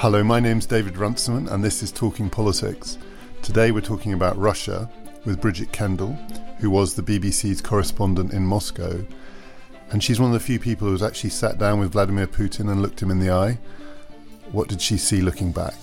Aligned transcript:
Hello, 0.00 0.22
my 0.22 0.40
name's 0.40 0.66
David 0.66 0.98
Runciman, 0.98 1.48
and 1.48 1.64
this 1.64 1.82
is 1.82 1.90
Talking 1.90 2.28
Politics. 2.28 2.98
Today 3.40 3.70
we're 3.70 3.80
talking 3.80 4.12
about 4.12 4.36
Russia 4.36 4.90
with 5.24 5.40
Bridget 5.40 5.72
Kendall, 5.72 6.12
who 6.58 6.68
was 6.68 6.92
the 6.92 7.02
BBC's 7.02 7.62
correspondent 7.62 8.34
in 8.34 8.44
Moscow. 8.44 9.02
And 9.90 10.04
she's 10.04 10.20
one 10.20 10.28
of 10.28 10.34
the 10.34 10.46
few 10.46 10.58
people 10.58 10.86
who's 10.86 11.02
actually 11.02 11.30
sat 11.30 11.56
down 11.56 11.80
with 11.80 11.92
Vladimir 11.92 12.26
Putin 12.26 12.70
and 12.70 12.82
looked 12.82 13.00
him 13.00 13.10
in 13.10 13.20
the 13.20 13.30
eye. 13.30 13.58
What 14.52 14.68
did 14.68 14.82
she 14.82 14.98
see 14.98 15.22
looking 15.22 15.50
back? 15.50 15.74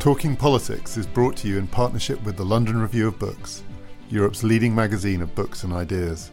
Talking 0.00 0.34
Politics 0.34 0.96
is 0.96 1.06
brought 1.06 1.36
to 1.36 1.48
you 1.48 1.58
in 1.58 1.68
partnership 1.68 2.20
with 2.24 2.36
the 2.36 2.44
London 2.44 2.82
Review 2.82 3.06
of 3.06 3.20
Books, 3.20 3.62
Europe's 4.10 4.42
leading 4.42 4.74
magazine 4.74 5.22
of 5.22 5.36
books 5.36 5.62
and 5.62 5.72
ideas. 5.72 6.32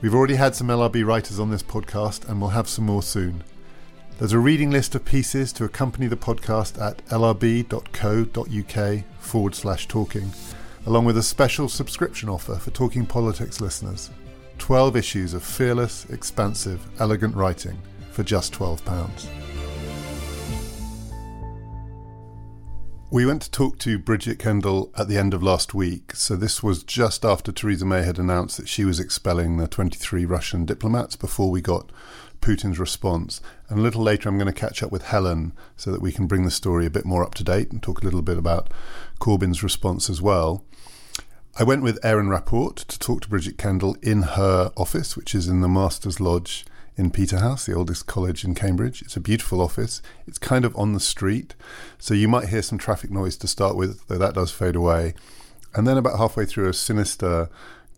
We've 0.00 0.14
already 0.14 0.36
had 0.36 0.54
some 0.54 0.68
LRB 0.68 1.04
writers 1.04 1.38
on 1.38 1.50
this 1.50 1.62
podcast, 1.62 2.26
and 2.26 2.40
we'll 2.40 2.50
have 2.50 2.70
some 2.70 2.86
more 2.86 3.02
soon. 3.02 3.44
There's 4.16 4.32
a 4.32 4.38
reading 4.38 4.70
list 4.70 4.94
of 4.94 5.04
pieces 5.04 5.52
to 5.54 5.64
accompany 5.64 6.06
the 6.06 6.16
podcast 6.16 6.80
at 6.80 7.04
lrb.co.uk 7.06 9.04
forward 9.18 9.54
slash 9.56 9.88
talking, 9.88 10.30
along 10.86 11.04
with 11.04 11.18
a 11.18 11.22
special 11.22 11.68
subscription 11.68 12.28
offer 12.28 12.54
for 12.54 12.70
Talking 12.70 13.06
Politics 13.06 13.60
listeners. 13.60 14.10
12 14.58 14.94
issues 14.96 15.34
of 15.34 15.42
fearless, 15.42 16.04
expansive, 16.10 16.86
elegant 17.00 17.34
writing 17.34 17.76
for 18.12 18.22
just 18.22 18.52
£12. 18.54 19.26
We 23.10 23.26
went 23.26 23.42
to 23.42 23.50
talk 23.50 23.78
to 23.80 23.98
Bridget 23.98 24.38
Kendall 24.38 24.92
at 24.96 25.08
the 25.08 25.18
end 25.18 25.34
of 25.34 25.42
last 25.42 25.74
week, 25.74 26.14
so 26.14 26.36
this 26.36 26.62
was 26.62 26.84
just 26.84 27.24
after 27.24 27.52
Theresa 27.52 27.84
May 27.84 28.02
had 28.02 28.18
announced 28.18 28.56
that 28.58 28.68
she 28.68 28.84
was 28.84 29.00
expelling 29.00 29.56
the 29.56 29.66
23 29.66 30.24
Russian 30.24 30.64
diplomats 30.64 31.16
before 31.16 31.50
we 31.50 31.60
got 31.60 31.90
Putin's 32.44 32.78
response. 32.78 33.40
And 33.68 33.78
a 33.78 33.82
little 33.82 34.02
later, 34.02 34.28
I'm 34.28 34.36
going 34.36 34.52
to 34.52 34.60
catch 34.60 34.82
up 34.82 34.92
with 34.92 35.06
Helen 35.06 35.54
so 35.76 35.90
that 35.90 36.02
we 36.02 36.12
can 36.12 36.26
bring 36.26 36.44
the 36.44 36.50
story 36.50 36.84
a 36.84 36.90
bit 36.90 37.06
more 37.06 37.24
up 37.24 37.34
to 37.36 37.44
date 37.44 37.72
and 37.72 37.82
talk 37.82 38.02
a 38.02 38.04
little 38.04 38.20
bit 38.20 38.36
about 38.36 38.70
Corbyn's 39.18 39.62
response 39.62 40.10
as 40.10 40.20
well. 40.20 40.62
I 41.58 41.64
went 41.64 41.82
with 41.82 42.04
Aaron 42.04 42.28
Rapport 42.28 42.74
to 42.74 42.98
talk 42.98 43.22
to 43.22 43.28
Bridget 43.28 43.56
Kendall 43.56 43.96
in 44.02 44.22
her 44.22 44.72
office, 44.76 45.16
which 45.16 45.34
is 45.34 45.48
in 45.48 45.62
the 45.62 45.68
Master's 45.68 46.20
Lodge 46.20 46.66
in 46.96 47.10
Peterhouse, 47.10 47.64
the 47.64 47.74
oldest 47.74 48.06
college 48.06 48.44
in 48.44 48.54
Cambridge. 48.54 49.00
It's 49.00 49.16
a 49.16 49.20
beautiful 49.20 49.62
office. 49.62 50.02
It's 50.26 50.38
kind 50.38 50.66
of 50.66 50.76
on 50.76 50.92
the 50.92 51.00
street, 51.00 51.54
so 51.98 52.12
you 52.12 52.28
might 52.28 52.48
hear 52.48 52.62
some 52.62 52.76
traffic 52.76 53.10
noise 53.10 53.36
to 53.38 53.48
start 53.48 53.74
with, 53.74 54.06
though 54.08 54.18
that 54.18 54.34
does 54.34 54.50
fade 54.50 54.76
away. 54.76 55.14
And 55.74 55.86
then 55.86 55.96
about 55.96 56.18
halfway 56.18 56.44
through, 56.44 56.68
a 56.68 56.74
sinister 56.74 57.48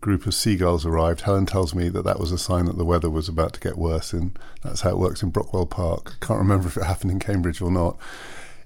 group 0.01 0.25
of 0.25 0.33
seagulls 0.33 0.85
arrived. 0.85 1.21
Helen 1.21 1.45
tells 1.45 1.73
me 1.73 1.89
that 1.89 2.05
that 2.05 2.19
was 2.19 2.31
a 2.31 2.37
sign 2.37 2.65
that 2.65 2.77
the 2.77 2.85
weather 2.85 3.09
was 3.09 3.27
about 3.27 3.53
to 3.53 3.59
get 3.59 3.77
worse, 3.77 4.13
and 4.13 4.37
that's 4.63 4.81
how 4.81 4.91
it 4.91 4.99
works 4.99 5.23
in 5.23 5.31
Brockwell 5.31 5.69
Park. 5.69 6.17
Can't 6.21 6.39
remember 6.39 6.67
if 6.67 6.77
it 6.77 6.83
happened 6.83 7.11
in 7.11 7.19
Cambridge 7.19 7.61
or 7.61 7.71
not. 7.71 7.97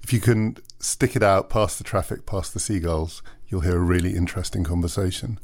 If 0.04 0.12
you 0.12 0.20
can 0.20 0.58
stick 0.80 1.16
it 1.16 1.24
out 1.24 1.50
past 1.50 1.78
the 1.78 1.84
traffic, 1.84 2.26
past 2.26 2.54
the 2.54 2.60
seagulls, 2.60 3.22
you'll 3.48 3.62
hear 3.62 3.78
a 3.78 3.80
really 3.80 4.16
interesting 4.16 4.64
conversation. 4.64 5.40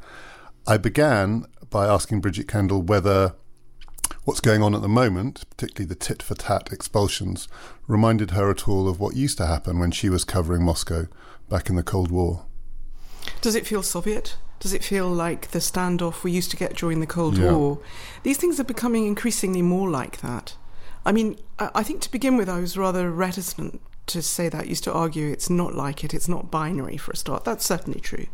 I 0.66 0.78
began 0.78 1.46
by 1.70 1.88
asking 1.88 2.22
Bridget 2.22 2.48
Kendall 2.48 2.82
whether 2.82 3.36
what's 4.24 4.42
going 4.42 4.62
on 4.62 4.76
at 4.76 4.82
the 4.82 4.88
moment, 4.90 5.46
particularly 5.50 5.88
the 5.88 5.96
tit 5.96 6.22
for 6.22 6.36
tat 6.36 6.70
expulsions, 6.72 7.48
reminded 7.88 8.32
her 8.32 8.50
at 8.50 8.68
all 8.68 8.90
of 8.90 9.00
what 9.00 9.16
used 9.16 9.38
to 9.38 9.46
happen 9.46 9.80
when 9.80 9.92
she 9.92 10.10
was 10.10 10.26
covering 10.26 10.64
Moscow 10.64 11.08
back 11.50 11.70
in 11.70 11.76
the 11.76 11.84
Cold 11.84 12.12
War. 12.12 12.46
Does 13.42 13.56
it 13.56 13.68
feel 13.68 13.84
Soviet? 13.84 14.36
Does 14.60 14.74
it 14.74 14.84
feel 14.84 15.08
like 15.08 15.52
the 15.52 15.60
standoff 15.60 16.24
we 16.24 16.32
used 16.32 16.52
to 16.52 16.58
get 16.58 16.76
during 16.76 17.00
the 17.00 17.08
Cold 17.08 17.38
Yeah. 17.38 17.52
War? 17.52 17.80
These 18.24 18.38
things 18.38 18.60
are 18.60 18.64
becoming 18.64 19.06
increasingly 19.06 19.62
more 19.62 19.90
like 19.90 20.22
that. 20.22 20.56
I 21.06 21.12
mean, 21.12 21.38
I 21.60 21.84
think 21.84 22.02
to 22.02 22.12
begin 22.12 22.38
with, 22.38 22.50
I 22.50 22.60
was 22.60 22.78
rather 22.78 23.10
reticent 23.12 23.82
to 24.08 24.22
say 24.22 24.50
that. 24.50 24.62
I 24.62 24.66
used 24.66 24.84
to 24.86 24.94
argue 24.94 25.28
it's 25.30 25.50
not 25.50 25.76
like 25.76 26.04
it, 26.04 26.14
it's 26.14 26.28
not 26.28 26.52
binary 26.52 26.98
for 26.98 27.12
a 27.12 27.16
start. 27.16 27.44
That's 27.46 27.66
certainly 27.66 28.00
true. 28.00 28.26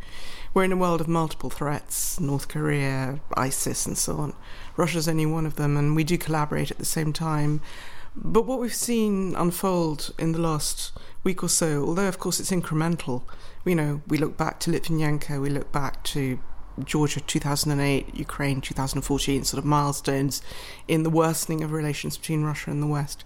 We're 0.54 0.64
in 0.64 0.72
a 0.72 0.78
world 0.78 1.02
of 1.02 1.08
multiple 1.08 1.50
threats 1.50 2.20
North 2.20 2.48
Korea, 2.48 3.20
ISIS, 3.36 3.86
and 3.86 3.98
so 3.98 4.18
on. 4.18 4.34
Russia's 4.78 5.08
only 5.08 5.26
one 5.26 5.46
of 5.46 5.56
them, 5.56 5.78
and 5.78 5.96
we 5.96 6.04
do 6.04 6.18
collaborate 6.18 6.72
at 6.72 6.78
the 6.78 6.86
same 6.86 7.12
time. 7.12 7.60
But 8.16 8.46
what 8.46 8.60
we've 8.60 8.74
seen 8.74 9.36
unfold 9.36 10.14
in 10.20 10.32
the 10.34 10.40
last 10.40 10.94
week 11.24 11.44
or 11.44 11.50
so, 11.50 11.84
although 11.86 12.08
of 12.08 12.20
course 12.20 12.40
it's 12.40 12.52
incremental, 12.52 13.24
you 13.66 13.76
know, 13.76 14.02
we 14.08 14.18
look 14.18 14.38
back 14.38 14.60
to 14.62 14.72
Litvinenko, 14.72 15.42
we 15.42 15.50
look 15.50 15.72
back 15.72 16.04
to 16.04 16.40
Georgia 16.84 17.22
2008, 17.22 18.16
Ukraine 18.16 18.62
2014, 18.62 19.44
sort 19.44 19.60
of 19.60 19.66
milestones 19.66 20.42
in 20.88 21.04
the 21.04 21.10
worsening 21.10 21.64
of 21.64 21.72
relations 21.72 22.18
between 22.18 22.44
Russia 22.44 22.72
and 22.72 22.82
the 22.82 22.88
West. 22.88 23.24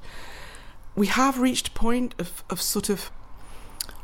We 0.95 1.07
have 1.07 1.39
reached 1.39 1.69
a 1.69 1.71
point 1.71 2.13
of, 2.19 2.43
of 2.49 2.61
sort 2.61 2.89
of 2.89 3.11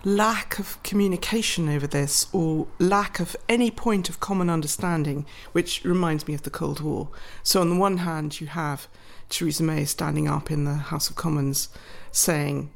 lack 0.05 0.59
of 0.59 0.81
communication 0.83 1.69
over 1.69 1.87
this 1.87 2.27
or 2.33 2.67
lack 2.77 3.19
of 3.19 3.35
any 3.47 3.71
point 3.71 4.09
of 4.09 4.19
common 4.19 4.49
understanding, 4.49 5.25
which 5.51 5.83
reminds 5.83 6.27
me 6.27 6.33
of 6.33 6.43
the 6.43 6.49
Cold 6.49 6.81
War. 6.81 7.09
So, 7.41 7.61
on 7.61 7.69
the 7.69 7.75
one 7.77 7.97
hand, 7.97 8.39
you 8.41 8.47
have 8.47 8.87
Theresa 9.29 9.63
May 9.63 9.85
standing 9.85 10.27
up 10.27 10.51
in 10.51 10.65
the 10.65 10.75
House 10.75 11.09
of 11.09 11.15
Commons 11.15 11.69
saying, 12.11 12.71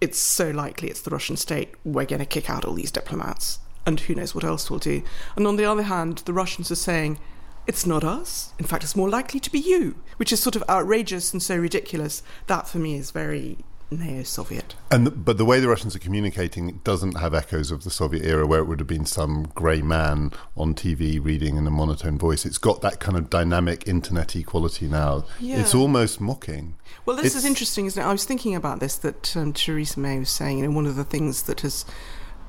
it's 0.00 0.18
so 0.18 0.50
likely 0.50 0.88
it's 0.88 1.00
the 1.00 1.10
Russian 1.10 1.36
state, 1.36 1.74
we're 1.84 2.06
going 2.06 2.20
to 2.20 2.26
kick 2.26 2.48
out 2.48 2.64
all 2.64 2.74
these 2.74 2.90
diplomats, 2.90 3.58
and 3.86 3.98
who 4.00 4.14
knows 4.14 4.34
what 4.34 4.44
else 4.44 4.70
we'll 4.70 4.78
do. 4.78 5.02
And 5.36 5.46
on 5.46 5.56
the 5.56 5.64
other 5.64 5.82
hand, 5.82 6.18
the 6.18 6.32
Russians 6.32 6.70
are 6.70 6.76
saying, 6.76 7.18
it's 7.66 7.84
not 7.84 8.02
us. 8.02 8.54
In 8.58 8.64
fact, 8.64 8.82
it's 8.82 8.96
more 8.96 9.10
likely 9.10 9.40
to 9.40 9.52
be 9.52 9.58
you, 9.58 9.96
which 10.16 10.32
is 10.32 10.40
sort 10.40 10.56
of 10.56 10.64
outrageous 10.70 11.32
and 11.32 11.42
so 11.42 11.54
ridiculous. 11.56 12.22
That 12.46 12.66
for 12.66 12.78
me 12.78 12.96
is 12.96 13.10
very 13.10 13.58
neo 13.90 14.22
Soviet. 14.22 14.74
And 14.90 15.06
the, 15.06 15.10
but 15.10 15.38
the 15.38 15.44
way 15.44 15.60
the 15.60 15.68
Russians 15.68 15.96
are 15.96 16.00
communicating 16.00 16.80
doesn't 16.84 17.16
have 17.18 17.34
echoes 17.34 17.70
of 17.70 17.84
the 17.84 17.90
Soviet 17.90 18.24
era, 18.24 18.46
where 18.46 18.60
it 18.60 18.64
would 18.64 18.80
have 18.80 18.86
been 18.88 19.06
some 19.06 19.44
grey 19.54 19.82
man 19.82 20.32
on 20.56 20.74
TV 20.74 21.22
reading 21.22 21.56
in 21.56 21.66
a 21.66 21.70
monotone 21.70 22.18
voice. 22.18 22.44
It's 22.44 22.58
got 22.58 22.80
that 22.82 23.00
kind 23.00 23.16
of 23.16 23.30
dynamic 23.30 23.86
internet 23.88 24.36
equality 24.36 24.88
now. 24.88 25.24
Yeah. 25.40 25.60
It's 25.60 25.74
almost 25.74 26.20
mocking. 26.20 26.76
Well, 27.06 27.16
this 27.16 27.26
It's- 27.26 27.36
is 27.42 27.44
interesting, 27.44 27.86
isn't 27.86 28.02
it? 28.02 28.06
I 28.06 28.12
was 28.12 28.24
thinking 28.24 28.54
about 28.54 28.80
this 28.80 28.96
that 28.96 29.36
um, 29.36 29.52
Theresa 29.52 29.98
May 30.00 30.18
was 30.18 30.30
saying, 30.30 30.62
and 30.62 30.74
one 30.74 30.86
of 30.86 30.96
the 30.96 31.04
things 31.04 31.44
that 31.44 31.60
has 31.62 31.84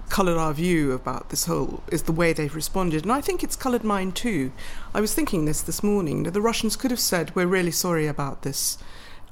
coloured 0.10 0.38
our 0.38 0.54
view 0.54 0.92
about 0.92 1.30
this 1.30 1.46
whole 1.46 1.84
is 1.92 2.04
the 2.04 2.12
way 2.12 2.34
they've 2.34 2.56
responded, 2.56 3.04
and 3.04 3.12
I 3.12 3.22
think 3.22 3.44
it's 3.44 3.56
coloured 3.56 3.84
mine 3.84 4.12
too. 4.12 4.52
I 4.94 5.02
was 5.02 5.14
thinking 5.14 5.46
this 5.46 5.62
this 5.62 5.84
morning 5.84 6.24
that 6.24 6.32
the 6.32 6.42
Russians 6.42 6.76
could 6.76 6.90
have 6.90 7.00
said, 7.00 7.36
"We're 7.36 7.46
really 7.46 7.70
sorry 7.72 8.08
about 8.08 8.42
this 8.42 8.80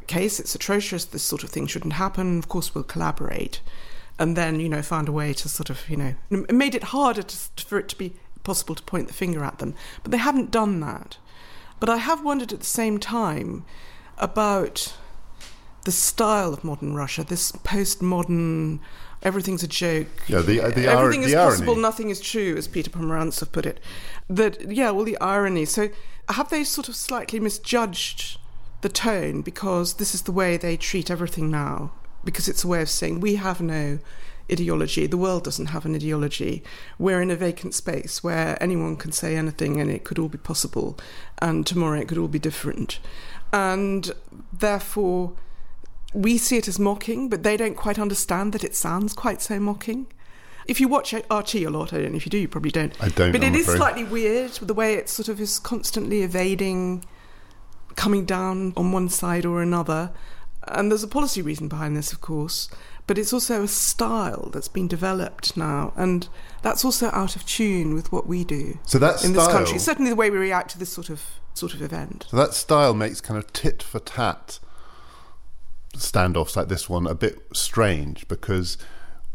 case. 0.07 0.40
It's 0.40 0.56
atrocious. 0.56 1.06
This 1.06 1.23
sort 1.23 1.44
of 1.44 1.50
thing 1.50 1.68
shouldn't 1.68 1.94
happen. 1.94 2.40
Of 2.40 2.47
course, 2.47 2.73
we'll 2.73 2.84
collaborate." 2.84 3.62
And 4.19 4.35
then, 4.35 4.59
you 4.59 4.68
know, 4.69 4.81
found 4.81 5.07
a 5.07 5.12
way 5.12 5.31
to 5.34 5.47
sort 5.47 5.69
of, 5.69 5.88
you 5.88 5.95
know, 5.97 6.16
it 6.31 6.56
made 6.56 6.73
it 6.73 6.85
harder 6.85 7.22
to, 7.22 7.63
for 7.63 7.78
it 7.78 7.88
to 7.90 7.95
be 7.95 8.13
possible 8.44 8.73
to 8.73 8.81
point 8.81 9.07
the 9.07 9.13
finger 9.13 9.44
at 9.44 9.59
them. 9.59 9.75
But 10.01 10.12
they 10.12 10.17
haven't 10.17 10.50
done 10.50 10.79
that. 10.79 11.17
But 11.79 11.90
I 11.90 11.97
have 11.97 12.23
wondered 12.23 12.51
at 12.51 12.59
the 12.62 12.66
same 12.66 12.97
time 13.00 13.63
about 14.17 14.96
the 15.84 15.91
style 15.91 16.51
of 16.53 16.63
modern 16.63 16.96
Russia, 16.96 17.23
this 17.23 17.51
postmodern, 17.51 18.79
everything's 19.22 19.63
a 19.63 19.67
joke. 19.67 20.07
Yeah, 20.28 20.41
the- 20.41 20.62
uh, 20.62 20.69
the 20.69 20.85
ir- 20.85 20.90
everything 20.90 21.23
is 21.23 21.34
possible, 21.34 21.69
irony. 21.73 21.81
nothing 21.81 22.09
is 22.09 22.19
true, 22.19 22.56
as 22.57 22.67
Peter 22.67 22.90
Pomerantsev 22.90 23.51
put 23.51 23.66
it. 23.66 23.79
That 24.29 24.72
yeah, 24.72 24.90
well, 24.91 25.06
the 25.06 25.17
irony. 25.19 25.66
So 25.66 25.90
have 26.29 26.50
they 26.50 26.63
sort 26.63 26.90
of 26.90 26.96
slightly 26.96 27.40
misjudged 27.40 28.40
the 28.87 28.93
tone 28.93 29.41
because 29.41 29.95
this 29.95 30.15
is 30.15 30.21
the 30.21 30.31
way 30.31 30.55
they 30.55 30.77
treat 30.77 31.11
everything 31.11 31.51
now? 31.51 31.91
Because 32.23 32.47
it's 32.47 32.63
a 32.63 32.67
way 32.67 32.81
of 32.81 32.89
saying 32.89 33.19
we 33.19 33.35
have 33.35 33.59
no 33.59 33.99
ideology. 34.49 35.07
The 35.07 35.17
world 35.17 35.43
doesn't 35.43 35.67
have 35.67 35.85
an 35.85 35.93
ideology. 35.93 36.63
We're 36.97 37.21
in 37.21 37.29
a 37.29 37.35
vacant 37.35 37.73
space 37.73 38.23
where 38.23 38.61
anyone 38.63 38.95
can 38.95 39.11
say 39.11 39.35
anything 39.35 39.81
and 39.81 39.91
it 39.91 40.05
could 40.05 40.17
all 40.17 40.29
be 40.29 40.37
possible, 40.37 40.97
and 41.39 41.67
tomorrow 41.67 41.99
it 41.99 42.07
could 42.07 42.17
all 42.17 42.29
be 42.29 42.39
different. 42.39 42.99
And 43.51 44.11
therefore, 44.53 45.33
we 46.13 46.37
see 46.37 46.55
it 46.55 46.69
as 46.69 46.79
mocking, 46.79 47.28
but 47.28 47.43
they 47.43 47.57
don't 47.57 47.75
quite 47.75 47.99
understand 47.99 48.53
that 48.53 48.63
it 48.63 48.73
sounds 48.73 49.13
quite 49.13 49.41
so 49.41 49.59
mocking. 49.59 50.07
If 50.66 50.79
you 50.79 50.87
watch 50.87 51.11
RT 51.13 51.55
a 51.55 51.67
lot, 51.67 51.91
I 51.91 51.97
don't 51.97 52.11
know 52.11 52.17
if 52.17 52.25
you 52.25 52.29
do, 52.29 52.37
you 52.37 52.47
probably 52.47 52.72
don't. 52.72 52.93
I 53.03 53.09
don't, 53.09 53.33
But 53.33 53.43
I'm 53.43 53.53
it 53.53 53.59
is 53.59 53.67
afraid. 53.67 53.78
slightly 53.78 54.03
weird 54.05 54.51
the 54.53 54.73
way 54.73 54.93
it 54.93 55.09
sort 55.09 55.28
of 55.28 55.41
is 55.41 55.59
constantly 55.59 56.22
evading 56.23 57.03
coming 57.97 58.23
down 58.23 58.72
on 58.78 58.94
one 58.94 59.09
side 59.09 59.46
or 59.46 59.61
another. 59.61 60.11
And 60.70 60.90
there's 60.90 61.03
a 61.03 61.08
policy 61.08 61.41
reason 61.41 61.67
behind 61.67 61.97
this, 61.97 62.14
of 62.14 62.22
course, 62.22 62.70
but 63.05 63.17
it's 63.17 63.34
also 63.34 63.64
a 63.64 63.67
style 63.67 64.49
that's 64.53 64.67
been 64.67 64.88
developed 64.88 65.58
now, 65.58 65.94
and 65.96 66.28
that's 66.61 66.85
also 66.85 67.09
out 67.11 67.35
of 67.35 67.46
tune 67.46 67.94
with 67.94 68.11
what 68.11 68.28
we 68.28 68.44
do 68.44 68.78
So 68.85 68.99
that 68.99 69.23
in 69.23 69.34
this 69.34 69.47
country. 69.47 69.79
Certainly, 69.79 70.11
the 70.11 70.16
way 70.16 70.29
we 70.29 70.38
react 70.38 70.72
to 70.72 70.79
this 70.79 70.91
sort 70.91 71.09
of 71.09 71.23
sort 71.53 71.73
of 71.73 71.82
event. 71.82 72.26
So 72.29 72.38
that 72.38 72.53
style 72.53 72.94
makes 72.94 73.22
kind 73.22 73.38
of 73.38 73.52
tit 73.52 73.82
for 73.82 74.00
tat 74.00 74.59
standoffs 75.96 76.55
like 76.55 76.67
this 76.67 76.90
one 76.90 77.08
a 77.08 77.16
bit 77.16 77.40
strange 77.53 78.28
because 78.28 78.78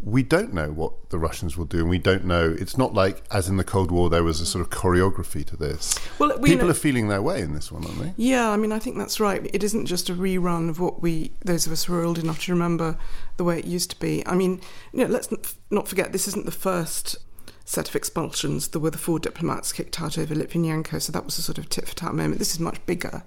we 0.02 0.25
don't 0.25 0.52
know 0.52 0.72
what 0.72 1.10
the 1.10 1.19
Russians 1.19 1.56
will 1.56 1.64
do, 1.64 1.78
and 1.78 1.88
we 1.88 1.99
don't 1.99 2.25
know. 2.25 2.56
It's 2.58 2.76
not 2.76 2.93
like, 2.93 3.22
as 3.31 3.49
in 3.49 3.56
the 3.56 3.64
Cold 3.64 3.93
War, 3.93 4.10
there 4.10 4.25
was 4.25 4.40
a 4.40 4.46
sort 4.46 4.60
of 4.60 4.70
choreography 4.70 5.44
to 5.46 5.56
this. 5.56 5.99
Well, 6.19 6.37
we 6.40 6.50
people 6.50 6.66
know, 6.66 6.72
are 6.72 6.75
feeling 6.75 7.06
their 7.08 7.22
way 7.22 7.40
in 7.40 7.54
this 7.54 7.70
one, 7.70 7.84
aren't 7.84 7.99
they? 8.00 8.14
Yeah, 8.16 8.50
I 8.50 8.56
mean, 8.56 8.72
I 8.72 8.81
think 8.81 8.99
that's 8.99 9.20
right. 9.20 9.49
It 9.54 9.62
isn't 9.62 9.87
just 9.87 10.10
a 10.10 10.14
rerun 10.14 10.69
of 10.69 10.81
what 10.81 11.00
we, 11.00 11.31
those 11.44 11.66
of 11.66 11.72
us 11.72 11.84
who 11.84 11.94
are 11.94 12.02
old 12.02 12.19
enough 12.19 12.43
to 12.44 12.52
remember 12.52 12.99
the 13.37 13.44
way 13.44 13.60
it 13.60 13.64
used 13.64 13.90
to 13.90 14.00
be. 14.00 14.26
I 14.26 14.34
mean, 14.34 14.60
you 14.93 15.04
know, 15.04 15.06
let's 15.06 15.28
not 15.70 15.87
forget 15.87 16.12
this 16.12 16.26
isn't 16.26 16.46
the 16.46 16.52
first 16.52 17.16
set 17.64 17.88
of 17.88 17.94
expulsions. 17.94 18.69
There 18.69 18.81
were 18.81 18.90
the 18.90 18.98
four 18.98 19.20
diplomats 19.20 19.72
kicked 19.72 20.00
out 20.00 20.19
over 20.19 20.34
Litvinenko, 20.34 21.00
so 21.00 21.12
that 21.12 21.25
was 21.25 21.38
a 21.38 21.43
sort 21.43 21.58
of 21.58 21.69
tit 21.69 21.87
for 21.87 21.94
tat 21.94 22.12
moment. 22.12 22.40
This 22.40 22.52
is 22.52 22.58
much 22.60 22.84
bigger. 22.87 23.22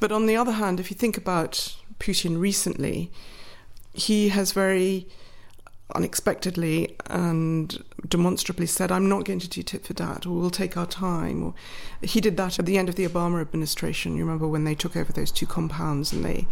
But 0.00 0.12
on 0.12 0.24
the 0.24 0.36
other 0.36 0.52
hand, 0.52 0.80
if 0.80 0.90
you 0.90 0.96
think 0.96 1.18
about 1.18 1.76
Putin 1.98 2.40
recently, 2.40 3.10
he 3.92 4.30
has 4.30 4.52
very 4.52 5.06
unexpectedly 5.94 6.96
and 7.06 7.82
demonstrably 8.08 8.66
said, 8.66 8.90
I'm 8.90 9.08
not 9.08 9.24
going 9.24 9.38
to 9.40 9.48
do 9.48 9.62
tit 9.62 9.86
for 9.86 9.94
tat, 9.94 10.26
or 10.26 10.38
we'll 10.38 10.50
take 10.50 10.76
our 10.76 10.86
time. 10.86 11.42
Or 11.42 11.54
he 12.02 12.20
did 12.20 12.36
that 12.36 12.58
at 12.58 12.66
the 12.66 12.78
end 12.78 12.88
of 12.88 12.96
the 12.96 13.06
Obama 13.06 13.40
administration. 13.40 14.16
You 14.16 14.24
remember 14.24 14.48
when 14.48 14.64
they 14.64 14.74
took 14.74 14.96
over 14.96 15.12
those 15.12 15.30
two 15.30 15.46
compounds 15.46 16.12
and 16.12 16.24
they 16.24 16.46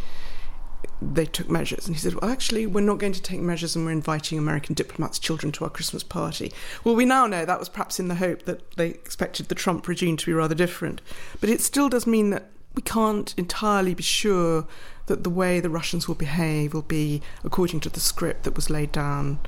they 1.00 1.26
took 1.26 1.48
measures. 1.48 1.86
And 1.86 1.96
he 1.96 2.00
said, 2.00 2.14
Well, 2.14 2.30
actually, 2.30 2.66
we're 2.66 2.80
not 2.80 2.98
going 2.98 3.12
to 3.12 3.22
take 3.22 3.40
measures 3.40 3.76
and 3.76 3.84
we're 3.84 3.92
inviting 3.92 4.38
American 4.38 4.74
diplomats' 4.74 5.18
children 5.18 5.52
to 5.52 5.64
our 5.64 5.70
Christmas 5.70 6.02
party. 6.02 6.52
Well, 6.84 6.94
we 6.94 7.04
now 7.04 7.26
know 7.26 7.44
that 7.44 7.58
was 7.58 7.68
perhaps 7.68 8.00
in 8.00 8.08
the 8.08 8.16
hope 8.16 8.44
that 8.44 8.72
they 8.76 8.88
expected 8.88 9.48
the 9.48 9.54
Trump 9.54 9.86
regime 9.86 10.16
to 10.16 10.26
be 10.26 10.32
rather 10.32 10.54
different. 10.54 11.00
But 11.40 11.50
it 11.50 11.60
still 11.60 11.88
does 11.88 12.06
mean 12.06 12.30
that 12.30 12.50
we 12.74 12.82
can't 12.82 13.34
entirely 13.36 13.94
be 13.94 14.02
sure 14.02 14.66
that 15.08 15.24
the 15.24 15.30
way 15.30 15.60
the 15.60 15.68
Russians 15.70 16.06
will 16.06 16.14
behave 16.14 16.72
will 16.72 16.82
be 16.82 17.20
according 17.44 17.80
to 17.80 17.90
the 17.90 18.00
script 18.00 18.44
that 18.44 18.56
was 18.56 18.70
laid 18.70 18.92
down 18.92 19.40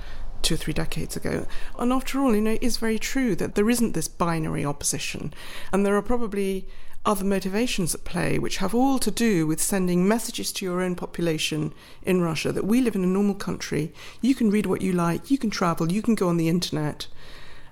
two 0.42 0.54
or 0.54 0.56
three 0.56 0.72
decades 0.72 1.16
ago. 1.16 1.46
And 1.78 1.92
after 1.92 2.20
all, 2.20 2.34
you 2.34 2.40
know, 2.40 2.52
it 2.52 2.62
is 2.62 2.78
very 2.78 2.98
true 2.98 3.36
that 3.36 3.54
there 3.54 3.70
isn't 3.70 3.92
this 3.92 4.08
binary 4.08 4.64
opposition, 4.64 5.32
and 5.72 5.86
there 5.86 5.96
are 5.96 6.02
probably 6.02 6.66
other 7.04 7.24
motivations 7.24 7.94
at 7.94 8.04
play, 8.04 8.38
which 8.38 8.58
have 8.58 8.74
all 8.74 8.98
to 8.98 9.10
do 9.10 9.46
with 9.46 9.60
sending 9.60 10.06
messages 10.06 10.52
to 10.52 10.64
your 10.64 10.82
own 10.82 10.94
population 10.94 11.72
in 12.02 12.20
Russia 12.20 12.52
that 12.52 12.66
we 12.66 12.80
live 12.80 12.94
in 12.94 13.04
a 13.04 13.06
normal 13.06 13.34
country. 13.34 13.92
You 14.20 14.34
can 14.34 14.50
read 14.50 14.66
what 14.66 14.82
you 14.82 14.92
like, 14.92 15.30
you 15.30 15.38
can 15.38 15.50
travel, 15.50 15.90
you 15.90 16.02
can 16.02 16.14
go 16.14 16.28
on 16.28 16.36
the 16.36 16.48
internet. 16.48 17.06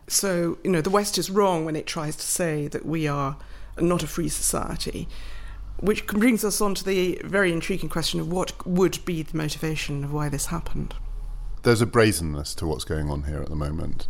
So, 0.07 0.57
you 0.65 0.71
know, 0.71 0.81
the 0.81 0.89
West 0.89 1.19
is 1.19 1.29
wrong 1.29 1.67
when 1.67 1.77
it 1.77 1.87
tries 1.87 2.17
to 2.17 2.27
say 2.27 2.69
that 2.69 2.87
we 2.87 3.07
are 3.07 3.37
not 3.79 4.03
a 4.03 4.07
free 4.07 4.31
society. 4.31 5.09
Which 5.81 6.07
brings 6.07 6.45
us 6.45 6.61
on 6.61 6.75
to 6.75 6.85
the 6.85 7.21
very 7.25 7.53
intriguing 7.53 7.89
question 7.89 8.19
of 8.19 8.31
what 8.31 8.67
would 8.67 9.05
be 9.05 9.23
the 9.23 9.37
motivation 9.37 10.05
of 10.05 10.13
why 10.13 10.29
this 10.29 10.47
happened. 10.47 10.95
There's 11.63 11.81
a 11.81 11.87
brazenness 11.87 12.55
to 12.57 12.67
what's 12.67 12.85
going 12.85 13.11
on 13.11 13.25
here 13.25 13.41
at 13.41 13.49
the 13.49 13.57
moment. 13.57 14.09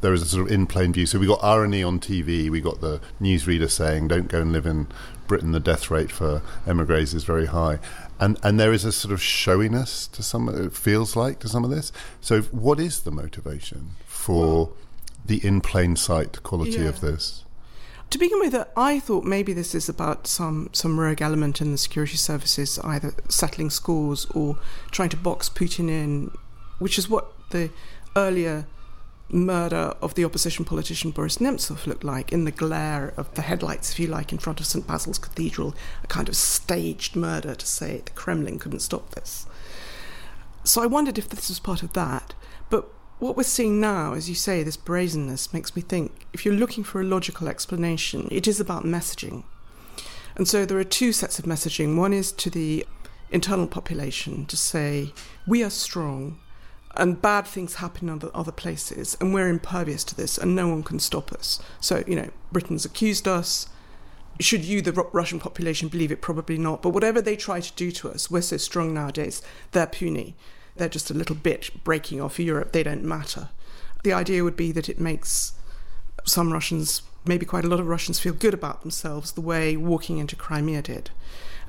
There 0.00 0.12
is 0.12 0.22
a 0.22 0.26
sort 0.26 0.46
of 0.46 0.52
in 0.52 0.66
plain 0.66 0.92
view. 0.92 1.06
So 1.06 1.18
we 1.18 1.26
got 1.26 1.42
irony 1.42 1.82
on 1.82 2.00
TV. 2.00 2.50
We 2.50 2.60
got 2.60 2.80
the 2.80 3.00
newsreader 3.20 3.70
saying, 3.70 4.08
"Don't 4.08 4.28
go 4.28 4.40
and 4.40 4.52
live 4.52 4.66
in 4.66 4.88
Britain. 5.28 5.52
The 5.52 5.60
death 5.60 5.90
rate 5.90 6.10
for 6.10 6.42
emigres 6.66 7.14
is 7.14 7.22
very 7.22 7.46
high," 7.46 7.78
and 8.18 8.36
and 8.42 8.58
there 8.58 8.72
is 8.72 8.84
a 8.84 8.90
sort 8.90 9.12
of 9.12 9.22
showiness 9.22 10.08
to 10.08 10.22
some. 10.22 10.48
It 10.48 10.72
feels 10.72 11.14
like 11.14 11.38
to 11.40 11.48
some 11.48 11.62
of 11.64 11.70
this. 11.70 11.92
So 12.20 12.42
what 12.42 12.80
is 12.80 13.00
the 13.00 13.12
motivation 13.12 13.90
for 14.06 14.46
well, 14.46 14.72
the 15.24 15.46
in 15.46 15.60
plain 15.60 15.94
sight 15.94 16.42
quality 16.42 16.72
yeah. 16.72 16.88
of 16.88 17.00
this? 17.00 17.44
To 18.12 18.18
begin 18.18 18.40
with, 18.40 18.52
uh, 18.54 18.66
I 18.76 19.00
thought 19.00 19.24
maybe 19.24 19.54
this 19.54 19.74
is 19.74 19.88
about 19.88 20.26
some, 20.26 20.68
some 20.74 21.00
rogue 21.00 21.22
element 21.22 21.62
in 21.62 21.72
the 21.72 21.78
security 21.78 22.18
services, 22.18 22.78
either 22.84 23.14
settling 23.30 23.70
scores 23.70 24.26
or 24.26 24.58
trying 24.90 25.08
to 25.08 25.16
box 25.16 25.48
Putin 25.48 25.88
in, 25.88 26.30
which 26.78 26.98
is 26.98 27.08
what 27.08 27.32
the 27.48 27.70
earlier 28.14 28.66
murder 29.30 29.94
of 30.02 30.12
the 30.12 30.26
opposition 30.26 30.62
politician 30.66 31.10
Boris 31.10 31.38
Nemtsov 31.38 31.86
looked 31.86 32.04
like 32.04 32.34
in 32.34 32.44
the 32.44 32.50
glare 32.50 33.14
of 33.16 33.32
the 33.32 33.40
headlights, 33.40 33.92
if 33.92 33.98
you 33.98 34.08
like, 34.08 34.30
in 34.30 34.36
front 34.36 34.60
of 34.60 34.66
St. 34.66 34.86
Basil's 34.86 35.18
Cathedral, 35.18 35.74
a 36.04 36.06
kind 36.06 36.28
of 36.28 36.36
staged 36.36 37.16
murder 37.16 37.54
to 37.54 37.66
say 37.66 38.02
the 38.04 38.10
Kremlin 38.10 38.58
couldn't 38.58 38.80
stop 38.80 39.12
this. 39.12 39.46
So 40.64 40.82
I 40.82 40.86
wondered 40.86 41.16
if 41.16 41.30
this 41.30 41.48
was 41.48 41.60
part 41.60 41.82
of 41.82 41.94
that. 41.94 42.34
But 42.68 42.92
what 43.22 43.36
we're 43.36 43.44
seeing 43.44 43.80
now, 43.80 44.14
as 44.14 44.28
you 44.28 44.34
say, 44.34 44.64
this 44.64 44.76
brazenness 44.76 45.54
makes 45.54 45.76
me 45.76 45.80
think 45.80 46.26
if 46.32 46.44
you're 46.44 46.52
looking 46.52 46.82
for 46.82 47.00
a 47.00 47.04
logical 47.04 47.46
explanation, 47.46 48.26
it 48.32 48.48
is 48.48 48.58
about 48.58 48.82
messaging. 48.82 49.44
And 50.34 50.48
so 50.48 50.66
there 50.66 50.76
are 50.78 50.84
two 50.84 51.12
sets 51.12 51.38
of 51.38 51.44
messaging. 51.44 51.96
One 51.96 52.12
is 52.12 52.32
to 52.32 52.50
the 52.50 52.84
internal 53.30 53.68
population 53.68 54.44
to 54.46 54.56
say, 54.56 55.12
we 55.46 55.62
are 55.62 55.70
strong 55.70 56.40
and 56.96 57.22
bad 57.22 57.46
things 57.46 57.76
happen 57.76 58.08
in 58.08 58.20
other, 58.34 58.52
places 58.52 59.16
and 59.20 59.32
we're 59.32 59.48
impervious 59.48 60.02
to 60.02 60.16
this 60.16 60.36
and 60.36 60.56
no 60.56 60.66
one 60.66 60.82
can 60.82 60.98
stop 60.98 61.32
us. 61.32 61.62
So, 61.78 62.02
you 62.08 62.16
know, 62.16 62.30
Britain's 62.50 62.84
accused 62.84 63.28
us. 63.28 63.68
Should 64.40 64.64
you, 64.64 64.82
the 64.82 64.92
Russian 65.12 65.38
population, 65.38 65.86
believe 65.86 66.10
it? 66.10 66.22
Probably 66.22 66.58
not. 66.58 66.82
But 66.82 66.90
whatever 66.90 67.22
they 67.22 67.36
try 67.36 67.60
to 67.60 67.72
do 67.74 67.92
to 67.92 68.10
us, 68.10 68.32
we're 68.32 68.40
so 68.40 68.56
strong 68.56 68.92
nowadays, 68.92 69.42
they're 69.70 69.86
puny. 69.86 70.34
They're 70.76 70.88
just 70.88 71.10
a 71.10 71.14
little 71.14 71.36
bit 71.36 71.70
breaking 71.84 72.20
off 72.20 72.38
Europe. 72.38 72.72
They 72.72 72.82
don't 72.82 73.04
matter. 73.04 73.50
The 74.04 74.12
idea 74.12 74.44
would 74.44 74.56
be 74.56 74.72
that 74.72 74.88
it 74.88 75.00
makes 75.00 75.52
some 76.24 76.52
Russians, 76.52 77.02
maybe 77.24 77.46
quite 77.46 77.64
a 77.64 77.68
lot 77.68 77.80
of 77.80 77.86
Russians, 77.86 78.18
feel 78.18 78.32
good 78.32 78.54
about 78.54 78.82
themselves 78.82 79.32
the 79.32 79.40
way 79.40 79.76
walking 79.76 80.18
into 80.18 80.36
Crimea 80.36 80.82
did. 80.82 81.10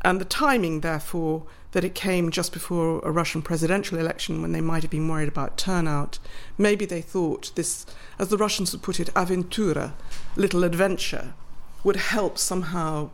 And 0.02 0.20
the 0.20 0.26
timing, 0.26 0.82
therefore, 0.82 1.44
that 1.72 1.84
it 1.84 1.96
came 1.96 2.30
just 2.30 2.54
before 2.54 3.00
a 3.04 3.12
Russian 3.12 3.42
presidential 3.42 3.98
election 3.98 4.42
when 4.42 4.52
they 4.52 4.62
might 4.62 4.84
have 4.84 4.92
been 4.92 5.08
worried 5.08 5.28
about 5.28 5.58
turnout, 5.58 6.20
maybe 6.58 6.86
they 6.86 7.02
thought 7.02 7.52
this, 7.56 7.86
as 8.20 8.30
the 8.30 8.38
Russians 8.38 8.72
would 8.72 8.84
put 8.84 9.00
it, 9.00 9.14
aventura, 9.16 9.94
little 10.36 10.64
adventure, 10.64 11.34
would 11.84 11.96
help 11.96 12.38
somehow 12.38 13.10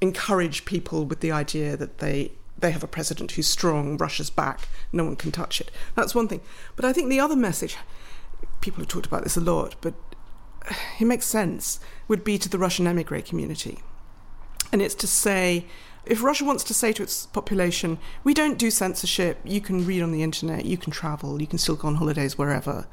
encourage 0.00 0.64
people 0.64 1.04
with 1.04 1.20
the 1.20 1.32
idea 1.32 1.76
that 1.76 1.98
they 1.98 2.32
they 2.60 2.70
have 2.70 2.82
a 2.82 2.88
president 2.88 3.32
who's 3.32 3.46
strong, 3.46 3.96
Russia's 3.96 4.30
back, 4.30 4.68
no 4.92 5.04
one 5.04 5.16
can 5.16 5.32
touch 5.32 5.60
it. 5.60 5.70
That's 5.94 6.14
one 6.14 6.28
thing. 6.28 6.40
But 6.76 6.84
I 6.84 6.92
think 6.92 7.08
the 7.08 7.20
other 7.20 7.36
message, 7.36 7.76
people 8.60 8.80
have 8.80 8.88
talked 8.88 9.06
about 9.06 9.24
this 9.24 9.36
a 9.36 9.40
lot, 9.40 9.76
but 9.80 9.94
uh, 10.68 10.74
it 10.98 11.04
makes 11.04 11.26
sense, 11.26 11.80
would 12.08 12.24
be 12.24 12.38
to 12.38 12.48
the 12.48 12.58
Russian 12.58 12.86
emigre 12.86 13.22
community. 13.22 13.80
And 14.72 14.80
it's 14.80 14.94
to 14.96 15.06
say, 15.06 15.66
if 16.06 16.22
Russia 16.22 16.44
wants 16.44 16.64
to 16.64 16.74
say 16.74 16.92
to 16.92 17.02
its 17.02 17.26
population, 17.26 17.98
we 18.24 18.34
don't 18.34 18.58
do 18.58 18.70
censorship, 18.70 19.38
you 19.44 19.60
can 19.60 19.86
read 19.86 20.02
on 20.02 20.12
the 20.12 20.22
internet, 20.22 20.64
you 20.64 20.76
can 20.76 20.92
travel, 20.92 21.40
you 21.40 21.46
can 21.46 21.58
still 21.58 21.76
go 21.76 21.88
on 21.88 21.96
holidays 21.96 22.38
wherever 22.38 22.86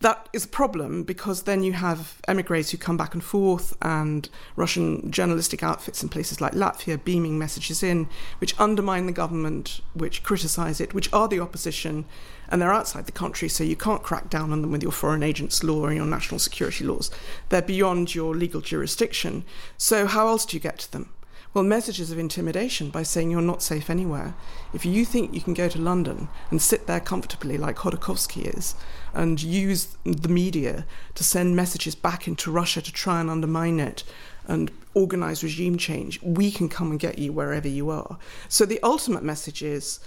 that 0.00 0.28
is 0.32 0.46
a 0.46 0.48
problem 0.48 1.02
because 1.02 1.42
then 1.42 1.62
you 1.62 1.74
have 1.74 2.20
emigres 2.26 2.70
who 2.70 2.78
come 2.78 2.96
back 2.96 3.12
and 3.12 3.22
forth 3.22 3.76
and 3.82 4.30
Russian 4.56 5.10
journalistic 5.10 5.62
outfits 5.62 6.02
in 6.02 6.08
places 6.08 6.40
like 6.40 6.52
Latvia 6.52 7.02
beaming 7.02 7.38
messages 7.38 7.82
in 7.82 8.08
which 8.38 8.58
undermine 8.58 9.04
the 9.04 9.12
government, 9.12 9.82
which 9.92 10.22
criticize 10.22 10.80
it, 10.80 10.94
which 10.94 11.12
are 11.12 11.28
the 11.28 11.40
opposition, 11.40 12.06
and 12.48 12.60
they're 12.60 12.72
outside 12.72 13.04
the 13.04 13.12
country, 13.12 13.48
so 13.48 13.62
you 13.62 13.76
can't 13.76 14.02
crack 14.02 14.30
down 14.30 14.52
on 14.52 14.62
them 14.62 14.72
with 14.72 14.82
your 14.82 14.90
foreign 14.90 15.22
agents 15.22 15.62
law 15.62 15.80
or 15.80 15.92
your 15.92 16.06
national 16.06 16.38
security 16.38 16.84
laws. 16.84 17.10
They're 17.50 17.60
beyond 17.60 18.14
your 18.14 18.34
legal 18.34 18.62
jurisdiction. 18.62 19.44
So 19.76 20.06
how 20.06 20.28
else 20.28 20.46
do 20.46 20.56
you 20.56 20.60
get 20.60 20.78
to 20.78 20.92
them? 20.92 21.10
Well, 21.52 21.64
messages 21.64 22.12
of 22.12 22.18
intimidation 22.18 22.90
by 22.90 23.02
saying 23.02 23.32
you're 23.32 23.42
not 23.42 23.60
safe 23.60 23.90
anywhere. 23.90 24.34
If 24.72 24.86
you 24.86 25.04
think 25.04 25.34
you 25.34 25.40
can 25.40 25.52
go 25.52 25.68
to 25.68 25.80
London 25.80 26.28
and 26.48 26.62
sit 26.62 26.86
there 26.86 27.00
comfortably 27.00 27.58
like 27.58 27.74
Khodorkovsky 27.74 28.56
is, 28.56 28.76
and 29.12 29.42
use 29.42 29.96
the 30.04 30.28
media 30.28 30.86
to 31.16 31.24
send 31.24 31.56
messages 31.56 31.96
back 31.96 32.28
into 32.28 32.52
Russia 32.52 32.80
to 32.80 32.92
try 32.92 33.20
and 33.20 33.28
undermine 33.28 33.80
it 33.80 34.04
and 34.46 34.70
organize 34.94 35.42
regime 35.42 35.76
change, 35.76 36.22
we 36.22 36.52
can 36.52 36.68
come 36.68 36.92
and 36.92 37.00
get 37.00 37.18
you 37.18 37.32
wherever 37.32 37.66
you 37.66 37.90
are. 37.90 38.16
So 38.48 38.64
the 38.64 38.80
ultimate 38.84 39.24
message 39.24 39.60
is 39.60 39.98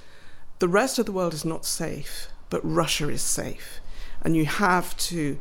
the 0.59 0.69
rest 0.69 0.97
of 0.97 1.05
the 1.05 1.11
world 1.11 1.33
is 1.33 1.43
not 1.43 1.65
safe, 1.65 2.29
but 2.49 2.61
Russia 2.63 3.09
is 3.09 3.21
safe. 3.21 3.81
And 4.21 4.37
you 4.37 4.45
have 4.45 4.95
to 5.09 5.37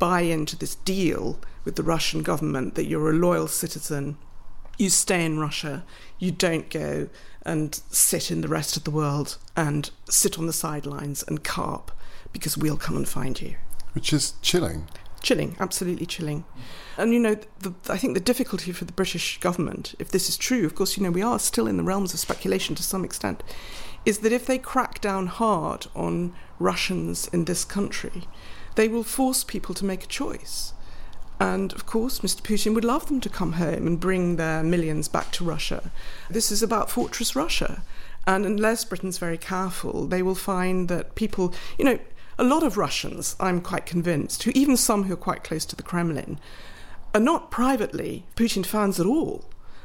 buy 0.00 0.22
into 0.22 0.56
this 0.56 0.74
deal 0.74 1.38
with 1.64 1.76
the 1.76 1.84
Russian 1.84 2.24
government 2.24 2.74
that 2.74 2.86
you're 2.86 3.10
a 3.10 3.14
loyal 3.14 3.46
citizen 3.46 4.16
you 4.78 4.90
stay 4.90 5.24
in 5.24 5.38
Russia, 5.38 5.84
you 6.18 6.30
don't 6.30 6.70
go 6.70 7.08
and 7.42 7.80
sit 7.90 8.30
in 8.30 8.40
the 8.40 8.48
rest 8.48 8.76
of 8.76 8.84
the 8.84 8.90
world 8.90 9.38
and 9.56 9.90
sit 10.08 10.38
on 10.38 10.46
the 10.46 10.52
sidelines 10.52 11.22
and 11.28 11.44
carp 11.44 11.90
because 12.32 12.56
we'll 12.56 12.76
come 12.76 12.96
and 12.96 13.08
find 13.08 13.40
you. 13.40 13.54
Which 13.92 14.12
is 14.12 14.34
chilling. 14.42 14.88
Chilling, 15.22 15.56
absolutely 15.60 16.06
chilling. 16.06 16.44
And 16.98 17.12
you 17.12 17.20
know, 17.20 17.36
the, 17.60 17.74
I 17.88 17.96
think 17.96 18.14
the 18.14 18.20
difficulty 18.20 18.72
for 18.72 18.84
the 18.84 18.92
British 18.92 19.38
government, 19.40 19.94
if 19.98 20.10
this 20.10 20.28
is 20.28 20.36
true, 20.36 20.66
of 20.66 20.74
course, 20.74 20.96
you 20.96 21.02
know, 21.02 21.10
we 21.10 21.22
are 21.22 21.38
still 21.38 21.66
in 21.66 21.76
the 21.76 21.82
realms 21.82 22.12
of 22.12 22.20
speculation 22.20 22.74
to 22.74 22.82
some 22.82 23.04
extent, 23.04 23.42
is 24.04 24.18
that 24.18 24.32
if 24.32 24.46
they 24.46 24.58
crack 24.58 25.00
down 25.00 25.28
hard 25.28 25.86
on 25.94 26.34
Russians 26.58 27.28
in 27.28 27.44
this 27.44 27.64
country, 27.64 28.24
they 28.74 28.88
will 28.88 29.04
force 29.04 29.44
people 29.44 29.74
to 29.76 29.84
make 29.84 30.04
a 30.04 30.08
choice. 30.08 30.74
And 31.40 31.72
of 31.72 31.86
course, 31.86 32.20
Mr. 32.20 32.42
Putin 32.42 32.74
would 32.74 32.84
love 32.84 33.06
them 33.06 33.20
to 33.20 33.28
come 33.28 33.52
home 33.54 33.86
and 33.86 34.00
bring 34.00 34.36
their 34.36 34.62
millions 34.62 35.08
back 35.08 35.32
to 35.32 35.44
Russia. 35.44 35.90
This 36.30 36.52
is 36.52 36.62
about 36.62 36.90
Fortress 36.90 37.34
Russia. 37.34 37.82
And 38.26 38.46
unless 38.46 38.84
Britain's 38.84 39.18
very 39.18 39.36
careful, 39.36 40.06
they 40.06 40.22
will 40.22 40.34
find 40.34 40.88
that 40.88 41.14
people, 41.14 41.52
you 41.78 41.84
know, 41.84 41.98
a 42.38 42.44
lot 42.44 42.62
of 42.62 42.76
Russians, 42.76 43.36
I'm 43.38 43.60
quite 43.60 43.86
convinced, 43.86 44.42
who 44.42 44.52
even 44.54 44.76
some 44.76 45.04
who 45.04 45.14
are 45.14 45.16
quite 45.16 45.44
close 45.44 45.64
to 45.66 45.76
the 45.76 45.82
Kremlin, 45.82 46.38
are 47.14 47.20
not 47.20 47.50
privately 47.50 48.24
Putin 48.34 48.66
fans 48.66 48.98
at 48.98 49.06
all. 49.06 49.44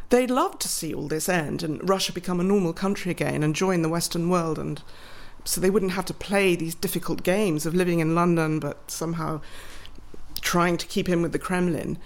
They'd 0.10 0.32
love 0.32 0.58
to 0.60 0.68
see 0.68 0.94
all 0.94 1.08
this 1.08 1.30
end 1.30 1.62
and 1.62 1.88
Russia 1.88 2.12
become 2.12 2.40
a 2.40 2.44
normal 2.44 2.74
country 2.74 3.12
again 3.12 3.44
and 3.44 3.56
join 3.56 3.84
the 3.84 3.90
Western 3.90 4.30
world 4.30 4.58
and 4.58 4.82
so 5.46 5.62
they 5.62 5.70
wouldn't 5.70 5.92
have 5.92 6.06
to 6.06 6.14
play 6.14 6.56
these 6.56 6.74
difficult 6.74 7.22
games 7.22 7.66
of 7.66 7.76
living 7.76 8.00
in 8.00 8.16
London 8.16 8.60
but 8.60 8.90
somehow 8.90 9.40
trying 10.42 10.78
to 10.78 10.88
keep 10.88 11.10
in 11.10 11.22
with 11.22 11.32
the 11.32 11.40
Kremlin. 11.40 11.98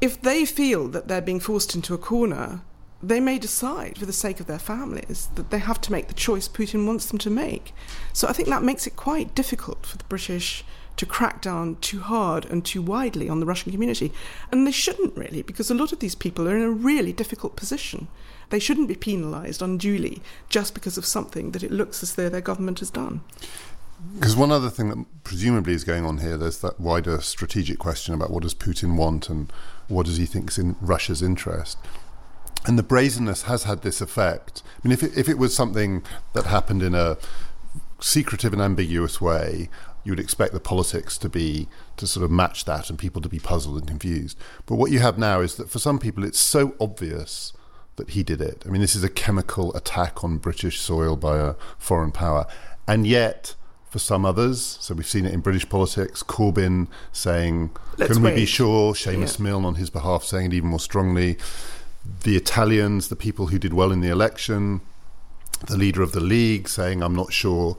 If 0.00 0.20
they 0.20 0.44
feel 0.44 0.88
that 0.88 1.08
they're 1.08 1.20
being 1.20 1.40
forced 1.40 1.74
into 1.74 1.94
a 1.94 1.98
corner, 1.98 2.62
they 3.02 3.20
may 3.20 3.38
decide, 3.38 3.98
for 3.98 4.06
the 4.06 4.12
sake 4.12 4.40
of 4.40 4.46
their 4.46 4.58
families, 4.58 5.28
that 5.36 5.50
they 5.50 5.58
have 5.58 5.80
to 5.82 5.92
make 5.92 6.08
the 6.08 6.14
choice 6.14 6.48
Putin 6.48 6.86
wants 6.86 7.06
them 7.06 7.18
to 7.18 7.30
make. 7.30 7.72
So 8.12 8.28
I 8.28 8.32
think 8.32 8.48
that 8.48 8.62
makes 8.62 8.86
it 8.86 8.96
quite 8.96 9.34
difficult 9.34 9.86
for 9.86 9.96
the 9.96 10.04
British 10.04 10.64
to 10.96 11.06
crack 11.06 11.40
down 11.40 11.76
too 11.76 12.00
hard 12.00 12.44
and 12.46 12.64
too 12.64 12.82
widely 12.82 13.28
on 13.28 13.38
the 13.38 13.46
Russian 13.46 13.70
community. 13.70 14.12
And 14.50 14.66
they 14.66 14.72
shouldn't 14.72 15.16
really, 15.16 15.42
because 15.42 15.70
a 15.70 15.74
lot 15.74 15.92
of 15.92 16.00
these 16.00 16.16
people 16.16 16.48
are 16.48 16.56
in 16.56 16.62
a 16.62 16.70
really 16.70 17.12
difficult 17.12 17.54
position. 17.54 18.08
They 18.50 18.58
shouldn't 18.58 18.88
be 18.88 18.96
penalised 18.96 19.62
unduly 19.62 20.20
just 20.48 20.74
because 20.74 20.98
of 20.98 21.06
something 21.06 21.52
that 21.52 21.62
it 21.62 21.70
looks 21.70 22.02
as 22.02 22.16
though 22.16 22.28
their 22.28 22.40
government 22.40 22.80
has 22.80 22.90
done. 22.90 23.20
Because 24.14 24.36
one 24.36 24.52
other 24.52 24.70
thing 24.70 24.90
that 24.90 25.04
presumably 25.24 25.72
is 25.72 25.84
going 25.84 26.04
on 26.04 26.18
here, 26.18 26.36
there's 26.36 26.60
that 26.60 26.78
wider 26.78 27.20
strategic 27.20 27.78
question 27.78 28.14
about 28.14 28.30
what 28.30 28.42
does 28.42 28.54
Putin 28.54 28.96
want 28.96 29.28
and 29.28 29.52
what 29.88 30.06
does 30.06 30.16
he 30.16 30.26
think 30.26 30.50
is 30.50 30.58
in 30.58 30.76
Russia's 30.80 31.22
interest. 31.22 31.78
And 32.66 32.78
the 32.78 32.82
brazenness 32.82 33.42
has 33.42 33.64
had 33.64 33.82
this 33.82 34.00
effect. 34.00 34.62
I 34.66 34.86
mean, 34.86 34.92
if 34.92 35.02
it, 35.02 35.16
if 35.16 35.28
it 35.28 35.38
was 35.38 35.54
something 35.54 36.02
that 36.34 36.46
happened 36.46 36.82
in 36.82 36.94
a 36.94 37.16
secretive 38.00 38.52
and 38.52 38.62
ambiguous 38.62 39.20
way, 39.20 39.68
you 40.04 40.12
would 40.12 40.20
expect 40.20 40.52
the 40.52 40.60
politics 40.60 41.18
to 41.18 41.28
be 41.28 41.68
to 41.96 42.06
sort 42.06 42.24
of 42.24 42.30
match 42.30 42.64
that 42.64 42.88
and 42.88 42.98
people 42.98 43.20
to 43.22 43.28
be 43.28 43.38
puzzled 43.38 43.78
and 43.78 43.88
confused. 43.88 44.38
But 44.66 44.76
what 44.76 44.90
you 44.90 45.00
have 45.00 45.18
now 45.18 45.40
is 45.40 45.56
that 45.56 45.70
for 45.70 45.78
some 45.78 45.98
people, 45.98 46.24
it's 46.24 46.40
so 46.40 46.74
obvious 46.80 47.52
that 47.96 48.10
he 48.10 48.22
did 48.22 48.40
it. 48.40 48.62
I 48.66 48.70
mean, 48.70 48.80
this 48.80 48.96
is 48.96 49.04
a 49.04 49.08
chemical 49.08 49.74
attack 49.76 50.22
on 50.22 50.38
British 50.38 50.80
soil 50.80 51.16
by 51.16 51.38
a 51.38 51.54
foreign 51.78 52.12
power, 52.12 52.46
and 52.86 53.06
yet 53.06 53.54
for 53.90 53.98
some 53.98 54.24
others. 54.24 54.78
So 54.80 54.94
we've 54.94 55.06
seen 55.06 55.24
it 55.26 55.32
in 55.32 55.40
British 55.40 55.68
politics. 55.68 56.22
Corbyn 56.22 56.88
saying, 57.12 57.70
Let's 57.96 58.12
"Can 58.12 58.22
wait. 58.22 58.34
we 58.34 58.40
be 58.42 58.46
sure?" 58.46 58.94
Seamus 58.94 59.38
Yeah. 59.38 59.44
Milne 59.44 59.64
on 59.64 59.74
his 59.76 59.90
behalf 59.90 60.24
saying 60.24 60.46
it 60.46 60.54
even 60.54 60.70
more 60.70 60.80
strongly. 60.80 61.38
The 62.22 62.36
Italians, 62.36 63.08
the 63.08 63.16
people 63.16 63.48
who 63.48 63.58
did 63.58 63.72
well 63.72 63.92
in 63.92 64.00
the 64.00 64.08
election, 64.08 64.80
the 65.66 65.76
leader 65.76 66.02
of 66.02 66.12
the 66.12 66.20
league 66.20 66.68
saying, 66.68 67.02
"I'm 67.02 67.14
not 67.14 67.32
sure." 67.32 67.76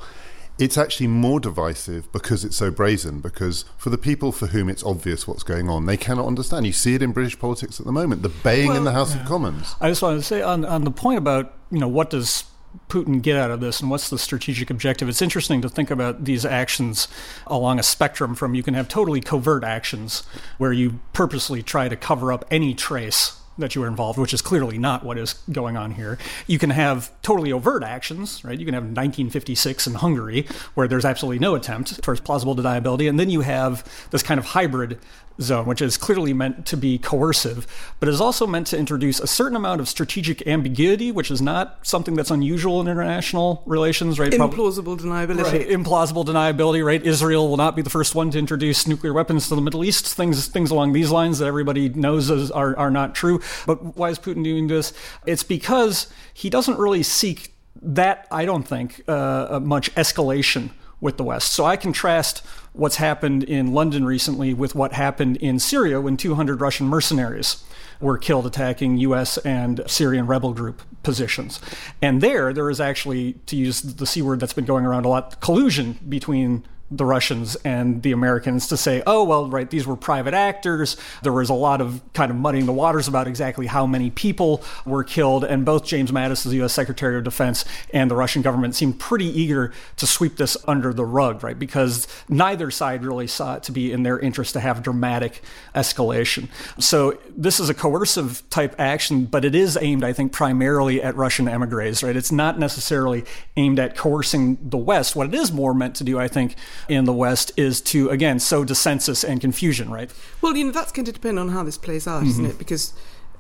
It's 0.58 0.78
actually 0.78 1.08
more 1.08 1.39
divisive 1.39 2.12
because 2.12 2.44
it's 2.44 2.58
so 2.58 2.70
brazen. 2.70 3.22
Because 3.22 3.63
for 3.78 3.89
the 3.89 3.98
people 3.98 4.34
for 4.34 4.48
whom 4.48 4.68
it's 4.68 4.84
obvious 4.84 5.25
what's 5.25 5.42
going 5.44 5.70
on, 5.70 5.86
they 5.86 5.96
cannot 5.96 6.25
understand. 6.28 6.66
You 6.66 6.74
see 6.74 6.96
it 6.96 7.01
in 7.01 7.13
British 7.13 7.39
politics 7.39 7.80
at 7.80 7.86
the 7.86 7.94
moment. 7.94 8.24
The 8.24 8.30
baying 8.44 8.75
in 8.75 8.84
the 8.84 8.92
House 8.92 9.16
of 9.16 9.24
Commons. 9.24 9.75
I 9.80 9.88
just 9.88 10.01
wanted 10.01 10.18
to 10.18 10.24
say 10.24 10.42
on, 10.42 10.66
on 10.66 10.84
the 10.84 10.92
point 10.92 11.18
about, 11.18 11.54
you 11.72 11.80
know, 11.80 11.88
what 11.88 12.10
does 12.10 12.44
Putin 12.88 13.22
get 13.22 13.36
out 13.36 13.52
of 13.52 13.62
this 13.62 13.82
and 13.82 13.90
what's 13.90 14.10
the 14.10 14.18
strategic 14.18 14.70
objective? 14.70 15.10
It's 15.10 15.22
interesting 15.22 15.62
to 15.62 15.70
think 15.70 15.92
about 15.92 16.26
these 16.26 16.46
actions 16.46 17.08
along 17.48 17.80
a 17.80 17.84
spectrum 17.84 18.36
from 18.36 18.56
you 18.56 18.64
can 18.64 18.74
have 18.74 18.88
totally 18.88 19.22
covert 19.22 19.64
actions 19.64 20.24
where 20.58 20.74
you 20.74 21.00
purposely 21.14 21.64
try 21.64 21.90
to 21.90 21.96
cover 21.96 22.32
up 22.32 22.46
any 22.52 22.74
trace 22.74 23.40
that 23.60 23.76
you 23.76 23.82
were 23.82 23.88
involved, 23.88 24.18
which 24.18 24.34
is 24.34 24.42
clearly 24.42 24.78
not 24.78 25.04
what 25.04 25.18
is 25.18 25.34
going 25.52 25.78
on 25.78 25.92
here. 25.92 26.18
You 26.48 26.58
can 26.58 26.70
have 26.70 27.12
totally 27.22 27.52
overt 27.52 27.84
actions, 27.84 28.44
right? 28.44 28.58
You 28.58 28.66
can 28.66 28.74
have 28.74 28.84
1956 28.84 29.88
in 29.88 29.94
Hungary, 29.96 30.48
where 30.74 30.88
there's 30.88 31.06
absolutely 31.06 31.40
no 31.40 31.56
attempt 31.56 32.02
towards 32.02 32.22
plausible 32.22 32.56
deniability, 32.56 33.10
and 33.10 33.20
then 33.20 33.30
you 33.30 33.42
have 33.42 34.08
this 34.12 34.24
kind 34.24 34.40
of 34.40 34.46
hybrid 34.46 34.98
zone, 35.41 35.65
which 35.65 35.81
is 35.81 35.98
clearly 35.98 36.34
meant 36.34 36.65
to 36.67 36.77
be 36.77 36.98
coercive, 36.98 37.65
but 38.00 38.10
is 38.10 38.22
also 38.22 38.46
meant 38.46 38.67
to 38.67 38.77
introduce 38.77 39.19
a 39.19 39.27
certain 39.27 39.55
amount 39.55 39.81
of 39.81 39.88
strategic 39.88 40.46
ambiguity, 40.48 41.12
which 41.12 41.31
is 41.31 41.41
not 41.41 41.79
something 41.86 42.15
that's 42.15 42.31
unusual 42.31 42.81
in 42.81 42.88
international 42.88 43.63
relations, 43.65 44.19
right? 44.19 44.31
Implausible 44.31 44.98
deniability. 44.98 45.43
Right, 45.43 45.69
implausible 45.69 46.25
deniability, 46.25 46.86
right? 46.86 47.03
Israel 47.03 47.50
will 47.50 47.58
not 47.58 47.75
be 47.75 47.81
the 47.81 47.89
first 47.89 48.15
one 48.15 48.31
to 48.31 48.39
introduce 48.39 48.88
nuclear 48.88 49.13
weapons 49.13 49.48
to 49.50 49.55
the 49.55 49.62
Middle 49.62 49.84
East. 49.84 50.08
Things, 50.08 50.48
things 50.48 50.72
along 50.72 50.93
these 50.93 51.12
lines 51.12 51.39
that 51.39 51.46
everybody 51.46 51.89
knows 51.89 52.29
is, 52.29 52.51
are, 52.51 52.77
are 52.77 52.91
not 52.91 53.15
true. 53.15 53.39
But 53.65 53.98
why 53.98 54.10
is 54.10 54.19
Putin 54.19 54.43
doing 54.43 54.67
this? 54.67 54.93
It's 55.25 55.43
because 55.43 56.08
he 56.34 56.50
doesn't 56.50 56.77
really 56.77 57.03
seek 57.03 57.53
that. 57.81 58.27
I 58.31 58.46
don't 58.46 58.67
think 58.67 59.03
uh, 59.08 59.60
much 59.62 59.93
escalation 59.96 60.72
with 61.01 61.18
the 61.18 61.24
West. 61.24 61.53
So 61.53 61.65
I 61.65 61.77
contrast 61.77 62.46
what's 62.74 62.98
happened 62.98 63.44
in 63.44 63.74
London 63.74 64.06
recently 64.06 64.53
with 64.53 64.75
what 64.75 64.94
happened 64.94 65.38
in 65.38 65.60
Syria 65.60 66.01
when 66.01 66.18
200 66.18 66.62
Russian 66.62 66.88
mercenaries 66.88 67.63
were 68.00 68.18
killed 68.18 68.46
attacking 68.46 68.98
U.S. 68.98 69.38
and 69.39 69.82
Syrian 69.88 70.27
rebel 70.27 70.53
group 70.53 70.82
positions. 71.03 71.60
And 72.01 72.22
there, 72.22 72.53
there 72.53 72.70
is 72.70 72.79
actually, 72.79 73.34
to 73.48 73.56
use 73.56 73.82
the 73.82 74.06
C 74.06 74.22
word 74.22 74.39
that's 74.39 74.53
been 74.53 74.65
going 74.65 74.86
around 74.86 75.06
a 75.06 75.10
lot, 75.10 75.41
collusion 75.41 76.00
between 76.08 76.65
the 76.91 77.05
Russians 77.05 77.55
and 77.58 78.01
the 78.01 78.12
Americans 78.12 78.67
to 78.67 78.77
say, 78.77 79.03
oh, 79.05 79.24
well, 79.24 79.48
right, 79.48 79.69
these 79.69 79.86
were 79.86 79.96
private 79.96 80.34
actors. 80.34 80.98
There 81.22 81.34
was 81.34 81.50
a 81.50 81.53
lot 81.53 81.81
of 81.81 82.01
kind 82.13 82.31
of 82.31 82.38
muddying 82.38 82.65
the 82.65 82.74
waters 82.74 83.08
about 83.08 83.27
exactly 83.27 83.67
how 83.67 83.86
many 83.86 84.10
people 84.10 84.63
were 84.86 85.03
killed. 85.03 85.43
And 85.43 85.65
both 85.65 85.86
James 85.86 86.12
Mattis, 86.12 86.43
the 86.43 86.55
U.S. 86.58 86.74
Secretary 86.74 87.17
of 87.17 87.24
Defense, 87.24 87.65
and 87.93 88.10
the 88.10 88.15
Russian 88.15 88.41
government 88.41 88.75
seemed 88.75 89.00
pretty 89.00 89.25
eager 89.25 89.72
to 89.98 90.08
sweep 90.08 90.38
this 90.38 90.58
under 90.67 90.93
the 90.93 91.05
rug, 91.05 91.43
right? 91.43 91.58
Because 91.58 92.08
neither 92.27 92.72
side 92.72 93.03
really 93.03 93.27
saw 93.27 93.55
it 93.55 93.63
to 93.63 93.72
be 93.72 93.91
in 93.91 94.03
their 94.03 94.19
interest 94.19 94.53
to 94.53 94.60
have 94.60 94.81
dramatic 94.81 95.41
escalation. 95.75 96.48
So 96.79 97.19
this 97.29 97.60
is 97.60 97.69
a 97.69 97.74
coercive 97.74 98.43
type 98.50 98.75
action, 98.79 99.25
but 99.25 99.46
it 99.46 99.53
is 99.53 99.77
aimed, 99.79 100.03
I 100.03 100.13
think, 100.13 100.31
primarily 100.31 101.01
at 101.01 101.15
Russian 101.15 101.48
emigres, 101.48 102.03
right? 102.03 102.15
It's 102.15 102.31
not 102.31 102.58
necessarily 102.58 103.25
aimed 103.58 103.79
at 103.79 103.96
coercing 103.96 104.58
the 104.62 104.77
West. 104.77 105.15
What 105.15 105.27
it 105.27 105.36
is 105.36 105.51
more 105.51 105.74
meant 105.74 105.96
to 105.98 106.03
do, 106.03 106.19
I 106.19 106.27
think, 106.27 106.55
in 106.88 107.06
the 107.06 107.14
West 107.14 107.52
is 107.58 107.82
to, 107.82 108.10
again, 108.10 108.40
sow 108.40 108.64
dissensus 108.64 109.28
and 109.28 109.42
confusion, 109.42 109.90
right? 109.90 110.12
Well, 110.42 110.56
you 110.56 110.66
know, 110.66 110.72
that's 110.72 110.92
going 110.92 111.06
to 111.06 111.12
depend 111.12 111.40
on 111.40 111.50
how 111.50 111.64
this 111.64 111.78
plays 111.78 112.08
out, 112.08 112.24
isn't 112.24 112.44
mm-hmm. 112.44 112.52
it? 112.52 112.60
Because 112.60 112.94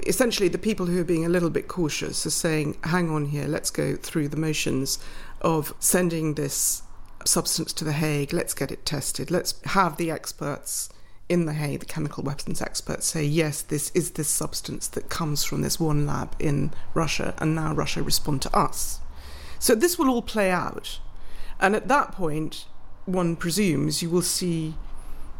essentially 0.05 0.49
the 0.49 0.57
people 0.57 0.85
who 0.85 1.01
are 1.01 1.05
being 1.05 1.25
a 1.25 1.29
little 1.29 1.49
bit 1.49 1.67
cautious 1.67 2.25
are 2.25 2.31
saying, 2.31 2.77
hang 2.83 3.09
on 3.09 3.25
here, 3.25 3.47
let's 3.47 3.69
go 3.69 3.95
through 3.95 4.29
the 4.29 4.37
motions 4.37 4.99
of 5.41 5.73
sending 5.79 6.35
this 6.35 6.83
substance 7.25 7.73
to 7.73 7.83
The 7.83 7.93
Hague, 7.93 8.33
let's 8.33 8.53
get 8.53 8.71
it 8.71 8.85
tested, 8.85 9.29
let's 9.29 9.59
have 9.65 9.97
the 9.97 10.11
experts 10.11 10.89
in 11.27 11.45
The 11.45 11.53
Hague, 11.53 11.81
the 11.81 11.85
chemical 11.85 12.23
weapons 12.23 12.61
experts, 12.61 13.07
say, 13.07 13.23
yes, 13.23 13.61
this 13.61 13.91
is 13.93 14.11
this 14.11 14.27
substance 14.27 14.87
that 14.87 15.09
comes 15.09 15.43
from 15.43 15.61
this 15.61 15.79
one 15.79 16.07
lab 16.07 16.35
in 16.39 16.71
Russia, 16.93 17.35
and 17.37 17.53
now 17.53 17.73
Russia 17.73 18.01
respond 18.01 18.41
to 18.41 18.55
us. 18.55 18.99
So 19.59 19.75
this 19.75 19.99
will 19.99 20.09
all 20.09 20.21
play 20.21 20.49
out. 20.49 20.99
And 21.59 21.75
at 21.75 21.89
that 21.89 22.13
point, 22.13 22.65
one 23.09 23.35
presumes 23.35 24.01
you 24.01 24.09
will 24.09 24.21
see 24.21 24.75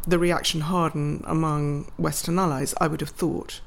the 0.06 0.18
reaction 0.18 0.62
harden 0.62 1.22
among 1.26 1.90
Western 1.96 2.38
allies, 2.38 2.74
I 2.80 2.86
would 2.86 3.00
have 3.00 3.10
thought. 3.10 3.60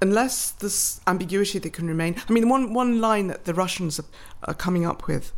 Unless 0.00 0.52
this 0.52 1.00
ambiguity 1.06 1.58
that 1.58 1.72
can 1.72 1.88
remain. 1.88 2.16
I 2.28 2.32
mean, 2.32 2.48
one, 2.48 2.72
one 2.72 3.00
line 3.00 3.26
that 3.26 3.44
the 3.44 3.54
Russians 3.54 3.98
are, 3.98 4.04
are 4.44 4.54
coming 4.54 4.86
up 4.86 5.08
with 5.08 5.32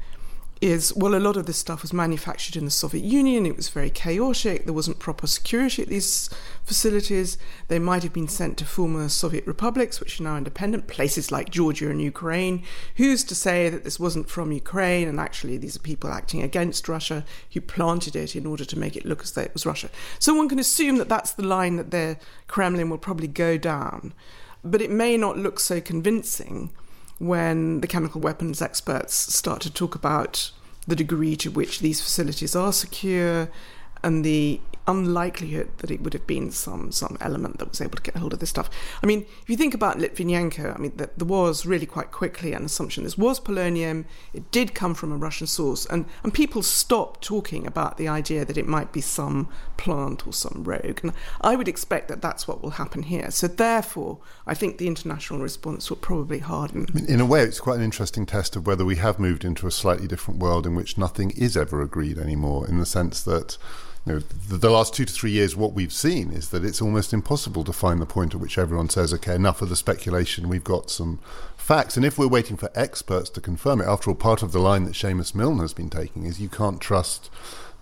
is 0.61 0.93
well, 0.95 1.15
a 1.15 1.17
lot 1.17 1.39
of 1.39 1.47
this 1.47 1.57
stuff 1.57 1.81
was 1.81 1.93
manufactured 1.93 2.57
in 2.57 2.67
the 2.67 2.71
Soviet 2.71 3.05
Union. 3.05 3.47
It 3.47 3.57
was 3.57 3.71
very 3.71 3.89
chaotic. 3.89 4.65
There 4.65 4.75
wasn't 4.75 4.99
proper 4.99 5.27
security 5.27 5.83
at 5.83 5.89
these 5.89 6.29
facilities. 6.71 7.37
They 7.67 7.81
might 7.81 8.05
have 8.05 8.13
been 8.13 8.29
sent 8.29 8.57
to 8.59 8.65
former 8.65 9.09
Soviet 9.09 9.45
republics, 9.45 9.99
which 9.99 10.21
are 10.21 10.23
now 10.23 10.37
independent, 10.37 10.87
places 10.87 11.33
like 11.33 11.51
Georgia 11.51 11.91
and 11.91 12.01
Ukraine. 12.01 12.63
Who's 12.95 13.25
to 13.25 13.35
say 13.35 13.69
that 13.69 13.83
this 13.83 13.99
wasn't 13.99 14.31
from 14.31 14.53
Ukraine 14.53 15.09
and 15.09 15.19
actually 15.19 15.57
these 15.57 15.75
are 15.75 15.81
people 15.81 16.11
acting 16.11 16.43
against 16.43 16.89
Russia 16.89 17.25
who 17.53 17.61
planted 17.61 18.15
it 18.15 18.37
in 18.37 18.47
order 18.47 18.65
to 18.65 18.79
make 18.79 18.97
it 18.97 19.05
look 19.05 19.23
as 19.23 19.33
though 19.33 19.43
it 19.43 19.53
was 19.53 19.67
Russia? 19.67 19.91
So 20.21 20.33
one 20.33 20.49
can 20.49 20.61
assume 20.61 20.99
that 20.99 21.09
that's 21.09 21.33
the 21.33 21.45
line 21.45 21.75
that 21.75 21.91
the 21.91 22.19
Kremlin 22.47 22.89
will 22.89 22.99
probably 22.99 23.27
go 23.27 23.59
down. 23.59 24.15
But 24.63 24.81
it 24.81 24.93
may 24.93 25.17
not 25.17 25.37
look 25.37 25.59
so 25.59 25.81
convincing 25.81 26.71
when 27.19 27.81
the 27.81 27.89
chemical 27.89 28.21
weapons 28.21 28.63
experts 28.63 29.15
start 29.35 29.61
to 29.63 29.73
talk 29.73 29.97
about 29.97 30.53
the 30.87 30.95
degree 30.95 31.35
to 31.35 31.51
which 31.51 31.81
these 31.81 32.01
facilities 32.01 32.55
are 32.55 32.73
secure 32.73 33.51
and 34.03 34.25
the 34.25 34.61
unlikelihood 34.87 35.71
that 35.79 35.91
it 35.91 36.03
would 36.03 36.13
have 36.13 36.27
been 36.27 36.51
some 36.51 36.91
some 36.91 37.17
element 37.21 37.59
that 37.59 37.69
was 37.69 37.81
able 37.81 37.97
to 37.97 38.03
get 38.03 38.17
hold 38.17 38.33
of 38.33 38.41
this 38.41 38.51
stuff. 38.51 38.69
I 39.03 39.07
mean, 39.07 39.25
if 39.43 39.49
you 39.49 39.57
think 39.57 39.75
about 39.75 39.99
Litvinenko, 39.99 40.75
I 40.75 40.79
mean, 40.79 40.93
there 40.97 41.11
was 41.27 41.65
really 41.65 41.87
quite 41.87 42.11
quickly 42.11 42.53
an 42.53 42.65
assumption 42.65 43.05
this 43.05 43.17
was 43.17 43.39
polonium. 43.39 44.05
It 44.35 44.51
did 44.51 44.75
come 44.75 44.95
from 44.95 45.13
a 45.13 45.17
Russian 45.17 45.47
source, 45.47 45.87
and 45.87 46.07
and 46.25 46.35
people 46.35 46.63
stopped 46.63 47.23
talking 47.23 47.67
about 47.67 47.99
the 47.99 48.09
idea 48.09 48.45
that 48.45 48.59
it 48.59 48.67
might 48.67 48.93
be 48.93 49.01
some 49.01 49.49
plant 49.77 50.27
or 50.27 50.33
some 50.33 50.65
rogue. 50.65 51.01
And 51.03 51.13
I 51.41 51.57
would 51.57 51.69
expect 51.69 52.09
that 52.09 52.21
that's 52.21 52.49
what 52.49 52.63
will 52.63 52.71
happen 52.71 53.05
here. 53.05 53.31
So 53.31 53.47
therefore, 53.47 54.19
I 54.47 54.55
think 54.55 54.79
the 54.79 54.89
international 54.89 55.41
response 55.41 55.89
will 55.89 55.99
probably 55.99 56.41
harden. 56.41 56.87
In 57.09 57.21
a 57.21 57.27
way, 57.27 57.43
it's 57.43 57.61
quite 57.61 57.77
an 57.77 57.85
interesting 57.85 58.27
test 58.27 58.57
of 58.57 58.67
whether 58.67 58.85
we 58.85 58.97
have 58.97 59.19
moved 59.19 59.45
into 59.45 59.67
a 59.67 59.71
slightly 59.71 60.09
different 60.09 60.41
world 60.41 60.67
in 60.67 60.75
which 60.75 60.99
nothing 60.99 61.31
is 61.31 61.57
ever 61.57 61.81
agreed 61.81 62.19
anymore, 62.19 62.67
in 62.67 62.79
the 62.79 62.87
sense 62.87 63.23
that 63.23 63.57
you 64.07 64.15
know, 64.15 64.19
the, 64.19 64.57
the, 64.57 64.71
last 64.71 64.95
two 64.95 65.05
to 65.05 65.13
three 65.13 65.31
years, 65.31 65.55
what 65.55 65.75
we've 65.75 65.93
seen 65.93 66.33
is 66.33 66.51
that 66.51 66.65
it's 66.65 66.81
almost 66.81 67.13
impossible 67.13 67.65
to 67.65 67.73
find 67.73 68.01
the 68.01 68.07
point 68.07 68.35
at 68.35 68.41
which 68.41 68.57
everyone 68.57 68.89
says, 68.89 69.13
okay, 69.15 69.35
enough 69.35 69.61
of 69.61 69.69
the 69.69 69.77
speculation, 69.77 70.49
we've 70.49 70.65
got 70.65 70.91
some 70.91 71.19
facts. 71.57 71.97
And 71.97 72.07
if 72.07 72.19
we're 72.19 72.29
waiting 72.29 72.57
for 72.57 72.71
experts 72.75 73.29
to 73.31 73.41
confirm 73.41 73.81
it, 73.81 73.87
after 73.87 74.11
all, 74.11 74.17
part 74.17 74.43
of 74.43 74.53
the 74.53 74.59
line 74.59 74.85
that 74.85 74.95
Seamus 74.95 75.35
Milne 75.35 75.59
has 75.59 75.75
been 75.75 75.91
taking 75.91 76.25
is 76.25 76.41
you 76.41 76.49
can't 76.49 76.81
trust 76.81 77.31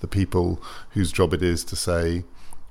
the 0.01 0.09
people 0.09 0.61
whose 0.91 1.13
job 1.13 1.33
it 1.33 1.43
is 1.43 1.65
to 1.65 1.77
say 1.77 2.25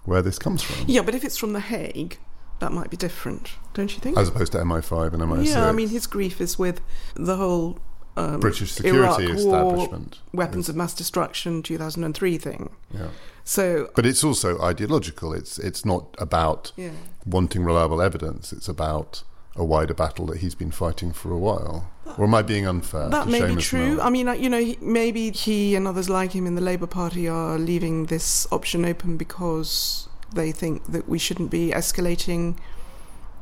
where 0.04 0.22
this 0.22 0.38
comes 0.40 0.62
from. 0.62 0.86
Yeah, 0.88 1.02
but 1.02 1.16
if 1.16 1.24
it's 1.24 1.38
from 1.38 1.54
The 1.54 1.60
Hague, 1.62 2.18
that 2.60 2.72
might 2.72 2.90
be 2.90 2.98
different, 2.98 3.52
don't 3.74 3.94
you 3.94 4.00
think? 4.00 4.18
As 4.18 4.30
opposed 4.30 4.52
to 4.54 4.60
MI5 4.60 5.14
and 5.14 5.22
MI6. 5.22 5.46
Yeah, 5.46 5.68
I 5.68 5.72
mean, 5.72 5.90
his 5.90 6.08
grief 6.08 6.42
is 6.42 6.58
with 6.60 6.82
the 7.16 7.36
whole 7.38 7.80
um, 8.18 8.40
British 8.40 8.72
security 8.72 9.26
Iraq 9.26 9.38
establishment, 9.38 10.20
war, 10.34 10.46
weapons 10.46 10.70
of 10.70 10.76
mass 10.76 10.94
destruction, 10.94 11.62
2003 11.62 12.38
thing. 12.38 12.70
Yeah. 12.94 13.08
So, 13.48 13.90
but 13.96 14.06
it's 14.06 14.26
also 14.26 14.62
ideological. 14.62 15.34
It's 15.34 15.58
it's 15.58 15.86
not 15.86 16.14
about 16.18 16.74
yeah. 16.76 16.92
wanting 17.26 17.64
reliable 17.64 18.02
evidence. 18.02 18.52
It's 18.52 18.68
about 18.68 19.24
a 19.56 19.64
wider 19.64 19.94
battle 19.94 20.26
that 20.26 20.40
he's 20.40 20.54
been 20.54 20.70
fighting 20.70 21.14
for 21.14 21.32
a 21.32 21.38
while. 21.38 21.90
Or 22.18 22.26
am 22.26 22.36
I 22.36 22.42
being 22.42 22.68
unfair? 22.68 23.08
That 23.08 23.30
may 23.30 23.56
be 23.56 23.56
true. 23.56 24.02
I 24.02 24.10
mean, 24.10 24.28
you 24.42 24.50
know, 24.50 24.76
maybe 24.82 25.32
he 25.32 25.76
and 25.78 25.88
others 25.88 26.10
like 26.10 26.34
him 26.34 26.46
in 26.46 26.56
the 26.56 26.62
Labour 26.62 26.88
Party 26.88 27.30
are 27.30 27.58
leaving 27.58 28.08
this 28.08 28.46
option 28.52 28.84
open 28.84 29.16
because 29.16 30.10
they 30.36 30.52
think 30.52 30.86
that 30.88 31.08
we 31.08 31.18
shouldn't 31.18 31.50
be 31.50 31.72
escalating 31.72 32.58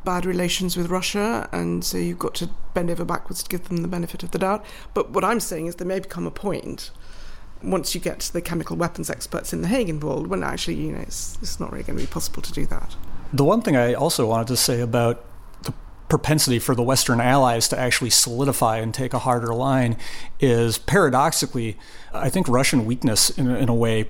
bad 0.04 0.24
relations 0.24 0.78
with 0.78 0.92
Russia, 0.92 1.50
and 1.52 1.84
so 1.84 1.98
you've 1.98 2.20
got 2.20 2.36
to 2.36 2.52
bend 2.76 2.92
over 2.92 3.04
backwards 3.04 3.42
to 3.42 3.50
give 3.50 3.70
them 3.70 3.78
the 3.78 3.88
benefit 3.88 4.22
of 4.22 4.30
the 4.30 4.38
doubt. 4.38 4.64
But 4.94 5.10
what 5.10 5.24
I'm 5.24 5.40
saying 5.40 5.66
is 5.66 5.78
there 5.78 5.88
may 5.88 6.00
become 6.00 6.28
a 6.28 6.32
point 6.32 6.92
once 7.66 7.96
you 7.96 8.02
get 8.02 8.20
the 8.34 8.42
chemical 8.42 8.76
weapons 8.76 9.10
experts 9.10 9.54
in 9.54 9.62
The 9.62 9.68
Hague 9.68 9.90
involved 9.90 10.28
when 10.28 10.44
actually, 10.44 10.76
you 10.76 10.92
know, 10.92 11.00
it's, 11.00 11.38
it's 11.42 11.60
not 11.60 11.72
really 11.72 11.84
going 11.84 11.98
to 11.98 12.04
be 12.04 12.12
possible 12.12 12.42
to 12.42 12.52
do 12.52 12.66
that. 12.68 12.96
The 13.34 13.44
one 13.44 13.62
thing 13.62 13.76
I 13.76 13.94
also 13.94 14.28
wanted 14.28 14.48
to 14.48 14.58
say 14.58 14.80
about 14.82 15.24
the 15.64 15.74
propensity 16.08 16.60
for 16.60 16.76
the 16.76 16.84
Western 16.84 17.20
allies 17.20 17.68
to 17.70 17.80
actually 17.80 18.12
solidify 18.12 18.78
and 18.78 18.94
take 18.94 19.14
a 19.14 19.20
harder 19.20 19.54
line 19.54 19.98
is 20.40 20.78
paradoxically, 20.78 21.78
I 22.14 22.30
think 22.30 22.48
Russian 22.48 22.86
weakness 22.86 23.30
in, 23.32 23.50
in 23.50 23.68
a 23.68 23.76
way 23.76 24.08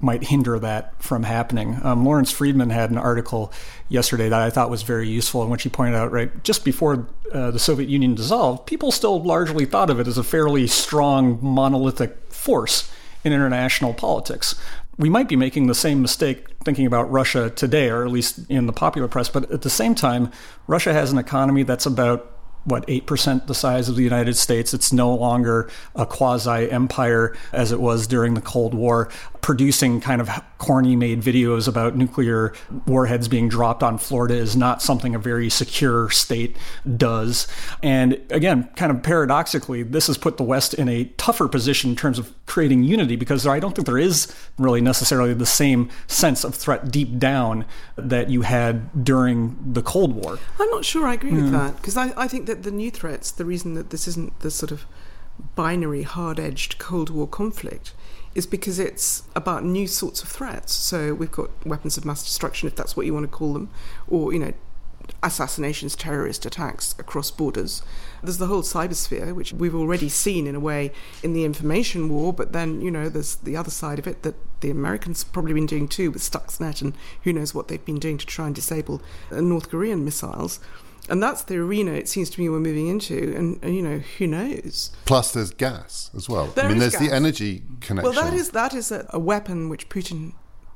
might 0.00 0.24
hinder 0.24 0.58
that 0.58 1.02
from 1.02 1.22
happening. 1.22 1.78
Um, 1.82 2.04
Lawrence 2.04 2.30
Freedman 2.30 2.70
had 2.70 2.90
an 2.90 2.98
article 2.98 3.52
yesterday 3.88 4.28
that 4.28 4.40
I 4.40 4.50
thought 4.50 4.68
was 4.68 4.82
very 4.82 5.08
useful, 5.08 5.42
in 5.42 5.50
which 5.50 5.62
he 5.62 5.68
pointed 5.68 5.94
out, 5.94 6.12
right, 6.12 6.42
just 6.44 6.64
before 6.64 7.06
uh, 7.32 7.50
the 7.50 7.58
Soviet 7.58 7.88
Union 7.88 8.14
dissolved, 8.14 8.66
people 8.66 8.90
still 8.90 9.22
largely 9.22 9.64
thought 9.64 9.90
of 9.90 10.00
it 10.00 10.08
as 10.08 10.18
a 10.18 10.24
fairly 10.24 10.66
strong 10.66 11.38
monolithic 11.40 12.32
force 12.32 12.90
in 13.24 13.32
international 13.32 13.94
politics. 13.94 14.54
We 14.96 15.08
might 15.08 15.28
be 15.28 15.36
making 15.36 15.66
the 15.66 15.74
same 15.74 16.00
mistake 16.00 16.46
thinking 16.64 16.86
about 16.86 17.10
Russia 17.10 17.50
today, 17.50 17.88
or 17.90 18.04
at 18.04 18.12
least 18.12 18.38
in 18.48 18.66
the 18.66 18.72
popular 18.72 19.08
press, 19.08 19.28
but 19.28 19.50
at 19.50 19.62
the 19.62 19.70
same 19.70 19.94
time, 19.94 20.30
Russia 20.68 20.92
has 20.92 21.10
an 21.10 21.18
economy 21.18 21.64
that's 21.64 21.86
about 21.86 22.33
what, 22.64 22.86
8% 22.86 23.46
the 23.46 23.54
size 23.54 23.88
of 23.88 23.96
the 23.96 24.02
United 24.02 24.36
States. 24.36 24.74
It's 24.74 24.92
no 24.92 25.14
longer 25.14 25.70
a 25.94 26.06
quasi 26.06 26.70
empire 26.70 27.36
as 27.52 27.72
it 27.72 27.80
was 27.80 28.06
during 28.06 28.34
the 28.34 28.40
Cold 28.40 28.74
War, 28.74 29.10
producing 29.40 30.00
kind 30.00 30.20
of 30.20 30.30
corny 30.56 30.96
made 30.96 31.20
videos 31.20 31.68
about 31.68 31.94
nuclear 31.94 32.54
warheads 32.86 33.28
being 33.28 33.48
dropped 33.48 33.82
on 33.82 33.98
Florida 33.98 34.34
is 34.34 34.56
not 34.56 34.80
something 34.80 35.14
a 35.14 35.18
very 35.18 35.50
secure 35.50 36.08
state 36.08 36.56
does. 36.96 37.46
And 37.82 38.18
again, 38.30 38.70
kind 38.76 38.90
of 38.90 39.02
paradoxically, 39.02 39.82
this 39.82 40.06
has 40.06 40.16
put 40.16 40.38
the 40.38 40.42
West 40.42 40.72
in 40.72 40.88
a 40.88 41.04
tougher 41.18 41.48
position 41.48 41.90
in 41.90 41.96
terms 41.96 42.18
of 42.18 42.32
creating 42.46 42.84
unity 42.84 43.16
because 43.16 43.46
I 43.46 43.60
don't 43.60 43.74
think 43.74 43.84
there 43.84 43.98
is 43.98 44.34
really 44.58 44.80
necessarily 44.80 45.34
the 45.34 45.44
same 45.44 45.90
sense 46.06 46.44
of 46.44 46.54
threat 46.54 46.90
deep 46.90 47.18
down 47.18 47.66
that 47.96 48.30
you 48.30 48.40
had 48.40 49.04
during 49.04 49.56
the 49.74 49.82
Cold 49.82 50.14
War. 50.14 50.38
I'm 50.58 50.70
not 50.70 50.86
sure 50.86 51.06
I 51.06 51.14
agree 51.14 51.32
mm. 51.32 51.42
with 51.42 51.52
that 51.52 51.76
because 51.76 51.98
I, 51.98 52.14
I 52.16 52.28
think 52.28 52.46
that 52.46 52.53
the 52.62 52.70
new 52.70 52.90
threats, 52.90 53.30
the 53.30 53.44
reason 53.44 53.74
that 53.74 53.90
this 53.90 54.06
isn't 54.08 54.40
the 54.40 54.50
sort 54.50 54.70
of 54.70 54.86
binary, 55.54 56.02
hard 56.02 56.38
edged 56.38 56.78
Cold 56.78 57.10
War 57.10 57.26
conflict 57.26 57.92
is 58.34 58.46
because 58.46 58.78
it's 58.78 59.22
about 59.36 59.64
new 59.64 59.86
sorts 59.86 60.22
of 60.22 60.28
threats. 60.28 60.72
So 60.72 61.14
we've 61.14 61.30
got 61.30 61.50
weapons 61.66 61.96
of 61.96 62.04
mass 62.04 62.24
destruction, 62.24 62.66
if 62.66 62.74
that's 62.74 62.96
what 62.96 63.06
you 63.06 63.14
want 63.14 63.24
to 63.24 63.36
call 63.36 63.52
them, 63.52 63.70
or, 64.08 64.32
you 64.32 64.38
know, 64.38 64.52
assassinations, 65.22 65.94
terrorist 65.94 66.46
attacks 66.46 66.94
across 66.98 67.30
borders. 67.30 67.82
There's 68.22 68.38
the 68.38 68.46
whole 68.46 68.62
cybersphere, 68.62 69.34
which 69.34 69.52
we've 69.52 69.74
already 69.74 70.08
seen 70.08 70.46
in 70.46 70.54
a 70.54 70.60
way 70.60 70.92
in 71.22 71.32
the 71.32 71.44
information 71.44 72.08
war, 72.08 72.32
but 72.32 72.52
then, 72.52 72.80
you 72.80 72.90
know, 72.90 73.08
there's 73.08 73.36
the 73.36 73.56
other 73.56 73.70
side 73.70 73.98
of 73.98 74.06
it 74.06 74.22
that 74.22 74.34
the 74.60 74.70
Americans 74.70 75.22
have 75.22 75.32
probably 75.32 75.52
been 75.52 75.66
doing 75.66 75.88
too 75.88 76.10
with 76.10 76.22
Stuxnet 76.22 76.80
and 76.80 76.94
who 77.22 77.32
knows 77.32 77.54
what 77.54 77.68
they've 77.68 77.84
been 77.84 77.98
doing 77.98 78.18
to 78.18 78.26
try 78.26 78.46
and 78.46 78.54
disable 78.54 79.02
North 79.30 79.68
Korean 79.68 80.04
missiles 80.04 80.58
and 81.08 81.22
that's 81.22 81.42
the 81.42 81.56
arena 81.56 81.92
it 81.92 82.08
seems 82.08 82.30
to 82.30 82.40
me 82.40 82.48
we're 82.48 82.60
moving 82.60 82.88
into 82.88 83.34
and, 83.36 83.58
and, 83.62 83.74
you 83.74 83.82
know 83.82 83.98
who 83.98 84.26
knows? 84.26 84.90
Plus 85.04 85.32
there's 85.32 85.50
gas 85.50 86.10
as 86.16 86.28
well. 86.28 86.46
There 86.46 86.64
i 86.64 86.68
mean 86.68 86.78
there's 86.78 86.92
gas. 86.92 87.08
the 87.08 87.14
energy 87.14 87.62
connection 87.80 88.14
well 88.14 88.24
that 88.24 88.34
is 88.34 88.50
that 88.50 88.74
is 88.74 88.90
a, 88.90 89.06
a, 89.10 89.18
weapon 89.18 89.68
which 89.68 89.88
putin 89.88 90.32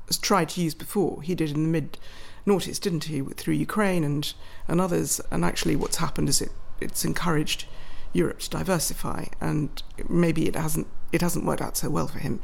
has 0.07 0.17
tried 0.17 0.49
to 0.49 0.61
use 0.61 0.75
before. 0.75 1.21
He 1.21 1.35
did 1.35 1.51
in 1.51 1.63
the 1.63 1.69
mid 1.69 1.97
noughties 2.45 2.79
didn't 2.79 3.05
he 3.05 3.21
through 3.21 3.55
ukraine 3.55 4.03
and 4.03 4.33
and 4.67 4.79
others. 4.79 5.21
And 5.31 5.43
actually 5.43 5.75
what's 5.75 5.97
happened 5.97 6.29
is 6.29 6.41
it 6.41 6.51
it's 6.79 7.03
encouraged 7.03 7.65
europe 8.11 8.39
to 8.39 8.49
diversify 8.49 9.25
and 9.39 9.83
maybe 10.07 10.47
it 10.47 10.55
hasn't 10.55 10.87
it 11.11 11.21
hasn't 11.21 11.45
worked 11.45 11.61
out 11.61 11.77
so 11.77 11.89
well 11.89 12.07
for 12.07 12.19
him. 12.19 12.39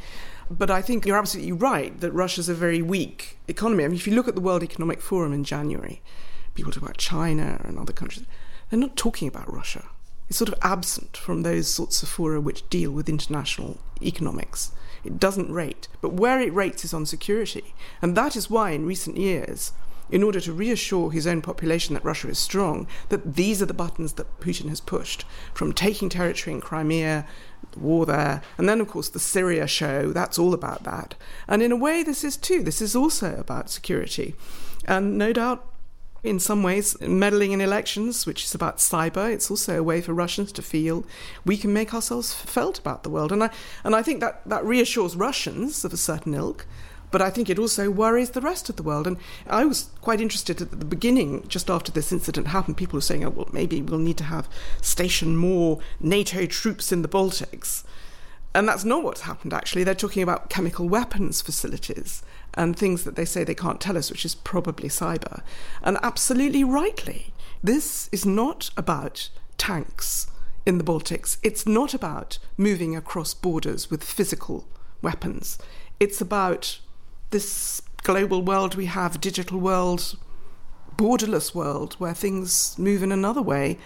But 0.50 0.70
I 0.70 0.82
think 0.82 1.06
you're 1.06 1.18
absolutely 1.18 1.54
right 1.54 2.00
that 2.02 2.12
Russia's 2.12 2.50
a 2.50 2.54
very 2.54 2.82
weak 2.82 3.40
economy. 3.48 3.84
I 3.84 3.88
mean, 3.88 3.98
if 3.98 4.06
you 4.06 4.14
look 4.14 4.28
at 4.28 4.36
the 4.36 4.42
World 4.42 4.62
Economic 4.62 5.02
Forum 5.02 5.34
in 5.34 5.44
January, 5.44 6.04
people 6.56 6.72
talk 6.72 6.84
about 6.84 6.98
China 6.98 7.62
and 7.64 7.78
other 7.78 7.94
countries. 7.94 8.26
They're 8.70 8.80
not 8.80 8.96
talking 8.96 9.28
about 9.28 9.54
Russia. 9.54 9.86
It's 10.28 10.40
sort 10.40 10.50
of 10.50 10.58
absent 10.64 11.16
from 11.16 11.44
those 11.44 11.72
sorts 11.72 12.02
of 12.02 12.10
fora 12.10 12.42
which 12.42 12.68
deal 12.70 12.92
with 12.92 13.08
international 13.08 13.78
economics. 14.02 14.72
It 15.04 15.20
doesn't 15.20 15.52
rate. 15.52 15.88
But 16.02 16.14
where 16.14 16.42
it 16.42 16.54
rates 16.54 16.84
is 16.84 16.94
on 16.94 17.06
security. 17.06 17.76
And 18.02 18.18
that 18.18 18.36
is 18.36 18.50
why, 18.50 18.72
in 18.72 18.88
recent 18.88 19.18
years, 19.18 19.72
in 20.10 20.24
order 20.24 20.40
to 20.40 20.54
reassure 20.54 21.12
his 21.12 21.28
own 21.28 21.42
population 21.42 21.94
that 21.94 22.04
Russia 22.04 22.30
is 22.30 22.40
strong, 22.40 22.88
that 23.10 23.36
these 23.36 23.62
are 23.62 23.68
the 23.68 23.74
buttons 23.74 24.14
that 24.14 24.40
Putin 24.40 24.70
has 24.70 24.82
pushed 24.82 25.26
from 25.54 25.74
taking 25.74 26.10
territory 26.10 26.56
in 26.56 26.62
Crimea, 26.62 27.28
the 27.72 27.80
war 27.80 28.06
there, 28.06 28.42
and 28.58 28.68
then, 28.68 28.82
of 28.82 28.88
course, 28.88 29.10
the 29.10 29.20
Syria 29.20 29.68
show, 29.68 30.12
that's 30.12 30.40
all 30.40 30.54
about 30.54 30.84
that. 30.84 31.16
And 31.48 31.62
in 31.62 31.72
a 31.72 31.78
way, 31.78 32.02
this 32.02 32.24
is 32.24 32.38
too. 32.38 32.64
This 32.64 32.82
is 32.82 32.96
also 32.96 33.36
about 33.36 33.70
security. 33.70 34.36
And 34.88 35.18
no 35.18 35.34
doubt 35.34 35.68
in 36.26 36.40
some 36.40 36.64
ways, 36.64 37.00
meddling 37.02 37.52
in 37.52 37.62
elections, 37.62 38.26
which 38.26 38.44
is 38.44 38.56
about 38.56 38.78
cyber. 38.78 39.32
It's 39.32 39.52
also 39.52 39.80
a 39.80 39.84
way 39.84 40.02
for 40.02 40.14
Russians 40.14 40.52
to 40.54 40.62
feel 40.62 41.06
we 41.46 41.58
can 41.58 41.72
make 41.72 41.94
ourselves 41.94 42.34
felt 42.34 42.80
about 42.80 43.04
the 43.04 43.10
world. 43.10 43.32
And 43.32 43.44
I, 43.44 43.50
and 43.84 43.96
I 43.96 44.02
think 44.02 44.20
that, 44.22 44.42
that 44.48 44.66
reassures 44.66 45.16
Russians 45.16 45.86
of 45.86 45.94
a 45.94 45.98
certain 45.98 46.34
ilk, 46.34 46.66
but 47.12 47.22
I 47.22 47.30
think 47.30 47.50
it 47.50 47.60
also 47.60 47.90
worries 47.90 48.32
the 48.32 48.42
rest 48.42 48.70
of 48.70 48.76
the 48.76 48.84
world. 48.84 49.08
And 49.08 49.18
I 49.48 49.66
was 49.66 49.90
quite 50.02 50.20
interested 50.20 50.62
at 50.62 50.72
the 50.72 50.86
beginning, 50.86 51.48
just 51.48 51.70
after 51.70 51.92
this 51.92 52.12
incident 52.12 52.48
happened, 52.48 52.78
people 52.78 52.98
were 52.98 53.02
saying, 53.02 53.24
oh, 53.24 53.30
well, 53.30 53.50
maybe 53.52 53.82
we'll 53.82 54.00
need 54.00 54.18
to 54.18 54.26
have 54.26 54.50
station 54.82 55.38
more 55.38 55.80
NATO 56.00 56.46
troops 56.46 56.92
in 56.92 57.04
the 57.04 57.08
Baltics. 57.08 57.84
And 58.54 58.68
that's 58.68 58.86
not 58.86 59.04
what's 59.04 59.22
happened, 59.22 59.54
actually. 59.54 59.84
They're 59.84 59.94
talking 59.94 60.24
about 60.24 60.50
chemical 60.50 60.88
weapons 60.88 61.42
facilities 61.42 62.24
and 62.56 62.76
things 62.76 63.04
that 63.04 63.16
they 63.16 63.26
say 63.26 63.44
they 63.44 63.54
can't 63.56 63.82
tell 63.82 63.98
us, 63.98 64.10
which 64.10 64.26
is 64.26 64.36
probably 64.36 64.90
cyber. 64.90 65.42
And 65.84 65.98
absolutely 66.02 66.64
rightly. 66.64 67.34
This 67.64 68.10
is 68.12 68.26
not 68.26 68.70
about 68.78 69.30
tanks 69.58 70.28
in 70.66 70.78
the 70.78 70.84
Baltics. 70.84 71.38
It's 71.44 71.68
not 71.68 71.94
about 71.94 72.40
moving 72.58 72.96
across 72.96 73.34
borders 73.34 73.92
with 73.92 74.04
physical 74.04 74.68
weapons. 75.02 75.58
It's 76.00 76.22
about 76.22 76.80
this 77.32 77.82
global 78.04 78.42
world 78.42 78.76
we 78.76 78.86
have, 78.86 79.20
digital 79.20 79.60
world, 79.60 80.18
borderless 80.96 81.54
world, 81.54 81.96
where 81.96 82.14
things 82.14 82.78
move 82.78 83.04
in 83.04 83.12
another 83.12 83.42
way. 83.42 83.78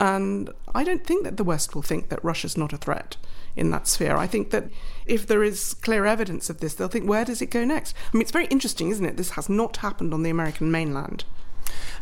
And 0.00 0.50
I 0.74 0.84
don't 0.84 1.04
think 1.04 1.24
that 1.24 1.36
the 1.36 1.44
West 1.44 1.74
will 1.74 1.82
think 1.82 2.08
that 2.08 2.22
Russia's 2.24 2.56
not 2.56 2.72
a 2.72 2.76
threat 2.76 3.16
in 3.56 3.70
that 3.70 3.88
sphere. 3.88 4.16
I 4.16 4.26
think 4.26 4.50
that 4.50 4.70
if 5.08 5.26
there 5.26 5.42
is 5.42 5.74
clear 5.74 6.06
evidence 6.06 6.48
of 6.50 6.60
this, 6.60 6.74
they'll 6.74 6.88
think, 6.88 7.08
where 7.08 7.24
does 7.24 7.40
it 7.42 7.46
go 7.46 7.64
next? 7.64 7.94
I 8.12 8.16
mean, 8.16 8.22
it's 8.22 8.30
very 8.30 8.46
interesting, 8.46 8.90
isn't 8.90 9.04
it? 9.04 9.16
This 9.16 9.30
has 9.30 9.48
not 9.48 9.78
happened 9.78 10.12
on 10.14 10.22
the 10.22 10.30
American 10.30 10.70
mainland. 10.70 11.24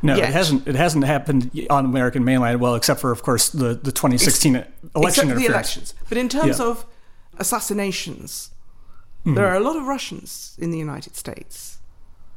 No, 0.02 0.14
Yet. 0.14 0.28
it 0.28 0.32
hasn't. 0.32 0.68
It 0.68 0.74
hasn't 0.74 1.04
happened 1.04 1.50
on 1.70 1.86
American 1.86 2.24
mainland. 2.24 2.60
Well, 2.60 2.74
except 2.74 3.00
for, 3.00 3.10
of 3.10 3.22
course, 3.22 3.48
the, 3.48 3.74
the 3.74 3.90
2016 3.92 4.54
election 4.54 4.66
Except 5.04 5.28
for 5.28 5.34
the 5.34 5.46
elections. 5.46 5.94
But 6.08 6.18
in 6.18 6.28
terms 6.28 6.58
Yeah. 6.58 6.66
of 6.66 6.84
assassinations, 7.38 8.50
Hmm. 9.24 9.34
there 9.34 9.46
are 9.46 9.56
a 9.56 9.60
lot 9.60 9.76
of 9.76 9.84
Russians 9.86 10.54
in 10.58 10.70
the 10.70 10.78
United 10.78 11.16
States. 11.16 11.78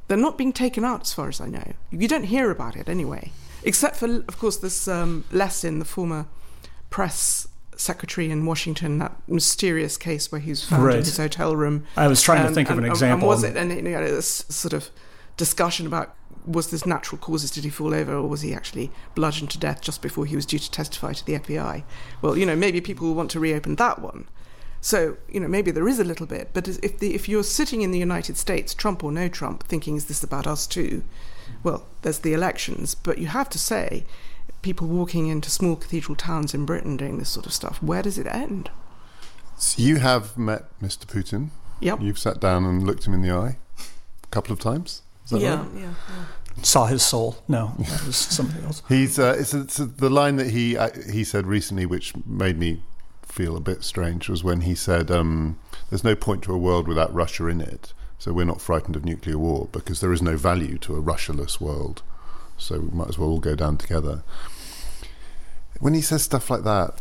They're 0.08 0.18
not 0.18 0.38
being 0.38 0.54
taken 0.54 0.84
out, 0.84 1.02
as 1.02 1.14
far 1.14 1.28
as 1.30 1.40
I 1.40 1.48
know. 1.48 1.74
You 1.92 2.08
don't 2.08 2.24
hear 2.24 2.50
about 2.50 2.76
it 2.76 2.90
anyway. 2.90 3.32
Except 3.64 3.96
for, 3.98 4.08
of 4.28 4.40
course, 4.40 4.58
this 4.58 4.88
um, 4.88 5.26
Lesin, 5.32 5.78
the 5.80 5.86
former 5.86 6.26
press 6.90 7.48
secretary 7.80 8.30
in 8.30 8.46
Washington, 8.46 8.98
that 9.00 9.16
mysterious 9.28 9.98
case 9.98 10.32
where 10.32 10.42
he 10.42 10.50
was 10.52 10.64
found 10.64 10.92
in 10.92 10.98
his 11.00 11.18
hotel 11.18 11.56
room. 11.56 11.86
I 11.96 12.08
was 12.08 12.22
trying 12.22 12.42
to 12.42 12.48
And- 12.48 12.56
think 12.56 12.70
of 12.70 12.78
an 12.78 12.84
and- 12.84 12.92
example. 12.94 13.30
And 13.32 13.42
was 13.42 13.44
it? 13.44 13.56
And 13.56 13.72
you 13.72 13.82
know, 13.82 14.04
this 14.06 14.46
sort 14.50 14.74
of 14.74 14.90
discussion 15.38 15.88
about 15.88 16.14
was 16.46 16.72
this 16.72 16.86
natural 16.86 17.20
causes? 17.20 17.52
Did 17.52 17.64
he 17.64 17.70
fall 17.70 17.94
over, 17.94 18.14
or 18.14 18.28
was 18.28 18.42
he 18.42 18.54
actually 18.54 18.92
bludgeoned 19.14 19.52
to 19.52 19.58
death 19.60 19.82
just 19.82 20.02
before 20.02 20.26
he 20.26 20.36
was 20.36 20.46
due 20.46 20.58
to 20.60 20.72
testify 20.72 21.14
to 21.14 21.26
the 21.26 21.36
FBI? 21.36 21.84
Well, 22.22 22.36
you 22.38 22.46
know, 22.46 22.56
maybe 22.56 22.82
people 22.82 23.08
will 23.08 23.14
want 23.16 23.30
to 23.32 23.40
reopen 23.40 23.76
that 23.76 24.00
one. 24.00 24.26
So 24.82 25.18
you 25.30 25.40
know, 25.40 25.48
maybe 25.48 25.72
there 25.72 25.88
is 25.88 26.00
a 26.00 26.04
little 26.04 26.26
bit. 26.26 26.50
But 26.54 26.68
if 26.68 27.00
the, 27.00 27.14
if 27.14 27.28
you're 27.30 27.44
sitting 27.44 27.82
in 27.82 27.92
the 27.92 28.00
United 28.00 28.38
States, 28.38 28.74
Trump 28.74 29.04
or 29.04 29.12
no 29.12 29.28
Trump, 29.28 29.64
thinking 29.68 29.96
is 29.96 30.06
this 30.06 30.24
about 30.24 30.48
us 30.48 30.66
too? 30.68 31.04
Well, 31.64 31.88
there's 32.02 32.20
the 32.20 32.34
elections, 32.34 32.96
but 32.96 33.18
you 33.18 33.28
have 33.28 33.50
to 33.50 33.60
say, 33.60 34.06
people 34.62 34.88
walking 34.88 35.28
into 35.28 35.50
small 35.50 35.76
cathedral 35.76 36.16
towns 36.16 36.54
in 36.54 36.66
Britain 36.66 36.98
doing 36.98 37.18
this 37.18 37.30
sort 37.30 37.46
of 37.46 37.54
stuff, 37.54 37.82
where 37.82 38.02
does 38.02 38.18
it 38.18 38.28
end? 38.28 38.70
So 39.58 39.82
you 39.82 39.98
have 39.98 40.38
met 40.38 40.66
Mr. 40.80 41.06
Putin. 41.06 41.50
Yep. 41.82 42.02
You've 42.02 42.20
sat 42.20 42.40
down 42.40 42.66
and 42.66 42.86
looked 42.86 43.06
him 43.06 43.14
in 43.14 43.22
the 43.22 43.32
eye 43.32 43.58
a 44.24 44.28
couple 44.28 44.54
of 44.54 44.60
times. 44.60 45.02
Is 45.26 45.32
that 45.32 45.42
yeah, 45.42 45.62
right? 45.62 45.70
yeah, 45.76 45.82
yeah. 45.82 46.64
Saw 46.64 46.88
his 46.88 47.04
soul. 47.04 47.38
No, 47.48 47.74
that 47.80 48.06
was 48.06 48.16
something 48.16 48.64
else. 48.66 48.82
He's 48.90 49.20
uh, 49.20 49.36
it's, 49.38 49.54
it's 49.54 49.78
the 49.78 50.10
line 50.10 50.36
that 50.38 50.50
he 50.50 50.78
uh, 50.78 50.90
he 51.12 51.24
said 51.24 51.46
recently, 51.46 51.86
which 51.86 52.14
made 52.26 52.58
me 52.58 52.82
feel 53.24 53.56
a 53.56 53.62
bit 53.62 53.84
strange, 53.84 54.28
was 54.28 54.44
when 54.44 54.62
he 54.62 54.76
said, 54.76 55.12
um, 55.12 55.60
"There's 55.90 56.04
no 56.04 56.16
point 56.16 56.44
to 56.44 56.54
a 56.54 56.58
world 56.58 56.88
without 56.88 57.14
Russia 57.14 57.48
in 57.48 57.62
it, 57.62 57.94
so 58.18 58.34
we're 58.34 58.46
not 58.46 58.60
frightened 58.60 58.96
of 58.96 59.06
nuclear 59.06 59.38
war 59.38 59.70
because 59.72 60.02
there 60.02 60.12
is 60.12 60.22
no 60.22 60.36
value 60.36 60.78
to 60.80 60.96
a 60.96 61.02
Russialess 61.02 61.62
world, 61.62 62.02
so 62.60 62.80
we 62.80 62.90
might 62.98 63.10
as 63.10 63.18
well 63.18 63.30
all 63.30 63.40
go 63.40 63.56
down 63.56 63.78
together." 63.78 64.24
When 65.80 65.94
he 65.94 66.02
says 66.02 66.24
stuff 66.24 66.50
like 66.50 66.64
that, 66.64 67.00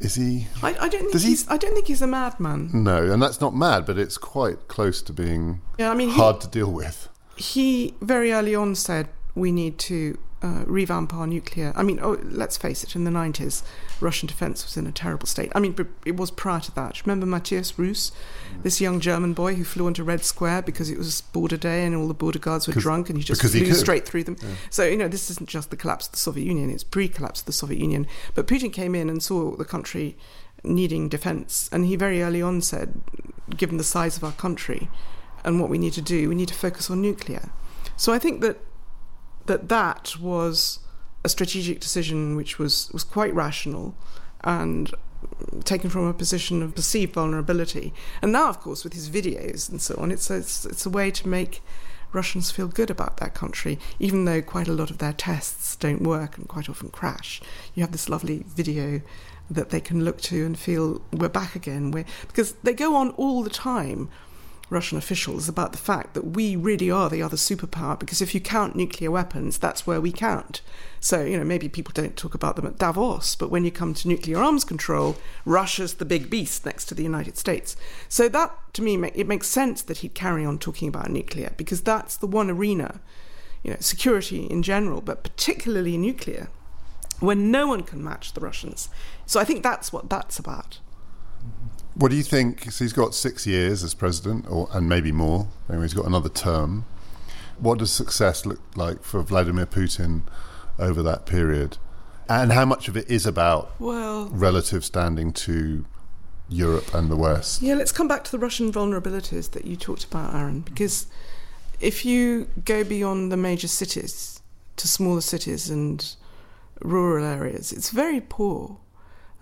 is 0.00 0.16
he? 0.16 0.48
I, 0.62 0.68
I 0.80 0.88
don't 0.88 1.00
think 1.00 1.12
Does 1.12 1.22
he- 1.22 1.30
he's. 1.30 1.48
I 1.48 1.56
don't 1.56 1.74
think 1.74 1.86
he's 1.86 2.02
a 2.02 2.06
madman. 2.06 2.70
No, 2.74 3.10
and 3.10 3.22
that's 3.22 3.40
not 3.40 3.54
mad, 3.54 3.86
but 3.86 3.98
it's 3.98 4.18
quite 4.18 4.68
close 4.68 5.00
to 5.02 5.12
being 5.12 5.62
Yeah, 5.78 5.90
I 5.90 5.94
mean, 5.94 6.10
he, 6.10 6.14
hard 6.16 6.40
to 6.42 6.48
deal 6.48 6.70
with. 6.70 7.08
he 7.36 7.94
very 8.00 8.32
early 8.32 8.54
on 8.54 8.74
said 8.74 9.08
we 9.34 9.50
need 9.50 9.78
to 9.78 10.18
uh, 10.42 10.64
revamp 10.66 11.14
our 11.14 11.26
nuclear. 11.26 11.72
I 11.76 11.82
mean, 11.82 11.98
oh, 12.02 12.18
let's 12.24 12.56
face 12.56 12.82
it, 12.82 12.96
in 12.96 13.04
the 13.04 13.10
90s, 13.10 13.62
Russian 14.00 14.26
defense 14.26 14.64
was 14.64 14.76
in 14.76 14.86
a 14.86 14.92
terrible 14.92 15.26
state. 15.26 15.52
I 15.54 15.60
mean, 15.60 15.74
it 16.04 16.16
was 16.16 16.30
prior 16.30 16.60
to 16.60 16.74
that. 16.74 17.04
Remember 17.06 17.26
Mathias 17.26 17.78
Rust, 17.78 18.14
this 18.62 18.80
young 18.80 19.00
German 19.00 19.34
boy 19.34 19.54
who 19.54 19.64
flew 19.64 19.86
into 19.86 20.02
Red 20.02 20.24
Square 20.24 20.62
because 20.62 20.90
it 20.90 20.98
was 20.98 21.20
border 21.20 21.56
day 21.56 21.84
and 21.86 21.94
all 21.94 22.08
the 22.08 22.14
border 22.14 22.38
guards 22.38 22.66
were 22.66 22.74
drunk 22.74 23.08
and 23.08 23.18
he 23.18 23.24
just 23.24 23.40
because 23.40 23.52
he 23.52 23.64
flew 23.64 23.74
straight 23.74 24.06
through 24.06 24.24
them. 24.24 24.36
So, 24.70 24.84
you 24.84 24.96
know, 24.96 25.08
this 25.08 25.30
isn't 25.30 25.48
just 25.48 25.70
the 25.70 25.76
collapse 25.76 26.06
of 26.06 26.12
the 26.12 26.18
Soviet 26.18 26.44
Union, 26.44 26.70
it's 26.70 26.84
pre 26.84 27.08
collapse 27.08 27.40
of 27.40 27.46
the 27.46 27.52
Soviet 27.52 27.80
Union. 27.80 28.06
But 28.34 28.46
Putin 28.46 28.72
came 28.72 28.94
in 28.94 29.08
and 29.08 29.22
saw 29.22 29.56
the 29.56 29.64
country 29.64 30.16
needing 30.64 31.08
defense. 31.08 31.68
And 31.72 31.84
he 31.84 31.96
very 31.96 32.22
early 32.22 32.42
on 32.42 32.60
said, 32.62 33.00
given 33.56 33.76
the 33.76 33.84
size 33.84 34.16
of 34.16 34.24
our 34.24 34.32
country 34.32 34.88
and 35.44 35.60
what 35.60 35.70
we 35.70 35.78
need 35.78 35.92
to 35.94 36.02
do, 36.02 36.28
we 36.28 36.34
need 36.34 36.48
to 36.48 36.54
focus 36.54 36.90
on 36.90 37.00
nuclear. 37.00 37.50
So 37.96 38.12
I 38.12 38.18
think 38.18 38.40
that 38.40 38.58
that 39.46 39.68
that 39.68 40.18
was 40.20 40.78
a 41.24 41.28
strategic 41.28 41.80
decision 41.80 42.36
which 42.36 42.58
was, 42.58 42.90
was 42.92 43.04
quite 43.04 43.34
rational 43.34 43.94
and 44.42 44.92
taken 45.64 45.88
from 45.88 46.06
a 46.06 46.14
position 46.14 46.62
of 46.62 46.74
perceived 46.74 47.14
vulnerability. 47.14 47.92
And 48.20 48.32
now, 48.32 48.48
of 48.48 48.60
course, 48.60 48.84
with 48.84 48.92
his 48.92 49.08
videos 49.08 49.68
and 49.68 49.80
so 49.80 49.94
on, 49.98 50.10
it's 50.10 50.30
a, 50.30 50.36
it's, 50.36 50.64
it's 50.64 50.86
a 50.86 50.90
way 50.90 51.10
to 51.10 51.28
make 51.28 51.62
Russians 52.12 52.50
feel 52.50 52.68
good 52.68 52.90
about 52.90 53.16
their 53.18 53.30
country, 53.30 53.78
even 53.98 54.24
though 54.24 54.42
quite 54.42 54.68
a 54.68 54.72
lot 54.72 54.90
of 54.90 54.98
their 54.98 55.12
tests 55.12 55.76
don't 55.76 56.02
work 56.02 56.36
and 56.36 56.48
quite 56.48 56.68
often 56.68 56.90
crash. 56.90 57.40
You 57.74 57.82
have 57.82 57.92
this 57.92 58.08
lovely 58.08 58.44
video 58.46 59.00
that 59.50 59.70
they 59.70 59.80
can 59.80 60.04
look 60.04 60.20
to 60.22 60.44
and 60.44 60.58
feel 60.58 61.02
we're 61.12 61.28
back 61.28 61.54
again. 61.54 61.90
We're, 61.90 62.04
because 62.26 62.52
they 62.62 62.74
go 62.74 62.96
on 62.96 63.10
all 63.10 63.42
the 63.42 63.50
time 63.50 64.10
Russian 64.70 64.96
officials 64.96 65.48
about 65.48 65.72
the 65.72 65.78
fact 65.78 66.14
that 66.14 66.28
we 66.28 66.56
really 66.56 66.90
are 66.90 67.10
the 67.10 67.22
other 67.22 67.36
superpower 67.36 67.98
because 67.98 68.22
if 68.22 68.34
you 68.34 68.40
count 68.40 68.74
nuclear 68.74 69.10
weapons, 69.10 69.58
that's 69.58 69.86
where 69.86 70.00
we 70.00 70.12
count. 70.12 70.62
So, 70.98 71.24
you 71.24 71.36
know, 71.36 71.44
maybe 71.44 71.68
people 71.68 71.92
don't 71.92 72.16
talk 72.16 72.34
about 72.34 72.56
them 72.56 72.66
at 72.66 72.78
Davos, 72.78 73.34
but 73.34 73.50
when 73.50 73.64
you 73.64 73.70
come 73.70 73.92
to 73.92 74.08
nuclear 74.08 74.38
arms 74.38 74.64
control, 74.64 75.16
Russia's 75.44 75.94
the 75.94 76.04
big 76.04 76.30
beast 76.30 76.64
next 76.64 76.86
to 76.86 76.94
the 76.94 77.02
United 77.02 77.36
States. 77.36 77.76
So 78.08 78.28
that, 78.28 78.56
to 78.74 78.82
me, 78.82 78.94
it 79.14 79.28
makes 79.28 79.48
sense 79.48 79.82
that 79.82 79.98
he'd 79.98 80.14
carry 80.14 80.44
on 80.44 80.58
talking 80.58 80.88
about 80.88 81.10
nuclear 81.10 81.52
because 81.56 81.82
that's 81.82 82.16
the 82.16 82.26
one 82.26 82.50
arena, 82.50 83.00
you 83.62 83.72
know, 83.72 83.78
security 83.80 84.46
in 84.46 84.62
general, 84.62 85.00
but 85.00 85.22
particularly 85.22 85.98
nuclear, 85.98 86.48
where 87.20 87.36
no 87.36 87.66
one 87.66 87.82
can 87.82 88.02
match 88.02 88.32
the 88.32 88.40
Russians. 88.40 88.88
So 89.26 89.38
I 89.38 89.44
think 89.44 89.62
that's 89.62 89.92
what 89.92 90.08
that's 90.08 90.38
about. 90.38 90.78
What 91.94 92.10
do 92.10 92.16
you 92.16 92.22
think? 92.22 92.72
So 92.72 92.84
he's 92.84 92.92
got 92.92 93.14
six 93.14 93.46
years 93.46 93.84
as 93.84 93.94
president, 93.94 94.46
or 94.48 94.68
and 94.72 94.88
maybe 94.88 95.12
more. 95.12 95.48
Anyway, 95.68 95.84
he's 95.84 95.94
got 95.94 96.06
another 96.06 96.28
term. 96.28 96.86
What 97.58 97.78
does 97.78 97.92
success 97.92 98.46
look 98.46 98.60
like 98.76 99.02
for 99.02 99.22
Vladimir 99.22 99.66
Putin 99.66 100.22
over 100.78 101.02
that 101.02 101.26
period? 101.26 101.78
And 102.28 102.52
how 102.52 102.64
much 102.64 102.88
of 102.88 102.96
it 102.96 103.10
is 103.10 103.26
about 103.26 103.78
Well, 103.78 104.28
relative 104.32 104.84
standing 104.84 105.32
to 105.34 105.84
Europe 106.48 106.94
and 106.94 107.10
the 107.10 107.16
West? 107.16 107.62
Yeah, 107.62 107.74
let's 107.74 107.92
come 107.92 108.08
back 108.08 108.24
to 108.24 108.30
the 108.30 108.38
Russian 108.38 108.72
vulnerabilities 108.72 109.50
that 109.50 109.66
you 109.66 109.76
talked 109.76 110.04
about, 110.04 110.34
Aaron, 110.34 110.60
because 110.60 111.06
if 111.80 112.04
you 112.04 112.48
go 112.64 112.84
beyond 112.84 113.30
the 113.30 113.36
major 113.36 113.68
cities 113.68 114.40
to 114.76 114.88
smaller 114.88 115.20
cities 115.20 115.68
and 115.68 116.14
rural 116.80 117.24
areas, 117.24 117.72
it's 117.72 117.90
very 117.90 118.20
poor, 118.20 118.78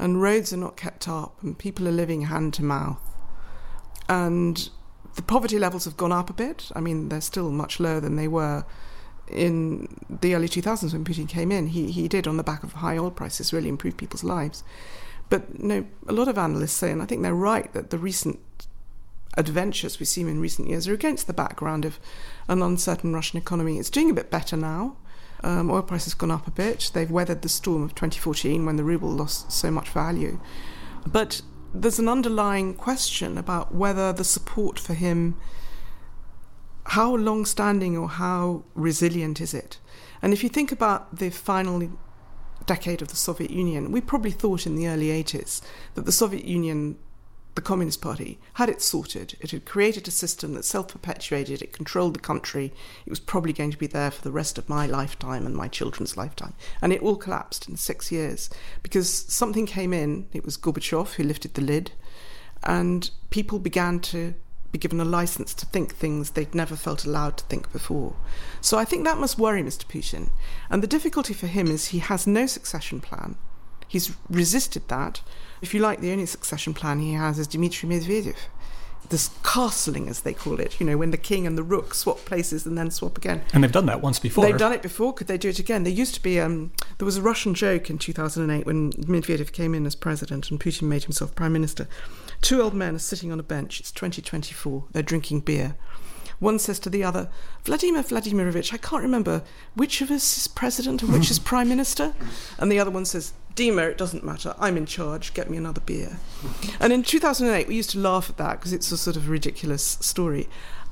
and 0.00 0.20
roads 0.20 0.52
are 0.52 0.56
not 0.56 0.76
kept 0.76 1.06
up, 1.06 1.40
and 1.42 1.56
people 1.56 1.86
are 1.86 1.92
living 1.92 2.22
hand 2.22 2.54
to 2.54 2.64
mouth. 2.64 3.00
And 4.08 4.70
the 5.14 5.22
poverty 5.22 5.58
levels 5.58 5.84
have 5.84 5.96
gone 5.96 6.10
up 6.10 6.30
a 6.30 6.32
bit. 6.32 6.70
I 6.74 6.80
mean, 6.80 7.10
they're 7.10 7.20
still 7.20 7.50
much 7.50 7.78
lower 7.78 8.00
than 8.00 8.16
they 8.16 8.26
were 8.26 8.64
in 9.28 10.00
the 10.08 10.34
early 10.34 10.48
2000s 10.48 10.92
when 10.92 11.04
Putin 11.04 11.28
came 11.28 11.52
in. 11.52 11.68
He, 11.68 11.90
he 11.92 12.08
did, 12.08 12.26
on 12.26 12.38
the 12.38 12.42
back 12.42 12.64
of 12.64 12.72
high 12.72 12.96
oil 12.96 13.10
prices, 13.10 13.52
really 13.52 13.68
improve 13.68 13.96
people's 13.96 14.24
lives. 14.24 14.64
But 15.28 15.44
you 15.58 15.66
know, 15.66 15.86
a 16.08 16.12
lot 16.12 16.28
of 16.28 16.38
analysts 16.38 16.72
say, 16.72 16.90
and 16.90 17.02
I 17.02 17.04
think 17.04 17.22
they're 17.22 17.34
right, 17.34 17.72
that 17.74 17.90
the 17.90 17.98
recent 17.98 18.40
adventures 19.36 20.00
we've 20.00 20.08
seen 20.08 20.28
in 20.28 20.40
recent 20.40 20.68
years 20.68 20.88
are 20.88 20.94
against 20.94 21.26
the 21.26 21.32
background 21.32 21.84
of 21.84 22.00
an 22.48 22.62
uncertain 22.62 23.12
Russian 23.12 23.38
economy. 23.38 23.78
It's 23.78 23.90
doing 23.90 24.10
a 24.10 24.14
bit 24.14 24.30
better 24.30 24.56
now. 24.56 24.96
Um, 25.42 25.70
oil 25.70 25.82
prices 25.82 26.14
gone 26.14 26.30
up 26.30 26.46
a 26.46 26.50
bit. 26.50 26.90
They've 26.92 27.10
weathered 27.10 27.42
the 27.42 27.48
storm 27.48 27.82
of 27.82 27.94
2014 27.94 28.64
when 28.66 28.76
the 28.76 28.84
ruble 28.84 29.10
lost 29.10 29.50
so 29.50 29.70
much 29.70 29.88
value. 29.88 30.40
But 31.06 31.42
there's 31.72 31.98
an 31.98 32.08
underlying 32.08 32.74
question 32.74 33.38
about 33.38 33.74
whether 33.74 34.12
the 34.12 34.24
support 34.24 34.78
for 34.78 34.94
him, 34.94 35.36
how 36.86 37.14
long 37.14 37.44
standing 37.46 37.96
or 37.96 38.08
how 38.08 38.64
resilient 38.74 39.40
is 39.40 39.54
it? 39.54 39.78
And 40.22 40.32
if 40.32 40.42
you 40.42 40.48
think 40.48 40.72
about 40.72 41.16
the 41.16 41.30
final 41.30 41.90
decade 42.66 43.00
of 43.02 43.08
the 43.08 43.16
Soviet 43.16 43.50
Union, 43.50 43.92
we 43.92 44.00
probably 44.00 44.30
thought 44.30 44.66
in 44.66 44.76
the 44.76 44.88
early 44.88 45.08
80s 45.08 45.62
that 45.94 46.04
the 46.04 46.12
Soviet 46.12 46.44
Union, 46.44 46.98
the 47.60 47.66
Communist 47.66 48.00
Party, 48.00 48.38
had 48.54 48.70
it 48.70 48.80
sorted. 48.80 49.36
It 49.38 49.50
had 49.50 49.66
created 49.66 50.08
a 50.08 50.10
system 50.10 50.54
that 50.54 50.64
self 50.64 50.88
perpetuated, 50.88 51.60
it 51.60 51.74
controlled 51.74 52.14
the 52.14 52.20
country, 52.20 52.72
it 53.04 53.10
was 53.10 53.20
probably 53.20 53.52
going 53.52 53.70
to 53.70 53.76
be 53.76 53.86
there 53.86 54.10
for 54.10 54.22
the 54.22 54.32
rest 54.32 54.56
of 54.56 54.68
my 54.68 54.86
lifetime 54.86 55.44
and 55.44 55.54
my 55.54 55.68
children's 55.68 56.16
lifetime. 56.16 56.54
And 56.80 56.90
it 56.90 57.02
all 57.02 57.16
collapsed 57.16 57.68
in 57.68 57.76
six 57.76 58.10
years 58.10 58.48
because 58.82 59.10
something 59.10 59.66
came 59.66 59.92
in, 59.92 60.26
it 60.32 60.42
was 60.42 60.56
Gorbachev 60.56 61.14
who 61.14 61.22
lifted 61.22 61.52
the 61.52 61.60
lid, 61.60 61.92
and 62.62 63.10
people 63.28 63.58
began 63.58 64.00
to 64.00 64.34
be 64.72 64.78
given 64.78 65.00
a 65.00 65.04
license 65.04 65.52
to 65.52 65.66
think 65.66 65.94
things 65.94 66.30
they'd 66.30 66.54
never 66.54 66.76
felt 66.76 67.04
allowed 67.04 67.36
to 67.36 67.44
think 67.44 67.70
before. 67.72 68.16
So 68.62 68.78
I 68.78 68.86
think 68.86 69.04
that 69.04 69.18
must 69.18 69.38
worry 69.38 69.62
Mr. 69.62 69.84
Putin. 69.84 70.30
And 70.70 70.82
the 70.82 70.86
difficulty 70.86 71.34
for 71.34 71.48
him 71.48 71.66
is 71.66 71.86
he 71.86 71.98
has 71.98 72.26
no 72.26 72.46
succession 72.46 73.00
plan. 73.00 73.36
He's 73.86 74.12
resisted 74.30 74.88
that. 74.88 75.20
If 75.62 75.74
you 75.74 75.80
like, 75.80 76.00
the 76.00 76.12
only 76.12 76.26
succession 76.26 76.74
plan 76.74 77.00
he 77.00 77.12
has 77.12 77.38
is 77.38 77.46
Dmitry 77.46 77.88
Medvedev. 77.88 78.36
This 79.08 79.30
castling, 79.42 80.08
as 80.08 80.20
they 80.20 80.32
call 80.32 80.60
it, 80.60 80.78
you 80.78 80.86
know, 80.86 80.96
when 80.96 81.10
the 81.10 81.16
king 81.16 81.46
and 81.46 81.58
the 81.58 81.64
rook 81.64 81.94
swap 81.94 82.18
places 82.24 82.64
and 82.64 82.78
then 82.78 82.92
swap 82.92 83.18
again. 83.18 83.42
And 83.52 83.64
they've 83.64 83.72
done 83.72 83.86
that 83.86 84.00
once 84.00 84.20
before. 84.20 84.44
They've 84.44 84.56
done 84.56 84.72
it 84.72 84.82
before. 84.82 85.12
Could 85.12 85.26
they 85.26 85.38
do 85.38 85.48
it 85.48 85.58
again? 85.58 85.82
There 85.82 85.92
used 85.92 86.14
to 86.14 86.22
be 86.22 86.38
um, 86.38 86.70
there 86.98 87.06
was 87.06 87.16
a 87.16 87.22
Russian 87.22 87.54
joke 87.54 87.90
in 87.90 87.98
2008 87.98 88.64
when 88.66 88.92
Medvedev 88.92 89.52
came 89.52 89.74
in 89.74 89.84
as 89.84 89.96
president 89.96 90.50
and 90.50 90.60
Putin 90.60 90.82
made 90.82 91.04
himself 91.04 91.34
prime 91.34 91.52
minister. 91.52 91.88
Two 92.40 92.62
old 92.62 92.72
men 92.72 92.94
are 92.94 93.00
sitting 93.00 93.32
on 93.32 93.40
a 93.40 93.42
bench. 93.42 93.80
It's 93.80 93.90
2024. 93.90 94.84
They're 94.92 95.02
drinking 95.02 95.40
beer. 95.40 95.76
One 96.40 96.58
says 96.58 96.78
to 96.80 96.90
the 96.90 97.04
other, 97.04 97.28
Vladimir 97.64 98.02
Vladimirovich, 98.02 98.72
I 98.72 98.78
can't 98.78 99.02
remember 99.02 99.42
which 99.74 100.00
of 100.00 100.10
us 100.10 100.38
is 100.38 100.48
president 100.48 101.02
and 101.02 101.12
which 101.12 101.30
is 101.30 101.38
prime 101.52 101.68
minister. 101.68 102.14
And 102.58 102.72
the 102.72 102.80
other 102.80 102.90
one 102.90 103.04
says, 103.04 103.34
Dima, 103.54 103.90
it 103.90 103.98
doesn't 103.98 104.24
matter. 104.24 104.54
I'm 104.58 104.76
in 104.76 104.86
charge. 104.86 105.34
Get 105.34 105.50
me 105.50 105.58
another 105.58 105.82
beer. 105.82 106.18
And 106.80 106.92
in 106.92 107.02
2008, 107.02 107.68
we 107.68 107.76
used 107.76 107.90
to 107.90 107.98
laugh 107.98 108.30
at 108.30 108.38
that 108.38 108.58
because 108.58 108.72
it's 108.72 108.90
a 108.90 108.96
sort 108.96 109.16
of 109.16 109.28
ridiculous 109.28 109.98
story. 110.00 110.48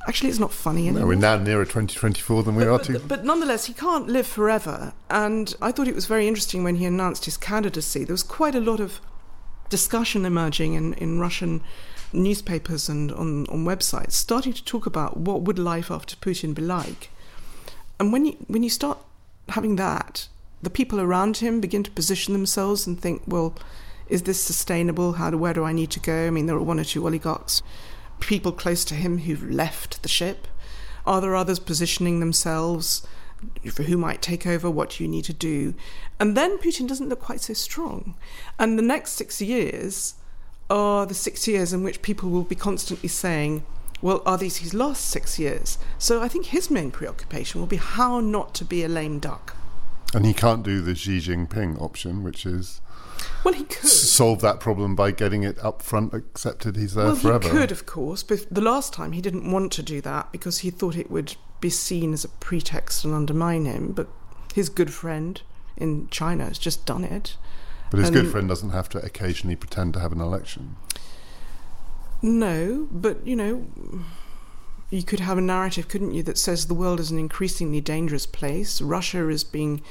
Actually, 0.06 0.30
it's 0.30 0.38
not 0.38 0.52
funny 0.52 0.86
anymore. 0.86 1.02
No, 1.02 1.06
we're 1.08 1.14
now 1.14 1.36
nearer 1.38 1.64
2024 1.64 2.42
than 2.42 2.54
we 2.54 2.64
but, 2.64 2.70
are 2.70 2.78
but, 2.78 2.86
to. 2.86 2.98
But 3.00 3.24
nonetheless, 3.24 3.64
he 3.66 3.72
can't 3.72 4.06
live 4.06 4.26
forever. 4.26 4.92
And 5.08 5.54
I 5.62 5.72
thought 5.72 5.88
it 5.88 5.94
was 5.94 6.06
very 6.06 6.28
interesting 6.28 6.62
when 6.62 6.76
he 6.76 6.84
announced 6.84 7.24
his 7.24 7.36
candidacy. 7.38 8.04
There 8.04 8.14
was 8.14 8.22
quite 8.22 8.54
a 8.54 8.60
lot 8.60 8.80
of 8.80 9.00
discussion 9.70 10.24
emerging 10.24 10.74
in, 10.74 10.94
in 10.94 11.20
Russian 11.20 11.62
newspapers 12.12 12.88
and 12.88 13.12
on, 13.12 13.46
on 13.48 13.64
websites 13.64 14.12
starting 14.12 14.52
to 14.52 14.64
talk 14.64 14.86
about 14.86 15.16
what 15.16 15.42
would 15.42 15.58
life 15.58 15.90
after 15.90 16.16
Putin 16.16 16.54
be 16.54 16.62
like. 16.62 17.10
And 18.00 18.12
when 18.12 18.26
you 18.26 18.36
when 18.46 18.62
you 18.62 18.70
start 18.70 18.98
having 19.50 19.76
that, 19.76 20.28
the 20.62 20.70
people 20.70 21.00
around 21.00 21.38
him 21.38 21.60
begin 21.60 21.82
to 21.82 21.90
position 21.90 22.32
themselves 22.32 22.86
and 22.86 23.00
think, 23.00 23.22
well, 23.26 23.54
is 24.08 24.22
this 24.22 24.42
sustainable? 24.42 25.14
How 25.14 25.30
do 25.30 25.38
where 25.38 25.54
do 25.54 25.64
I 25.64 25.72
need 25.72 25.90
to 25.92 26.00
go? 26.00 26.26
I 26.26 26.30
mean, 26.30 26.46
there 26.46 26.56
are 26.56 26.62
one 26.62 26.80
or 26.80 26.84
two 26.84 27.04
oligarchs, 27.04 27.62
people 28.20 28.52
close 28.52 28.84
to 28.86 28.94
him 28.94 29.18
who've 29.18 29.50
left 29.50 30.02
the 30.02 30.08
ship. 30.08 30.48
Are 31.06 31.20
there 31.20 31.36
others 31.36 31.58
positioning 31.58 32.20
themselves 32.20 33.06
for 33.70 33.84
who 33.84 33.96
might 33.96 34.20
take 34.20 34.46
over? 34.46 34.70
What 34.70 34.90
do 34.90 35.04
you 35.04 35.08
need 35.08 35.24
to 35.24 35.32
do? 35.32 35.74
And 36.20 36.36
then 36.36 36.58
Putin 36.58 36.88
doesn't 36.88 37.08
look 37.08 37.20
quite 37.20 37.40
so 37.40 37.54
strong. 37.54 38.14
And 38.58 38.78
the 38.78 38.82
next 38.82 39.12
six 39.12 39.40
years 39.40 40.14
are 40.70 41.06
the 41.06 41.14
six 41.14 41.48
years 41.48 41.72
in 41.72 41.82
which 41.82 42.02
people 42.02 42.30
will 42.30 42.44
be 42.44 42.54
constantly 42.54 43.08
saying, 43.08 43.64
well, 44.00 44.22
are 44.24 44.38
these 44.38 44.58
his 44.58 44.74
last 44.74 45.06
six 45.06 45.38
years? 45.38 45.78
So 45.98 46.22
I 46.22 46.28
think 46.28 46.46
his 46.46 46.70
main 46.70 46.90
preoccupation 46.90 47.60
will 47.60 47.66
be 47.66 47.76
how 47.76 48.20
not 48.20 48.54
to 48.54 48.64
be 48.64 48.84
a 48.84 48.88
lame 48.88 49.18
duck. 49.18 49.56
And 50.14 50.24
he 50.24 50.32
can't 50.32 50.62
do 50.62 50.80
the 50.80 50.94
Xi 50.94 51.18
Jinping 51.18 51.80
option, 51.80 52.22
which 52.22 52.46
is 52.46 52.80
well, 53.44 53.54
he 53.54 53.64
could 53.64 53.88
solve 53.88 54.40
that 54.40 54.60
problem 54.60 54.94
by 54.94 55.10
getting 55.10 55.42
it 55.42 55.58
up 55.64 55.82
front 55.82 56.14
accepted 56.14 56.76
he's 56.76 56.94
there 56.94 57.06
well, 57.06 57.16
forever. 57.16 57.48
He 57.48 57.50
could, 57.50 57.72
of 57.72 57.86
course, 57.86 58.22
but 58.22 58.46
the 58.50 58.60
last 58.60 58.92
time 58.92 59.12
he 59.12 59.20
didn't 59.20 59.50
want 59.50 59.72
to 59.72 59.82
do 59.82 60.00
that 60.02 60.32
because 60.32 60.60
he 60.60 60.70
thought 60.70 60.96
it 60.96 61.10
would 61.10 61.36
be 61.60 61.70
seen 61.70 62.12
as 62.12 62.24
a 62.24 62.28
pretext 62.28 63.04
and 63.04 63.14
undermine 63.14 63.64
him. 63.64 63.92
But 63.92 64.08
his 64.54 64.68
good 64.68 64.92
friend 64.92 65.40
in 65.76 66.08
China 66.08 66.46
has 66.46 66.58
just 66.58 66.86
done 66.86 67.04
it. 67.04 67.36
But 67.90 68.00
his 68.00 68.08
and 68.08 68.16
good 68.16 68.26
um, 68.26 68.32
friend 68.32 68.48
doesn't 68.48 68.70
have 68.70 68.88
to 68.90 69.04
occasionally 69.04 69.56
pretend 69.56 69.94
to 69.94 70.00
have 70.00 70.12
an 70.12 70.20
election. 70.20 70.76
No, 72.20 72.88
but 72.90 73.26
you 73.26 73.36
know, 73.36 73.66
you 74.90 75.02
could 75.02 75.20
have 75.20 75.38
a 75.38 75.42
narrative, 75.42 75.88
couldn't 75.88 76.14
you, 76.14 76.22
that 76.24 76.38
says 76.38 76.66
the 76.66 76.74
world 76.74 77.00
is 77.00 77.10
an 77.10 77.18
increasingly 77.18 77.80
dangerous 77.80 78.26
place. 78.26 78.80
Russia 78.80 79.28
is 79.28 79.44
being 79.44 79.82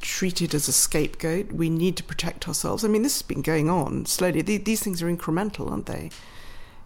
treated 0.00 0.54
as 0.54 0.68
a 0.68 0.72
scapegoat. 0.72 1.52
We 1.52 1.70
need 1.70 1.96
to 1.96 2.04
protect 2.04 2.48
ourselves. 2.48 2.84
I 2.84 2.88
mean, 2.88 3.02
this 3.02 3.14
has 3.14 3.22
been 3.22 3.42
going 3.42 3.70
on 3.70 4.06
slowly. 4.06 4.42
These 4.42 4.82
things 4.82 5.02
are 5.02 5.06
incremental, 5.06 5.70
aren't 5.70 5.86
they? 5.86 6.10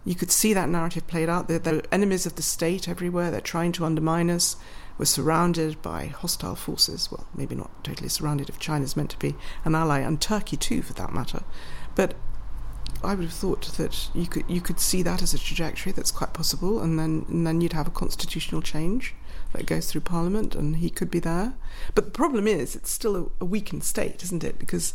You 0.05 0.15
could 0.15 0.31
see 0.31 0.53
that 0.53 0.69
narrative 0.69 1.07
played 1.07 1.27
out. 1.27 1.47
They're, 1.47 1.59
they're 1.59 1.81
enemies 1.91 2.25
of 2.25 2.35
the 2.35 2.41
state 2.41 2.87
everywhere. 2.87 3.31
They're 3.31 3.41
trying 3.41 3.73
to 3.73 3.85
undermine 3.85 4.29
us. 4.29 4.55
We're 4.97 5.05
surrounded 5.05 5.81
by 5.81 6.07
hostile 6.07 6.55
forces. 6.55 7.11
Well, 7.11 7.27
maybe 7.35 7.55
not 7.55 7.83
totally 7.83 8.09
surrounded 8.09 8.49
if 8.49 8.59
China's 8.59 8.97
meant 8.97 9.11
to 9.11 9.19
be 9.19 9.35
an 9.63 9.75
ally, 9.75 9.99
and 9.99 10.19
Turkey 10.19 10.57
too, 10.57 10.81
for 10.81 10.93
that 10.93 11.13
matter. 11.13 11.43
But 11.95 12.15
I 13.03 13.13
would 13.13 13.25
have 13.25 13.33
thought 13.33 13.61
that 13.77 14.09
you 14.15 14.25
could 14.25 14.45
you 14.47 14.61
could 14.61 14.79
see 14.79 15.03
that 15.03 15.21
as 15.21 15.33
a 15.33 15.37
trajectory 15.37 15.91
that's 15.91 16.11
quite 16.11 16.33
possible, 16.33 16.81
and 16.81 16.97
then 16.97 17.25
and 17.27 17.45
then 17.45 17.61
you'd 17.61 17.73
have 17.73 17.87
a 17.87 17.91
constitutional 17.91 18.61
change 18.61 19.13
that 19.53 19.67
goes 19.67 19.91
through 19.91 20.01
Parliament, 20.01 20.55
and 20.55 20.77
he 20.77 20.89
could 20.89 21.11
be 21.11 21.19
there. 21.19 21.53
But 21.93 22.05
the 22.05 22.11
problem 22.11 22.47
is, 22.47 22.75
it's 22.75 22.91
still 22.91 23.15
a, 23.15 23.43
a 23.43 23.45
weakened 23.45 23.83
state, 23.83 24.23
isn't 24.23 24.43
it? 24.43 24.57
Because 24.57 24.93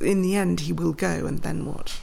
in 0.00 0.22
the 0.22 0.34
end, 0.34 0.60
he 0.60 0.72
will 0.72 0.94
go, 0.94 1.26
and 1.26 1.40
then 1.40 1.66
what? 1.66 2.00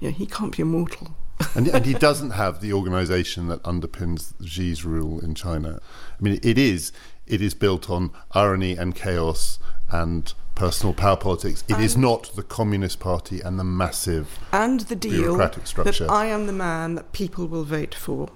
You 0.00 0.08
know, 0.08 0.14
he 0.14 0.26
can't 0.26 0.56
be 0.56 0.62
immortal 0.62 1.14
and, 1.54 1.68
and, 1.68 1.86
he 1.86 1.94
doesn't 1.94 2.30
have 2.30 2.60
the 2.60 2.72
organisation 2.72 3.48
that 3.48 3.62
underpins 3.62 4.32
Xi's 4.44 4.84
rule 4.84 5.20
in 5.20 5.34
China. 5.34 5.80
I 6.18 6.22
mean, 6.22 6.40
it 6.42 6.58
is 6.58 6.92
it 7.26 7.42
is 7.42 7.54
built 7.54 7.90
on 7.90 8.10
irony 8.32 8.76
and 8.76 8.94
chaos 8.94 9.58
and 9.90 10.32
personal 10.54 10.92
power 10.92 11.16
politics. 11.16 11.62
It 11.68 11.74
and 11.74 11.84
is 11.84 11.96
not 11.96 12.34
the 12.34 12.42
Communist 12.42 12.98
Party 12.98 13.40
and 13.40 13.58
the 13.58 13.64
massive 13.64 14.38
and 14.52 14.80
the 14.80 14.96
deal 14.96 15.22
bureaucratic 15.22 15.66
structure. 15.66 16.06
that 16.06 16.12
I 16.12 16.26
am 16.26 16.46
the 16.46 16.52
man 16.52 16.94
that 16.96 17.12
people 17.12 17.46
will 17.46 17.64
vote 17.64 17.94
for. 17.94 18.28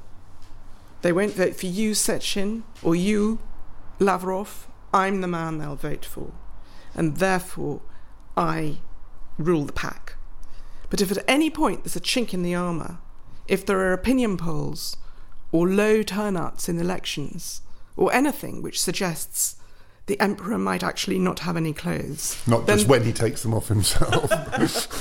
They 1.02 1.12
won't 1.12 1.34
vote 1.34 1.56
for 1.56 1.66
you, 1.66 1.92
Sechin, 1.92 2.62
or 2.82 2.94
you, 2.94 3.40
Lavrov. 3.98 4.68
I'm 4.94 5.20
the 5.20 5.26
man 5.26 5.58
they'll 5.58 5.74
vote 5.74 6.04
for, 6.04 6.32
and 6.94 7.16
therefore, 7.16 7.80
I 8.36 8.76
rule 9.38 9.64
the 9.64 9.72
pack. 9.72 10.14
But 10.92 11.00
if 11.00 11.10
at 11.10 11.24
any 11.26 11.48
point 11.48 11.84
there's 11.84 11.96
a 11.96 12.00
chink 12.00 12.34
in 12.34 12.42
the 12.42 12.54
armour, 12.54 12.98
if 13.48 13.64
there 13.64 13.78
are 13.78 13.94
opinion 13.94 14.36
polls 14.36 14.98
or 15.50 15.66
low 15.66 16.02
turnouts 16.02 16.68
in 16.68 16.78
elections, 16.78 17.62
or 17.96 18.12
anything 18.12 18.60
which 18.60 18.78
suggests 18.78 19.56
the 20.04 20.20
emperor 20.20 20.58
might 20.58 20.82
actually 20.82 21.18
not 21.18 21.38
have 21.38 21.56
any 21.56 21.72
clothes. 21.72 22.42
Not 22.46 22.66
then, 22.66 22.76
just 22.76 22.90
when 22.90 23.04
he 23.04 23.12
takes 23.14 23.42
them 23.42 23.54
off 23.54 23.68
himself. 23.68 24.28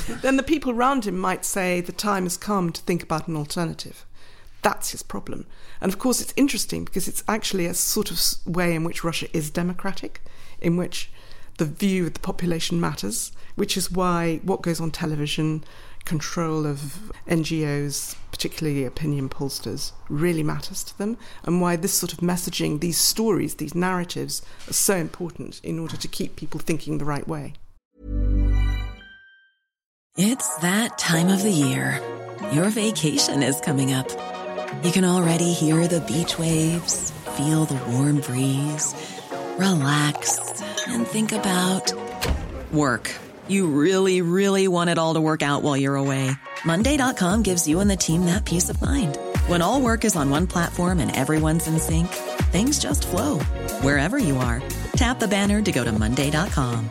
then 0.21 0.37
the 0.37 0.43
people 0.43 0.71
around 0.71 1.03
him 1.03 1.19
might 1.19 1.43
say 1.43 1.81
the 1.81 1.91
time 1.91 2.23
has 2.23 2.37
come 2.37 2.71
to 2.71 2.81
think 2.83 3.03
about 3.03 3.27
an 3.27 3.35
alternative. 3.35 4.05
That's 4.61 4.91
his 4.91 5.03
problem. 5.03 5.45
And 5.81 5.91
of 5.91 5.99
course, 5.99 6.21
it's 6.21 6.33
interesting 6.37 6.85
because 6.85 7.09
it's 7.09 7.25
actually 7.27 7.65
a 7.65 7.73
sort 7.73 8.11
of 8.11 8.21
way 8.45 8.73
in 8.73 8.85
which 8.85 9.03
Russia 9.03 9.27
is 9.35 9.49
democratic, 9.49 10.21
in 10.61 10.77
which 10.77 11.11
the 11.61 11.65
view 11.65 12.07
of 12.07 12.15
the 12.15 12.19
population 12.19 12.79
matters, 12.79 13.31
which 13.53 13.77
is 13.77 13.91
why 13.91 14.39
what 14.41 14.63
goes 14.63 14.81
on 14.81 14.89
television, 14.89 15.63
control 16.05 16.65
of 16.65 17.11
NGOs, 17.27 18.15
particularly 18.31 18.83
opinion 18.83 19.29
pollsters, 19.29 19.91
really 20.09 20.41
matters 20.41 20.83
to 20.83 20.97
them, 20.97 21.17
and 21.43 21.61
why 21.61 21.75
this 21.75 21.93
sort 21.93 22.13
of 22.13 22.19
messaging, 22.19 22.79
these 22.79 22.97
stories, 22.97 23.53
these 23.55 23.75
narratives 23.75 24.41
are 24.67 24.73
so 24.73 24.95
important 24.95 25.61
in 25.63 25.77
order 25.77 25.95
to 25.97 26.07
keep 26.07 26.35
people 26.35 26.59
thinking 26.59 26.97
the 26.97 27.05
right 27.05 27.27
way. 27.27 27.53
It's 30.17 30.55
that 30.61 30.97
time 30.97 31.29
of 31.29 31.43
the 31.43 31.51
year. 31.51 32.01
Your 32.53 32.69
vacation 32.69 33.43
is 33.43 33.61
coming 33.61 33.93
up. 33.93 34.09
You 34.83 34.91
can 34.91 35.05
already 35.05 35.53
hear 35.53 35.87
the 35.87 36.01
beach 36.01 36.39
waves, 36.39 37.11
feel 37.37 37.65
the 37.65 37.79
warm 37.91 38.19
breeze, 38.21 38.95
relax, 39.59 40.39
and 40.87 41.07
think 41.07 41.31
about 41.31 41.93
work. 42.73 43.09
You 43.47 43.67
really, 43.67 44.21
really 44.21 44.67
want 44.67 44.89
it 44.89 44.97
all 44.97 45.13
to 45.13 45.21
work 45.21 45.41
out 45.41 45.63
while 45.63 45.77
you're 45.77 45.95
away. 45.95 46.31
Monday.com 46.65 47.43
gives 47.43 47.67
you 47.67 47.79
and 47.79 47.89
the 47.89 47.95
team 47.95 48.25
that 48.25 48.45
peace 48.45 48.69
of 48.69 48.81
mind. 48.81 49.17
When 49.47 49.61
all 49.61 49.81
work 49.81 50.05
is 50.05 50.15
on 50.15 50.29
one 50.29 50.47
platform 50.47 50.99
and 50.99 51.15
everyone's 51.15 51.67
in 51.67 51.79
sync, 51.79 52.07
things 52.51 52.79
just 52.79 53.07
flow 53.07 53.39
wherever 53.81 54.17
you 54.17 54.37
are. 54.37 54.61
Tap 54.93 55.19
the 55.19 55.27
banner 55.27 55.61
to 55.61 55.71
go 55.71 55.83
to 55.83 55.91
Monday.com. 55.91 56.89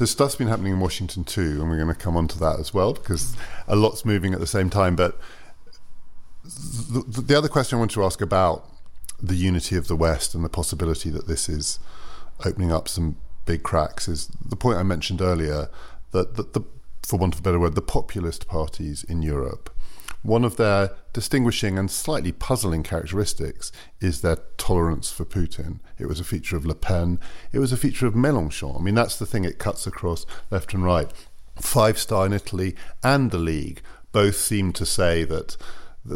So 0.00 0.06
stuff's 0.06 0.36
been 0.36 0.48
happening 0.48 0.72
in 0.72 0.80
Washington 0.80 1.24
too, 1.24 1.60
and 1.60 1.68
we're 1.68 1.76
going 1.76 1.88
to 1.88 1.94
come 1.94 2.16
on 2.16 2.26
to 2.28 2.38
that 2.38 2.58
as 2.58 2.72
well 2.72 2.94
because 2.94 3.36
a 3.68 3.76
lot's 3.76 4.02
moving 4.02 4.32
at 4.32 4.40
the 4.40 4.46
same 4.46 4.70
time. 4.70 4.96
But 4.96 5.20
the, 6.90 7.22
the 7.22 7.38
other 7.38 7.48
question 7.48 7.76
I 7.76 7.80
want 7.80 7.90
to 7.92 8.04
ask 8.04 8.20
about 8.20 8.66
the 9.22 9.36
unity 9.36 9.76
of 9.76 9.88
the 9.88 9.96
West 9.96 10.34
and 10.34 10.44
the 10.44 10.48
possibility 10.48 11.10
that 11.10 11.26
this 11.26 11.48
is 11.48 11.78
opening 12.44 12.72
up 12.72 12.88
some 12.88 13.16
big 13.44 13.62
cracks 13.62 14.08
is 14.08 14.28
the 14.44 14.56
point 14.56 14.78
I 14.78 14.82
mentioned 14.82 15.20
earlier 15.20 15.68
that, 16.12 16.36
that 16.36 16.52
the, 16.52 16.62
for 17.02 17.18
want 17.18 17.34
of 17.34 17.40
a 17.40 17.42
better 17.42 17.58
word, 17.58 17.74
the 17.74 17.82
populist 17.82 18.46
parties 18.46 19.04
in 19.04 19.22
Europe, 19.22 19.70
one 20.22 20.44
of 20.44 20.56
their 20.56 20.90
distinguishing 21.12 21.78
and 21.78 21.90
slightly 21.90 22.32
puzzling 22.32 22.82
characteristics 22.82 23.72
is 24.00 24.20
their 24.20 24.36
tolerance 24.58 25.10
for 25.10 25.24
Putin. 25.24 25.80
It 25.98 26.06
was 26.06 26.20
a 26.20 26.24
feature 26.24 26.56
of 26.56 26.66
Le 26.66 26.74
Pen, 26.74 27.18
it 27.52 27.58
was 27.58 27.72
a 27.72 27.76
feature 27.76 28.06
of 28.06 28.14
Mélenchon. 28.14 28.78
I 28.78 28.82
mean, 28.82 28.94
that's 28.94 29.18
the 29.18 29.26
thing, 29.26 29.44
it 29.44 29.58
cuts 29.58 29.86
across 29.86 30.26
left 30.50 30.74
and 30.74 30.84
right. 30.84 31.10
Five 31.56 31.98
Star 31.98 32.26
in 32.26 32.32
Italy 32.32 32.74
and 33.02 33.30
the 33.30 33.38
League 33.38 33.82
both 34.12 34.36
seem 34.36 34.72
to 34.74 34.84
say 34.86 35.24
that, 35.24 35.56
that 35.56 35.56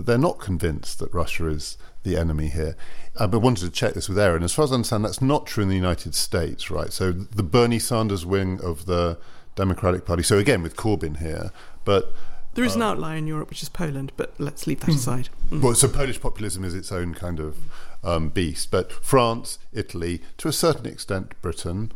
they're 0.03 0.19
not 0.19 0.39
convinced 0.39 0.99
that 0.99 1.13
Russia 1.13 1.47
is 1.47 1.79
the 2.03 2.17
enemy 2.17 2.49
here. 2.49 2.77
Uh, 3.17 3.27
but 3.27 3.39
I 3.39 3.41
wanted 3.41 3.65
to 3.65 3.71
check 3.71 3.95
this 3.95 4.09
with 4.09 4.19
Aaron. 4.19 4.43
As 4.43 4.53
far 4.53 4.65
as 4.65 4.73
I 4.73 4.75
understand, 4.75 5.05
that's 5.05 5.23
not 5.23 5.47
true 5.47 5.63
in 5.63 5.69
the 5.69 5.77
United 5.77 6.15
States, 6.15 6.71
right? 6.71 6.93
So 6.93 7.13
the 7.13 7.43
Bernie 7.43 7.79
Sanders 7.79 8.27
wing 8.27 8.61
of 8.63 8.87
the 8.87 9.19
Democratic 9.55 10.05
Party. 10.05 10.23
So 10.23 10.39
again, 10.39 10.63
with 10.63 10.77
Corbyn 10.77 11.19
here, 11.19 11.51
but 11.85 12.13
there 12.55 12.65
is 12.65 12.73
uh, 12.73 12.77
an 12.77 12.83
outlier 12.83 13.17
in 13.17 13.27
Europe, 13.27 13.51
which 13.51 13.63
is 13.63 13.69
Poland, 13.69 14.13
but 14.17 14.35
let's 14.39 14.67
leave 14.67 14.81
that 14.81 14.91
mm. 14.91 14.97
aside. 14.97 15.29
Mm. 15.51 15.63
Well, 15.63 15.75
so 15.75 15.89
Polish 15.89 16.21
populism 16.21 16.65
is 16.65 16.75
its 16.75 16.93
own 16.93 17.15
kind 17.15 17.41
of 17.41 17.57
um, 18.03 18.29
beast, 18.29 18.71
but 18.71 18.93
France, 18.93 19.59
Italy, 19.73 20.23
to 20.39 20.49
a 20.49 20.53
certain 20.53 20.87
extent, 20.87 21.41
Britain, 21.43 21.93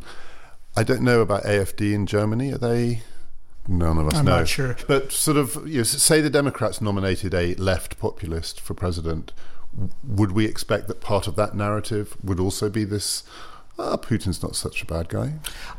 I 0.75 0.83
don't 0.83 1.01
know 1.01 1.21
about 1.21 1.43
AFD 1.43 1.93
in 1.93 2.05
Germany. 2.05 2.53
Are 2.53 2.57
they? 2.57 3.01
None 3.67 3.97
of 3.97 4.07
us 4.07 4.15
I'm 4.15 4.25
know. 4.25 4.37
not 4.39 4.47
sure. 4.47 4.75
But 4.87 5.11
sort 5.11 5.37
of, 5.37 5.67
you 5.67 5.77
know, 5.79 5.83
say 5.83 6.21
the 6.21 6.29
Democrats 6.29 6.81
nominated 6.81 7.33
a 7.33 7.53
left 7.55 7.99
populist 7.99 8.59
for 8.59 8.73
president. 8.73 9.31
Would 10.03 10.31
we 10.31 10.45
expect 10.45 10.87
that 10.87 11.01
part 11.01 11.27
of 11.27 11.35
that 11.35 11.53
narrative 11.55 12.17
would 12.23 12.39
also 12.39 12.69
be 12.69 12.83
this? 12.83 13.23
Ah, 13.77 13.95
Putin's 13.95 14.41
not 14.43 14.55
such 14.55 14.81
a 14.81 14.85
bad 14.85 15.07
guy. 15.07 15.33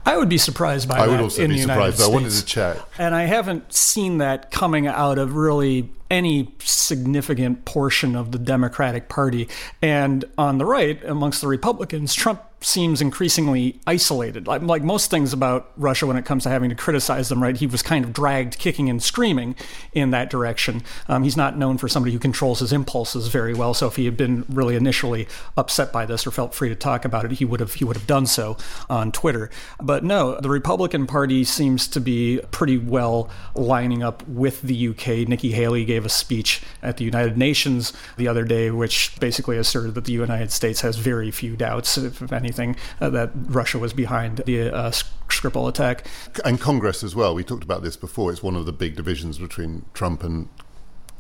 I 0.07 0.17
would 0.17 0.29
be 0.29 0.39
surprised 0.39 0.89
by 0.89 1.01
I 1.01 1.07
that 1.07 1.11
would 1.13 1.21
also 1.21 1.43
in 1.43 1.51
be 1.51 1.57
the 1.57 1.63
surprised. 1.63 1.99
but 1.99 2.05
I 2.09 2.09
wanted 2.09 2.31
to 2.31 2.45
check. 2.45 2.79
And 2.97 3.15
I 3.15 3.25
haven't 3.25 3.73
seen 3.75 4.19
that 4.19 4.51
coming 4.51 4.87
out 4.87 5.19
of 5.19 5.35
really 5.35 5.91
any 6.11 6.55
significant 6.61 7.65
portion 7.67 8.17
of 8.17 8.33
the 8.33 8.39
Democratic 8.39 9.09
Party. 9.09 9.49
And 9.83 10.25
on 10.39 10.57
the 10.59 10.65
right, 10.65 11.03
amongst 11.05 11.41
the 11.43 11.49
Republicans, 11.49 12.15
Trump 12.15 12.43
seems 12.63 13.01
increasingly 13.01 13.81
isolated. 13.87 14.47
Like, 14.47 14.63
like 14.63 14.83
most 14.83 15.11
things 15.11 15.33
about 15.33 15.73
Russia 15.77 16.07
when 16.07 16.17
it 16.17 16.25
comes 16.25 16.43
to 16.43 16.51
having 16.51 16.69
to 16.69 16.77
criticize 16.77 17.29
them, 17.29 17.43
right? 17.43 17.57
He 17.57 17.67
was 17.67 17.83
kind 17.83 18.05
of 18.05 18.13
dragged 18.13 18.59
kicking 18.59 18.91
and 18.91 19.03
screaming 19.03 19.55
in 19.93 20.11
that 20.11 20.31
direction. 20.31 20.83
Um, 21.09 21.23
he's 21.23 21.37
not 21.37 21.57
known 21.57 21.79
for 21.79 21.89
somebody 21.89 22.13
who 22.13 22.19
controls 22.19 22.61
his 22.61 22.73
impulses 22.73 23.29
very 23.29 23.55
well. 23.55 23.73
So 23.73 23.87
if 23.87 23.97
he 23.97 24.05
had 24.05 24.17
been 24.17 24.45
really 24.49 24.77
initially 24.77 25.27
upset 25.57 25.93
by 25.93 26.05
this 26.05 26.27
or 26.27 26.31
felt 26.31 26.55
free 26.55 26.69
to 26.69 26.75
talk 26.75 27.05
about 27.05 27.25
it, 27.25 27.33
he 27.33 27.45
would 27.45 27.61
have 27.61 27.75
he 27.75 27.85
would 27.85 27.97
have 27.97 28.07
done 28.07 28.27
so 28.27 28.57
on 28.89 29.11
Twitter. 29.13 29.51
But 29.81 30.05
no, 30.05 30.39
the 30.41 30.51
Republican 30.51 31.07
Party 31.07 31.45
seems 31.45 31.89
to 31.89 32.01
be 32.01 32.41
pretty 32.51 32.77
well 32.77 33.31
lining 33.55 34.03
up 34.03 34.27
with 34.29 34.61
the 34.63 34.89
UK. 34.89 35.29
Nikki 35.29 35.53
Haley 35.53 35.85
gave 35.85 36.05
a 36.05 36.11
speech 36.11 36.63
at 36.83 36.99
the 36.99 37.05
United 37.05 37.39
Nations 37.39 37.93
the 38.17 38.29
other 38.29 38.45
day, 38.45 38.71
which 38.71 39.19
basically 39.19 39.57
asserted 39.57 39.95
that 39.95 40.05
the 40.05 40.13
United 40.13 40.53
States 40.53 40.83
has 40.83 40.97
very 40.97 41.31
few 41.31 41.57
doubts, 41.57 41.97
if 41.97 42.33
anything, 42.51 42.77
uh, 43.01 43.11
that 43.11 43.31
Russia 43.35 43.79
was 43.79 43.93
behind 43.93 44.39
the 44.39 44.75
uh, 44.75 44.91
Skripal 45.29 45.69
attack. 45.69 46.07
And 46.45 46.61
Congress 46.61 47.05
as 47.05 47.15
well. 47.15 47.35
We 47.35 47.45
talked 47.45 47.63
about 47.63 47.83
this 47.83 47.97
before. 47.97 48.33
It's 48.33 48.43
one 48.43 48.57
of 48.57 48.67
the 48.67 48.73
big 48.73 48.97
divisions 48.97 49.39
between 49.39 49.85
Trump 49.95 50.25
and 50.25 50.49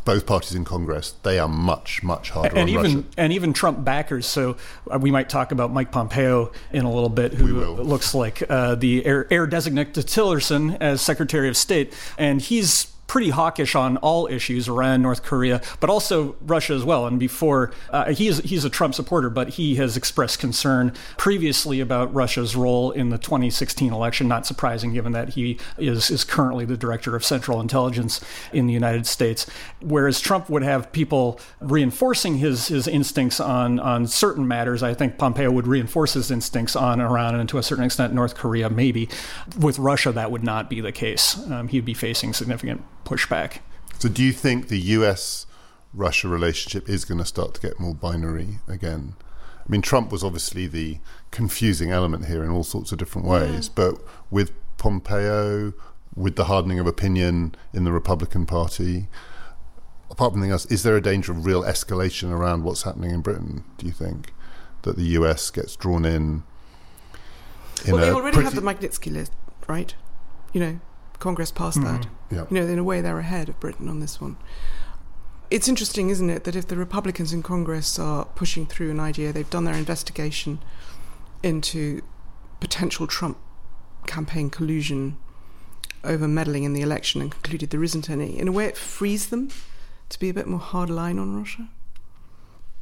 both 0.04 0.26
parties 0.26 0.54
in 0.54 0.64
Congress. 0.64 1.14
They 1.22 1.38
are 1.38 1.46
much, 1.46 2.02
much 2.02 2.30
harder 2.30 2.48
and 2.50 2.60
on 2.60 2.68
even 2.68 2.96
Russia. 2.96 3.08
and 3.16 3.32
even 3.32 3.52
Trump 3.52 3.84
backers. 3.84 4.26
So 4.26 4.56
uh, 4.90 4.98
we 4.98 5.10
might 5.10 5.28
talk 5.28 5.52
about 5.52 5.72
Mike 5.72 5.92
Pompeo 5.92 6.52
in 6.72 6.84
a 6.84 6.90
little 6.90 7.08
bit, 7.10 7.34
who 7.34 7.46
looks 7.74 8.14
like 8.14 8.42
uh, 8.50 8.74
the 8.74 9.04
heir, 9.04 9.26
heir 9.30 9.46
designate 9.46 9.94
to 9.94 10.00
Tillerson 10.00 10.76
as 10.80 11.00
Secretary 11.00 11.48
of 11.48 11.56
State, 11.56 11.94
and 12.18 12.40
he's 12.40 12.89
pretty 13.10 13.30
hawkish 13.30 13.74
on 13.74 13.96
all 13.96 14.28
issues, 14.28 14.68
Iran, 14.68 15.02
North 15.02 15.24
Korea, 15.24 15.60
but 15.80 15.90
also 15.90 16.36
Russia 16.42 16.74
as 16.74 16.84
well. 16.84 17.08
And 17.08 17.18
before 17.18 17.72
uh, 17.90 18.12
he's 18.12 18.38
he's 18.38 18.64
a 18.64 18.70
Trump 18.70 18.94
supporter, 18.94 19.28
but 19.28 19.48
he 19.48 19.74
has 19.74 19.96
expressed 19.96 20.38
concern 20.38 20.92
previously 21.18 21.80
about 21.80 22.14
Russia's 22.14 22.54
role 22.54 22.92
in 22.92 23.08
the 23.08 23.18
2016 23.18 23.92
election. 23.92 24.28
Not 24.28 24.46
surprising, 24.46 24.92
given 24.92 25.10
that 25.10 25.30
he 25.30 25.58
is 25.76 26.08
is 26.08 26.22
currently 26.22 26.64
the 26.64 26.76
director 26.76 27.16
of 27.16 27.24
Central 27.24 27.60
Intelligence 27.60 28.20
in 28.52 28.68
the 28.68 28.72
United 28.72 29.08
States. 29.08 29.44
Whereas 29.80 30.20
Trump 30.20 30.48
would 30.48 30.62
have 30.62 30.92
people 30.92 31.40
reinforcing 31.60 32.38
his 32.38 32.68
his 32.68 32.86
instincts 32.86 33.40
on 33.40 33.80
on 33.80 34.06
certain 34.06 34.46
matters, 34.46 34.84
I 34.84 34.94
think 34.94 35.18
Pompeo 35.18 35.50
would 35.50 35.66
reinforce 35.66 36.12
his 36.12 36.30
instincts 36.30 36.76
on 36.76 37.00
Iran 37.00 37.34
and 37.34 37.48
to 37.48 37.58
a 37.58 37.62
certain 37.64 37.82
extent 37.82 38.14
North 38.14 38.36
Korea. 38.36 38.70
Maybe 38.70 39.08
with 39.58 39.80
Russia, 39.80 40.12
that 40.12 40.30
would 40.30 40.44
not 40.44 40.70
be 40.70 40.80
the 40.80 40.92
case. 40.92 41.36
Um, 41.50 41.66
he'd 41.66 41.84
be 41.84 41.94
facing 41.94 42.34
significant 42.34 42.84
pushback. 43.04 43.58
So, 43.98 44.08
do 44.08 44.22
you 44.22 44.32
think 44.32 44.68
the 44.68 44.78
US 44.78 45.46
Russia 45.92 46.28
relationship 46.28 46.88
is 46.88 47.04
going 47.04 47.18
to 47.18 47.24
start 47.24 47.54
to 47.54 47.60
get 47.60 47.78
more 47.78 47.94
binary 47.94 48.60
again? 48.68 49.14
I 49.58 49.70
mean, 49.70 49.82
Trump 49.82 50.10
was 50.10 50.24
obviously 50.24 50.66
the 50.66 50.98
confusing 51.30 51.90
element 51.90 52.26
here 52.26 52.42
in 52.42 52.50
all 52.50 52.64
sorts 52.64 52.92
of 52.92 52.98
different 52.98 53.28
ways, 53.28 53.68
but 53.68 54.00
with 54.30 54.52
Pompeo, 54.78 55.72
with 56.16 56.36
the 56.36 56.46
hardening 56.46 56.78
of 56.78 56.86
opinion 56.86 57.54
in 57.72 57.84
the 57.84 57.92
Republican 57.92 58.46
Party, 58.46 59.06
apart 60.10 60.32
from 60.32 60.40
anything 60.40 60.52
else, 60.52 60.66
is 60.66 60.82
there 60.82 60.96
a 60.96 61.00
danger 61.00 61.30
of 61.32 61.46
real 61.46 61.62
escalation 61.62 62.30
around 62.32 62.64
what's 62.64 62.82
happening 62.82 63.10
in 63.10 63.20
Britain, 63.20 63.64
do 63.78 63.86
you 63.86 63.92
think? 63.92 64.32
That 64.82 64.96
the 64.96 65.04
US 65.18 65.50
gets 65.50 65.76
drawn 65.76 66.04
in? 66.04 66.42
in 67.84 67.92
well, 67.92 68.00
they 68.00 68.10
already 68.10 68.34
pretty- 68.34 68.44
have 68.46 68.54
the 68.54 68.62
Magnitsky 68.62 69.12
list, 69.12 69.32
right? 69.68 69.94
You 70.52 70.60
know, 70.60 70.80
Congress 71.18 71.52
passed 71.52 71.78
hmm. 71.78 71.84
that. 71.84 72.06
Yeah. 72.30 72.44
You 72.50 72.60
know, 72.60 72.66
in 72.66 72.78
a 72.78 72.84
way, 72.84 73.00
they're 73.00 73.18
ahead 73.18 73.48
of 73.48 73.58
Britain 73.60 73.88
on 73.88 74.00
this 74.00 74.20
one. 74.20 74.36
It's 75.50 75.66
interesting, 75.66 76.10
isn't 76.10 76.30
it, 76.30 76.44
that 76.44 76.54
if 76.54 76.68
the 76.68 76.76
Republicans 76.76 77.32
in 77.32 77.42
Congress 77.42 77.98
are 77.98 78.24
pushing 78.24 78.66
through 78.66 78.90
an 78.92 79.00
idea, 79.00 79.32
they've 79.32 79.50
done 79.50 79.64
their 79.64 79.74
investigation 79.74 80.60
into 81.42 82.02
potential 82.60 83.06
Trump 83.06 83.38
campaign 84.06 84.50
collusion 84.50 85.18
over 86.04 86.28
meddling 86.28 86.64
in 86.64 86.72
the 86.72 86.80
election 86.82 87.20
and 87.20 87.32
concluded 87.32 87.70
there 87.70 87.82
isn't 87.82 88.08
any. 88.08 88.38
In 88.38 88.48
a 88.48 88.52
way, 88.52 88.66
it 88.66 88.76
frees 88.76 89.28
them 89.28 89.50
to 90.08 90.18
be 90.18 90.28
a 90.28 90.34
bit 90.34 90.46
more 90.46 90.60
hard 90.60 90.88
line 90.88 91.18
on 91.18 91.36
Russia. 91.36 91.68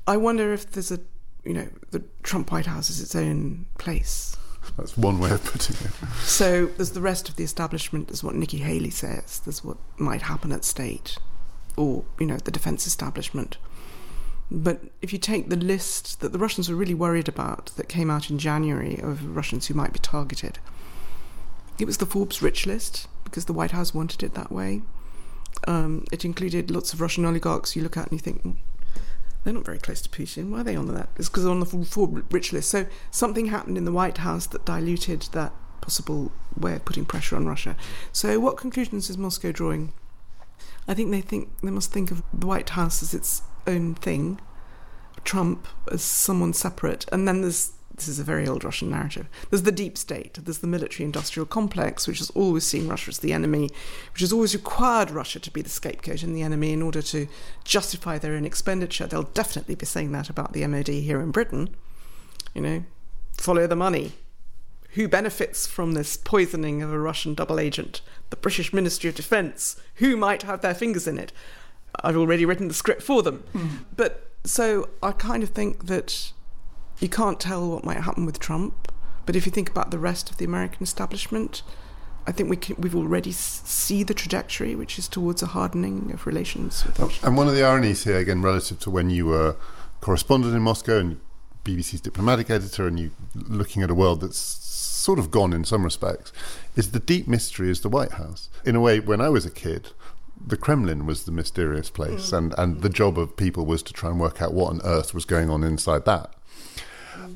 I 0.07 0.17
wonder 0.17 0.53
if 0.53 0.71
there's 0.71 0.91
a, 0.93 1.01
you 1.45 1.55
know, 1.55 1.69
the 1.91 2.05
Trump 2.23 2.53
White 2.53 2.67
House 2.67 2.91
is 2.91 3.01
its 3.01 3.15
own 3.15 3.67
place. 3.79 4.37
That's 4.77 4.97
one 4.97 5.19
way 5.19 5.31
of 5.31 5.45
putting 5.45 5.77
it. 5.87 5.93
So 6.23 6.67
there's 6.67 6.93
the 6.93 7.01
rest 7.01 7.29
of 7.29 7.37
the 7.37 7.45
establishment. 7.45 8.09
There's 8.09 8.25
what 8.25 8.35
Nikki 8.35 8.59
Haley 8.59 8.91
says. 8.91 9.41
There's 9.41 9.65
what 9.65 9.79
might 9.97 10.23
happen 10.23 10.53
at 10.53 10.65
state, 10.65 11.19
or 11.77 12.05
you 12.19 12.27
know, 12.27 12.37
the 12.37 12.51
defence 12.51 12.87
establishment. 12.87 13.59
But 14.51 14.81
if 15.03 15.13
you 15.13 15.19
take 15.19 15.49
the 15.51 15.57
list 15.57 16.21
that 16.21 16.33
the 16.33 16.39
Russians 16.39 16.69
were 16.69 16.77
really 16.77 16.95
worried 16.95 17.29
about 17.29 17.67
that 17.77 17.89
came 17.89 18.11
out 18.11 18.31
in 18.31 18.39
January 18.39 18.99
of 18.99 19.37
Russians 19.37 19.67
who 19.67 19.75
might 19.75 19.93
be 19.93 19.99
targeted, 19.99 20.59
it 21.79 21.85
was 21.85 21.99
the 21.99 22.07
Forbes 22.07 22.41
rich 22.43 22.67
list 22.67 23.09
because 23.25 23.45
the 23.45 23.53
White 23.53 23.73
House 23.73 23.93
wanted 23.93 24.23
it 24.23 24.35
that 24.35 24.51
way. 24.51 24.83
Um, 25.67 26.05
it 26.11 26.25
included 26.25 26.71
lots 26.71 26.93
of 26.93 27.01
Russian 27.01 27.25
oligarchs 27.25 27.77
you 27.77 27.83
look 27.83 27.97
at 27.97 28.11
and 28.11 28.13
you 28.13 28.19
think, 28.19 28.43
"Mm, 28.43 28.57
they're 29.49 29.55
not 29.55 29.65
very 29.65 29.79
close 29.79 30.03
to 30.03 30.11
Putin. 30.11 30.51
Why 30.51 30.61
are 30.61 30.63
they 30.63 30.77
on 30.77 30.93
that? 30.93 31.09
It's 31.17 31.31
because 31.31 31.45
they're 31.45 31.51
on 31.51 31.61
the 31.61 31.65
Forbes 31.65 32.23
rich 32.31 32.53
list. 32.53 32.69
So 32.69 32.85
something 33.11 33.47
happened 33.47 33.79
in 33.79 33.87
the 33.87 33.93
White 33.93 34.19
House 34.19 34.47
that 34.49 34.67
diluted 34.67 35.23
that 35.33 35.55
possible 35.81 36.33
way 36.55 36.75
of 36.75 36.85
putting 36.85 37.07
pressure 37.07 37.35
on 37.35 37.47
Russia. 37.47 37.75
So 38.13 38.39
what 38.41 38.59
conclusions 38.59 39.09
is 39.09 39.17
Moscow 39.17 39.51
drawing? 39.51 39.95
I 40.87 40.93
think 40.93 41.11
they 41.11 41.23
think 41.23 41.49
they 41.63 41.71
must 41.71 41.91
think 41.91 42.11
of 42.11 42.23
the 42.31 42.47
White 42.47 42.69
House 42.69 43.03
as 43.03 43.15
its 43.15 43.41
own 43.67 43.95
thing, 43.95 44.39
Trump 45.25 45.67
as 45.91 46.03
someone 46.03 46.53
separate, 46.53 47.07
and 47.11 47.27
then 47.27 47.41
there's 47.41 47.73
this 47.99 48.09
is 48.09 48.19
a 48.19 48.25
very 48.25 48.49
old 48.49 48.65
Russian 48.65 48.91
narrative. 48.91 49.29
There's 49.51 49.63
the 49.63 49.73
deep 49.73 49.99
state, 49.99 50.39
there's 50.43 50.59
the 50.59 50.67
military 50.67 51.05
industrial 51.05 51.47
complex, 51.47 52.07
which 52.07 52.19
has 52.19 52.31
always 52.31 52.65
seen 52.65 52.89
Russia 52.89 53.11
as 53.11 53.19
the 53.19 53.33
enemy, 53.33 53.71
which 54.13 54.21
has 54.21 54.33
always 54.33 54.55
required 54.55 55.11
Russia 55.11 55.41
to 55.41 55.51
be 55.51 55.63
the 55.63 55.69
scapegoat 55.69 56.23
and 56.23 56.35
the 56.35 56.43
enemy 56.43 56.73
in 56.73 56.83
order 56.83 57.03
to 57.03 57.29
justify 57.65 58.19
their 58.19 58.35
own 58.35 58.45
expenditure. 58.45 59.07
They'll 59.07 59.23
definitely 59.25 59.75
be 59.75 59.87
saying 59.87 60.13
that 60.13 60.31
about 60.31 60.53
the 60.53 60.67
MOD 60.67 60.89
here 60.89 61.21
in 61.21 61.31
Britain. 61.31 61.75
You 62.55 62.63
know, 62.63 62.85
follow 63.37 63.67
the 63.67 63.77
money. 63.77 64.13
Who 64.93 65.07
benefits 65.07 65.67
from 65.67 65.93
this 65.93 66.17
poisoning 66.17 66.83
of 66.83 66.93
a 66.93 66.99
Russian 66.99 67.35
double 67.35 67.61
agent? 67.61 68.01
The 68.31 68.37
British 68.37 68.73
Ministry 68.73 69.11
of 69.11 69.17
Defence. 69.17 69.77
Who 69.97 70.17
might 70.17 70.43
have 70.43 70.61
their 70.61 70.75
fingers 70.75 71.07
in 71.07 71.19
it? 71.19 71.33
I've 72.03 72.17
already 72.17 72.45
written 72.45 72.69
the 72.69 72.75
script 72.75 73.03
for 73.03 73.23
them. 73.23 73.45
Hmm. 73.53 73.69
But 73.95 74.31
so 74.45 74.89
I 75.03 75.13
kind 75.13 75.43
of 75.43 75.51
think 75.51 75.87
that 75.87 76.33
you 77.01 77.09
can't 77.09 77.39
tell 77.39 77.71
what 77.71 77.85
might 77.85 77.99
happen 77.99 78.27
with 78.27 78.39
Trump. 78.39 78.93
But 79.27 79.37
if 79.37 79.45
you 79.45 79.53
think 79.53 79.69
about 79.69 79.91
the 79.91 79.99
rest 79.99 80.31
of 80.31 80.39
the 80.39 80.45
American 80.45 80.83
establishment, 80.83 81.63
I 82.27 82.33
think 82.33 82.51
we 82.51 82.57
can, 82.57 82.77
we've 82.79 82.97
already 82.97 83.33
see 83.33 84.03
the 84.03 84.15
trajectory, 84.15 84.75
which 84.75 84.99
is 84.99 85.09
towards 85.09 85.43
a 85.43 85.47
hardening 85.47 86.11
of 86.13 86.27
relations 86.27 86.85
with 86.85 86.99
oh, 87.01 87.05
Russia. 87.05 87.27
And 87.27 87.37
one 87.37 87.49
of 87.49 87.55
the 87.55 87.63
ironies 87.63 88.05
here, 88.05 88.19
again, 88.19 88.43
relative 88.43 88.81
to 88.81 88.91
when 88.91 89.11
you 89.11 89.27
were 89.27 89.57
correspondent 90.01 90.55
in 90.55 90.63
Moscow 90.63 90.99
and 90.99 91.21
BBC's 91.65 92.01
diplomatic 92.01 92.51
editor, 92.51 92.87
and 92.87 92.99
you 92.99 93.11
looking 93.35 93.83
at 93.83 93.91
a 93.91 93.95
world 93.95 94.23
that's 94.23 94.39
sort 94.39 95.19
of 95.19 95.31
gone 95.31 95.53
in 95.53 95.65
some 95.65 95.85
respects, 95.85 96.33
is 96.77 96.93
the 96.93 97.01
deep 97.01 97.29
mystery 97.29 97.71
is 97.71 97.83
the 97.83 97.89
White 97.89 98.13
House. 98.13 98.49
In 98.65 98.77
a 98.77 98.81
way, 98.81 99.01
when 99.01 99.21
I 99.21 99.29
was 99.29 99.45
a 99.45 99.51
kid, 99.51 99.89
the 100.47 100.57
Kremlin 100.57 101.07
was 101.07 101.25
the 101.25 101.33
mysterious 101.33 101.91
place, 101.91 102.31
mm. 102.31 102.39
and, 102.39 102.55
and 102.59 102.83
the 102.83 102.89
job 102.89 103.19
of 103.19 103.37
people 103.37 103.67
was 103.67 103.83
to 103.85 103.93
try 103.93 104.11
and 104.11 104.21
work 104.21 104.41
out 104.41 104.55
what 104.55 104.71
on 104.71 104.81
earth 104.85 105.13
was 105.13 105.25
going 105.25 105.51
on 105.51 105.65
inside 105.65 106.05
that. 106.05 106.35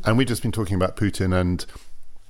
And 0.04 0.16
we've 0.16 0.28
just 0.28 0.42
been 0.42 0.52
talking 0.52 0.76
about 0.76 0.96
Putin, 0.96 1.38
and 1.38 1.64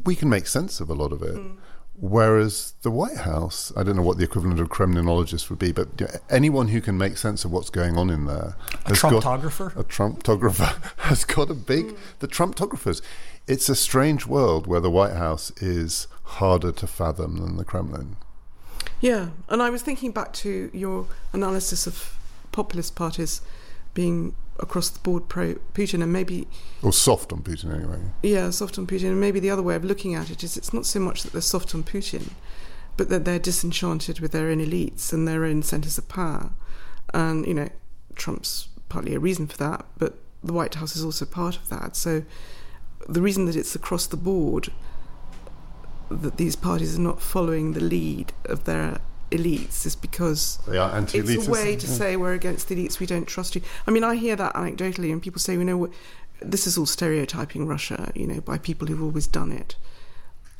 we 0.04 0.14
can 0.14 0.28
make 0.28 0.46
sense 0.46 0.80
of 0.80 0.88
a 0.90 0.94
lot 0.94 1.12
of 1.12 1.22
it. 1.22 1.34
Mm. 1.34 1.56
Whereas 1.94 2.74
the 2.82 2.90
White 2.90 3.18
House, 3.18 3.72
I 3.76 3.82
don't 3.82 3.96
know 3.96 4.02
what 4.02 4.16
the 4.16 4.24
equivalent 4.24 4.58
of 4.58 4.70
Kremlinologist 4.70 5.50
would 5.50 5.58
be, 5.58 5.72
but 5.72 5.88
anyone 6.30 6.68
who 6.68 6.80
can 6.80 6.96
make 6.96 7.16
sense 7.16 7.44
of 7.44 7.52
what's 7.52 7.70
going 7.70 7.96
on 7.96 8.10
in 8.10 8.24
there, 8.24 8.56
A 8.86 8.88
has 8.88 9.02
got- 9.02 9.12
a 9.12 9.84
Trumptographer 9.84 10.92
has 10.98 11.24
got 11.24 11.50
a 11.50 11.54
big. 11.54 11.86
Mm. 11.88 11.96
The 12.20 12.28
Trumptographers. 12.28 13.02
It's 13.46 13.68
a 13.68 13.76
strange 13.76 14.26
world 14.26 14.66
where 14.66 14.80
the 14.80 14.90
White 14.90 15.14
House 15.14 15.50
is 15.58 16.06
harder 16.24 16.72
to 16.72 16.86
fathom 16.86 17.36
than 17.38 17.56
the 17.56 17.64
Kremlin. 17.64 18.16
Yeah, 19.00 19.30
and 19.48 19.60
I 19.62 19.68
was 19.68 19.82
thinking 19.82 20.12
back 20.12 20.32
to 20.34 20.70
your 20.72 21.06
analysis 21.32 21.86
of 21.86 22.16
populist 22.52 22.94
parties 22.94 23.42
being 23.94 24.34
across 24.58 24.90
the 24.90 24.98
board 25.00 25.28
pro 25.28 25.54
Putin, 25.74 26.02
and 26.02 26.12
maybe 26.12 26.46
or 26.82 26.92
soft 26.92 27.32
on 27.32 27.42
Putin 27.42 27.74
anyway. 27.74 28.00
Yeah, 28.22 28.50
soft 28.50 28.78
on 28.78 28.86
Putin, 28.86 29.08
and 29.08 29.20
maybe 29.20 29.40
the 29.40 29.50
other 29.50 29.62
way 29.62 29.74
of 29.74 29.84
looking 29.84 30.14
at 30.14 30.30
it 30.30 30.42
is 30.44 30.56
it's 30.56 30.72
not 30.72 30.86
so 30.86 31.00
much 31.00 31.22
that 31.22 31.32
they're 31.32 31.40
soft 31.40 31.74
on 31.74 31.82
Putin, 31.82 32.30
but 32.96 33.08
that 33.08 33.24
they're 33.24 33.38
disenchanted 33.38 34.20
with 34.20 34.32
their 34.32 34.48
own 34.48 34.58
elites 34.58 35.12
and 35.12 35.26
their 35.26 35.44
own 35.44 35.62
centres 35.62 35.98
of 35.98 36.08
power, 36.08 36.50
and 37.14 37.46
you 37.46 37.54
know, 37.54 37.68
Trump's 38.14 38.68
partly 38.88 39.14
a 39.14 39.18
reason 39.18 39.46
for 39.46 39.56
that, 39.56 39.86
but 39.98 40.18
the 40.44 40.52
White 40.52 40.74
House 40.74 40.96
is 40.96 41.04
also 41.04 41.24
part 41.24 41.56
of 41.56 41.68
that. 41.68 41.96
So 41.96 42.24
the 43.08 43.22
reason 43.22 43.46
that 43.46 43.56
it's 43.56 43.74
across 43.74 44.06
the 44.06 44.16
board 44.16 44.70
that 46.10 46.36
these 46.36 46.56
parties 46.56 46.96
are 46.96 47.00
not 47.00 47.22
following 47.22 47.72
the 47.72 47.80
lead 47.80 48.32
of 48.44 48.64
their 48.64 49.00
elites 49.32 49.84
is 49.86 49.96
because 49.96 50.58
they 50.68 50.78
are 50.78 50.90
anti-elitist. 50.94 51.34
It's 51.34 51.48
a 51.48 51.50
way 51.50 51.76
to 51.76 51.86
mm-hmm. 51.86 51.96
say 51.96 52.16
we're 52.16 52.34
against 52.34 52.68
the 52.68 52.76
elites. 52.76 53.00
We 53.00 53.06
don't 53.06 53.26
trust 53.26 53.54
you. 53.54 53.62
I 53.86 53.90
mean, 53.90 54.04
I 54.04 54.14
hear 54.14 54.36
that 54.36 54.54
anecdotally, 54.54 55.10
and 55.12 55.20
people 55.20 55.40
say, 55.40 55.54
you 55.54 55.64
know, 55.64 55.90
this 56.40 56.66
is 56.66 56.76
all 56.78 56.86
stereotyping 56.86 57.66
Russia, 57.66 58.12
you 58.14 58.26
know, 58.26 58.40
by 58.40 58.58
people 58.58 58.88
who've 58.88 59.02
always 59.02 59.26
done 59.26 59.52
it. 59.52 59.76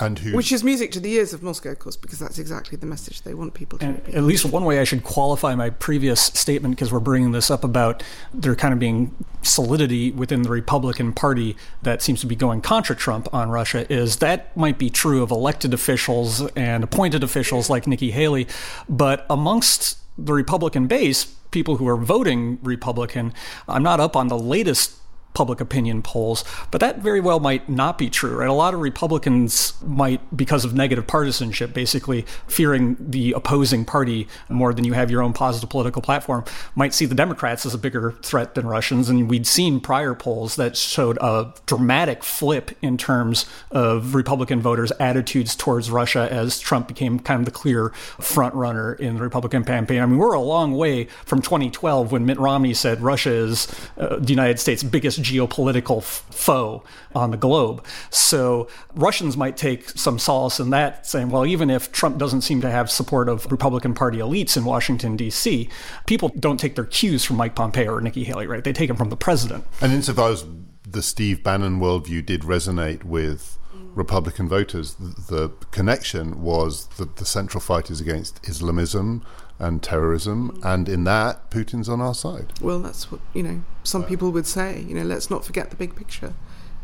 And 0.01 0.19
who, 0.19 0.35
Which 0.35 0.51
is 0.51 0.65
music 0.65 0.91
to 0.93 1.01
the 1.01 1.13
ears 1.13 1.33
of 1.33 1.43
Moscow, 1.43 1.71
of 1.71 1.79
course, 1.79 1.97
because 1.97 2.19
that's 2.19 2.39
exactly 2.39 2.77
the 2.77 2.87
message 2.87 3.23
they 3.23 3.35
want 3.35 3.55
people 3.55 3.79
to. 3.79 3.85
And 3.85 4.09
at 4.15 4.25
least 4.25 4.45
one 4.45 4.65
way 4.65 4.81
I 4.81 4.85
should 4.85 5.05
qualify 5.05 5.55
my 5.55 5.71
previous 5.71 6.21
statement, 6.21 6.75
because 6.75 6.93
we're 6.93 6.99
bringing 6.99 7.31
this 7.31 7.51
up 7.51 7.63
about 7.63 8.03
there 8.35 8.57
kind 8.57 8.75
of 8.75 8.81
being 8.81 9.15
solidity 9.43 10.11
within 10.11 10.43
the 10.43 10.49
Republican 10.49 11.13
Party 11.13 11.57
that 11.83 12.03
seems 12.03 12.21
to 12.23 12.27
be 12.27 12.35
going 12.35 12.63
contra 12.63 12.97
Trump 12.97 13.33
on 13.33 13.51
Russia, 13.51 13.91
is 13.93 14.17
that 14.17 14.57
might 14.57 14.79
be 14.79 14.91
true 14.91 15.23
of 15.23 15.31
elected 15.31 15.73
officials 15.73 16.45
and 16.57 16.83
appointed 16.83 17.23
officials 17.23 17.71
like 17.71 17.87
Nikki 17.87 18.11
Haley, 18.11 18.49
but 18.89 19.25
amongst 19.31 19.99
the 20.19 20.33
Republican 20.33 20.89
base, 20.89 21.25
people 21.53 21.77
who 21.77 21.87
are 21.87 21.97
voting 21.97 22.59
Republican, 22.63 23.33
I'm 23.69 23.83
not 23.83 24.01
up 24.01 24.17
on 24.17 24.29
the 24.29 24.39
latest 24.39 24.97
public 25.35 25.61
opinion 25.61 26.03
polls, 26.03 26.45
but 26.71 26.81
that 26.81 26.99
very 26.99 27.21
well 27.21 27.41
might 27.41 27.69
not 27.69 27.99
be 27.99 28.11
true, 28.11 28.37
right? 28.37 28.49
A 28.49 28.53
lot 28.53 28.75
of 28.75 28.81
Republicans 28.81 29.75
might, 29.83 30.21
because 30.37 30.65
of 30.65 30.75
negative 30.75 31.07
partisanship, 31.07 31.73
basically 31.73 32.27
fearing 32.47 32.97
the 32.99 33.33
opposing 33.33 33.85
party 33.85 34.29
more 34.49 34.75
than 34.75 34.85
you 34.85 34.93
have 34.93 35.11
your 35.11 35.23
own 35.23 35.33
positive 35.33 35.71
political 35.71 36.03
platform, 36.03 36.45
might 36.75 36.95
see 36.95 37.07
the 37.07 37.15
Democrats 37.15 37.65
as 37.65 37.75
a 37.75 37.79
bigger 37.79 38.13
threat 38.23 38.55
than 38.55 38.67
Russians. 38.67 39.09
And 39.09 39.29
we'd 39.29 39.47
seen 39.47 39.81
prior 39.81 40.15
polls 40.15 40.57
that 40.57 40.77
showed 40.77 41.19
a 41.21 41.55
dramatic 41.67 42.23
flip 42.25 42.71
in 42.83 42.99
terms 42.99 43.47
of 43.71 44.15
Republican 44.15 44.61
voters' 44.61 44.93
attitudes 45.01 45.57
towards 45.57 45.91
Russia 45.91 46.29
as 46.31 46.59
Trump 46.59 46.89
became 46.89 47.19
kind 47.19 47.41
of 47.41 47.47
the 47.47 47.51
clear 47.51 47.89
front 48.21 48.55
runner 48.55 48.95
in 48.95 49.17
the 49.17 49.23
Republican 49.23 49.65
campaign. 49.65 50.01
I 50.01 50.07
mean, 50.07 50.19
we're 50.19 50.35
a 50.35 50.41
long 50.41 50.73
way 50.73 51.05
from 51.25 51.41
2012 51.41 52.13
when 52.13 52.27
Mitt 52.27 52.39
Romney 52.39 52.75
said 52.75 53.01
Russia 53.01 53.31
is 53.31 53.69
uh, 53.97 54.17
the 54.17 54.31
United 54.31 54.59
States' 54.59 54.83
biggest 54.83 55.22
geopolitical 55.23 56.03
foe 56.03 56.83
on 57.15 57.31
the 57.31 57.37
globe. 57.37 57.85
So 58.11 58.69
Russians 58.95 59.37
might 59.37 59.57
take 59.57 59.89
some 59.91 60.19
solace 60.19 60.61
in 60.61 60.71
that, 60.71 61.07
saying, 61.07 61.31
well, 61.31 61.47
even 61.47 61.71
if 61.71 61.93
Trump 61.93 62.19
doesn't 62.19 62.43
seem 62.43 62.61
to 62.63 62.71
have 62.71 62.91
support 62.91 63.29
of 63.29 63.51
Republican 63.51 63.95
Party 63.95 64.19
elites 64.19 64.57
in 64.57 64.65
Washington, 64.65 65.17
D.C., 65.17 65.69
people 66.07 66.31
don't 66.39 66.59
take 66.59 66.75
their 66.75 66.85
cues 66.85 67.25
from 67.25 67.37
Mike 67.37 67.55
Pompeo 67.55 67.93
or 67.93 68.01
Nikki 68.01 68.25
Haley, 68.25 68.47
right? 68.47 68.65
They 68.65 68.73
take 68.73 68.89
them 68.89 68.97
from 68.97 69.11
the 69.11 69.17
president. 69.17 69.65
And 69.81 69.93
insofar 69.93 70.31
as 70.31 70.45
the 70.87 71.03
Steve 71.03 71.43
Bannon 71.43 71.81
worldview 71.81 72.25
did 72.25 72.43
resonate 72.43 73.05
with 73.05 73.59
Republican 73.95 74.49
voters, 74.49 74.95
the, 74.95 75.51
connection 75.71 76.43
was 76.43 76.87
that 76.99 77.17
the 77.17 77.25
central 77.25 77.61
fight 77.61 77.91
is 77.91 78.01
against 78.01 78.41
Islamism 78.49 79.25
and 79.63 79.83
terrorism, 79.83 80.61
and 80.65 80.89
in 80.89 81.05
that, 81.05 81.49
Putin's 81.51 81.89
on 81.89 82.01
our 82.01 82.15
side. 82.15 82.53
Well, 82.61 82.81
that's 82.81 83.11
what 83.13 83.21
you 83.33 83.43
know. 83.43 83.63
Some 83.85 84.05
people 84.05 84.33
would 84.33 84.47
say, 84.47 84.81
you 84.81 84.95
know, 84.95 85.05
let's 85.05 85.31
not 85.31 85.45
forget 85.45 85.71
the 85.71 85.77
big 85.77 85.95
picture. 85.95 86.35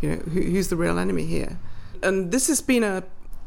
You 0.01 0.11
know, 0.11 0.17
who, 0.17 0.41
who's 0.41 0.69
the 0.69 0.77
real 0.77 0.99
enemy 0.99 1.27
here? 1.27 1.59
And 2.03 2.31
this 2.31 2.47
has 2.47 2.63
been 2.63 2.85
a 2.85 3.03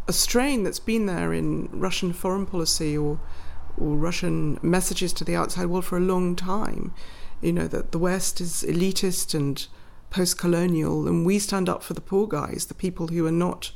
a 0.08 0.14
strain 0.14 0.64
that's 0.64 0.80
been 0.80 1.06
there 1.06 1.32
in 1.32 1.70
Russian 1.72 2.12
foreign 2.12 2.46
policy 2.46 2.98
or 2.98 3.20
or 3.78 3.96
Russian 3.96 4.60
messages 4.62 5.14
to 5.14 5.24
the 5.24 5.36
outside 5.36 5.68
world 5.68 5.86
for 5.86 5.98
a 5.98 6.02
long 6.02 6.36
time. 6.36 6.94
You 7.42 7.54
know 7.54 7.68
that 7.68 7.94
the 7.94 8.00
West 8.00 8.42
is 8.42 8.64
elitist 8.68 9.34
and 9.34 9.66
post-colonial, 10.10 11.08
and 11.08 11.26
we 11.26 11.40
stand 11.40 11.70
up 11.70 11.82
for 11.82 11.94
the 11.94 12.02
poor 12.02 12.28
guys, 12.28 12.66
the 12.66 12.74
people 12.74 13.08
who 13.08 13.26
are 13.26 13.32
not 13.32 13.72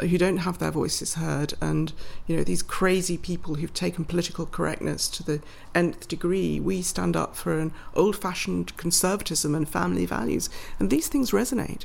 who 0.00 0.18
don't 0.18 0.38
have 0.38 0.58
their 0.58 0.70
voices 0.70 1.14
heard, 1.14 1.54
and 1.60 1.92
you 2.26 2.36
know 2.36 2.44
these 2.44 2.62
crazy 2.62 3.18
people 3.18 3.56
who've 3.56 3.74
taken 3.74 4.04
political 4.04 4.46
correctness 4.46 5.08
to 5.08 5.22
the 5.22 5.40
nth 5.74 6.08
degree. 6.08 6.60
We 6.60 6.82
stand 6.82 7.16
up 7.16 7.34
for 7.34 7.58
an 7.58 7.72
old-fashioned 7.94 8.76
conservatism 8.76 9.54
and 9.54 9.68
family 9.68 10.06
values, 10.06 10.48
and 10.78 10.90
these 10.90 11.08
things 11.08 11.32
resonate. 11.32 11.84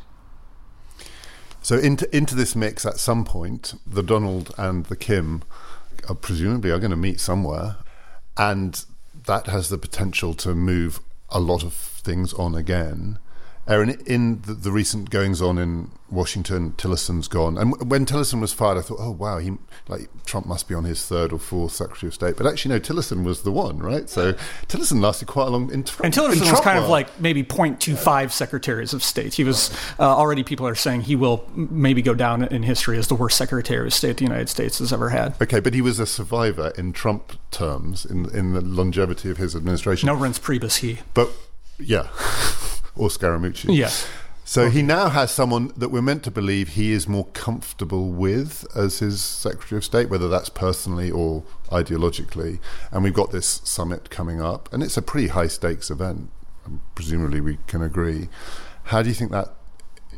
So 1.61 1.77
into 1.77 2.15
into 2.15 2.35
this 2.35 2.55
mix, 2.55 2.85
at 2.85 2.99
some 2.99 3.25
point, 3.25 3.73
the 3.87 4.03
Donald 4.03 4.53
and 4.57 4.85
the 4.85 4.95
Kim 4.95 5.43
are 6.07 6.15
presumably 6.15 6.69
are 6.71 6.79
going 6.79 6.91
to 6.91 6.97
meet 6.97 7.19
somewhere, 7.19 7.77
and 8.37 8.85
that 9.25 9.47
has 9.47 9.69
the 9.69 9.77
potential 9.77 10.33
to 10.35 10.53
move 10.53 10.99
a 11.29 11.39
lot 11.39 11.63
of 11.63 11.73
things 11.73 12.33
on 12.33 12.53
again. 12.53 13.17
Aaron, 13.67 13.89
in 14.05 14.41
the, 14.41 14.53
the, 14.53 14.71
recent 14.71 15.09
goings 15.09 15.41
on 15.41 15.57
in 15.57 15.89
Washington, 16.11 16.73
Tillerson's 16.73 17.27
gone, 17.27 17.57
and 17.57 17.89
when 17.89 18.05
Tillerson 18.05 18.39
was 18.39 18.53
fired, 18.53 18.77
I 18.77 18.81
thought, 18.81 18.99
oh 18.99 19.09
wow, 19.09 19.39
he 19.39 19.53
like 19.87 20.07
Trump 20.25 20.45
must 20.45 20.67
be 20.67 20.75
on 20.75 20.83
his 20.83 21.03
third 21.03 21.33
or 21.33 21.39
fourth 21.39 21.71
Secretary 21.71 22.09
of 22.09 22.13
State. 22.13 22.37
But 22.37 22.45
actually, 22.45 22.75
no, 22.75 22.79
Tillerson 22.79 23.23
was 23.23 23.41
the 23.41 23.51
one, 23.51 23.79
right? 23.79 24.07
So 24.07 24.33
Tillerson 24.67 25.01
lasted 25.01 25.27
quite 25.27 25.47
a 25.47 25.49
long. 25.49 25.71
In 25.71 25.83
Trump, 25.83 26.05
and 26.05 26.13
Tillerson 26.13 26.51
was 26.51 26.59
kind 26.59 26.77
of 26.77 26.89
like 26.89 27.19
maybe 27.19 27.43
0.25 27.43 28.31
secretaries 28.31 28.93
of 28.93 29.03
state. 29.03 29.33
He 29.33 29.43
was 29.43 29.75
uh, 29.99 30.03
already. 30.03 30.43
People 30.43 30.67
are 30.67 30.75
saying 30.75 31.01
he 31.01 31.15
will 31.15 31.49
maybe 31.55 32.03
go 32.03 32.13
down 32.13 32.43
in 32.43 32.61
history 32.61 32.99
as 32.99 33.07
the 33.07 33.15
worst 33.15 33.35
Secretary 33.35 33.87
of 33.87 33.93
State 33.93 34.17
the 34.17 34.25
United 34.25 34.49
States 34.49 34.77
has 34.77 34.93
ever 34.93 35.09
had. 35.09 35.41
Okay, 35.41 35.59
but 35.59 35.73
he 35.73 35.81
was 35.81 35.99
a 35.99 36.05
survivor 36.05 36.71
in 36.77 36.93
Trump 36.93 37.33
terms 37.49 38.05
in 38.05 38.29
in 38.29 38.53
the 38.53 38.61
longevity 38.61 39.31
of 39.31 39.37
his 39.37 39.55
administration. 39.55 40.05
No 40.05 40.15
Reince 40.15 40.39
Priebus, 40.39 40.77
he. 40.77 40.99
But 41.15 41.31
yeah. 41.79 42.09
or 42.95 43.09
Scaramucci. 43.09 43.75
Yeah. 43.75 43.91
So 44.47 44.69
he 44.69 44.83
now 44.83 45.09
has 45.09 45.31
someone 45.31 45.71
that 45.75 45.89
we're 45.89 46.03
meant 46.03 46.23
to 46.25 46.31
believe 46.31 46.69
he 46.69 46.91
is 46.91 47.07
more 47.07 47.25
comfortable 47.33 48.11
with 48.11 48.63
as 48.75 48.99
his 48.99 49.19
Secretary 49.19 49.79
of 49.79 49.83
State, 49.83 50.07
whether 50.07 50.29
that's 50.29 50.49
personally 50.49 51.09
or 51.09 51.43
ideologically. 51.71 52.59
And 52.91 53.03
we've 53.03 53.13
got 53.13 53.31
this 53.31 53.61
summit 53.63 54.11
coming 54.11 54.41
up, 54.41 54.71
and 54.71 54.83
it's 54.83 54.97
a 54.97 55.01
pretty 55.01 55.29
high 55.29 55.47
stakes 55.47 55.89
event. 55.89 56.29
Presumably, 56.93 57.41
we 57.41 57.57
can 57.65 57.81
agree. 57.81 58.29
How 58.83 59.01
do 59.01 59.09
you 59.09 59.15
think 59.15 59.31
that 59.31 59.55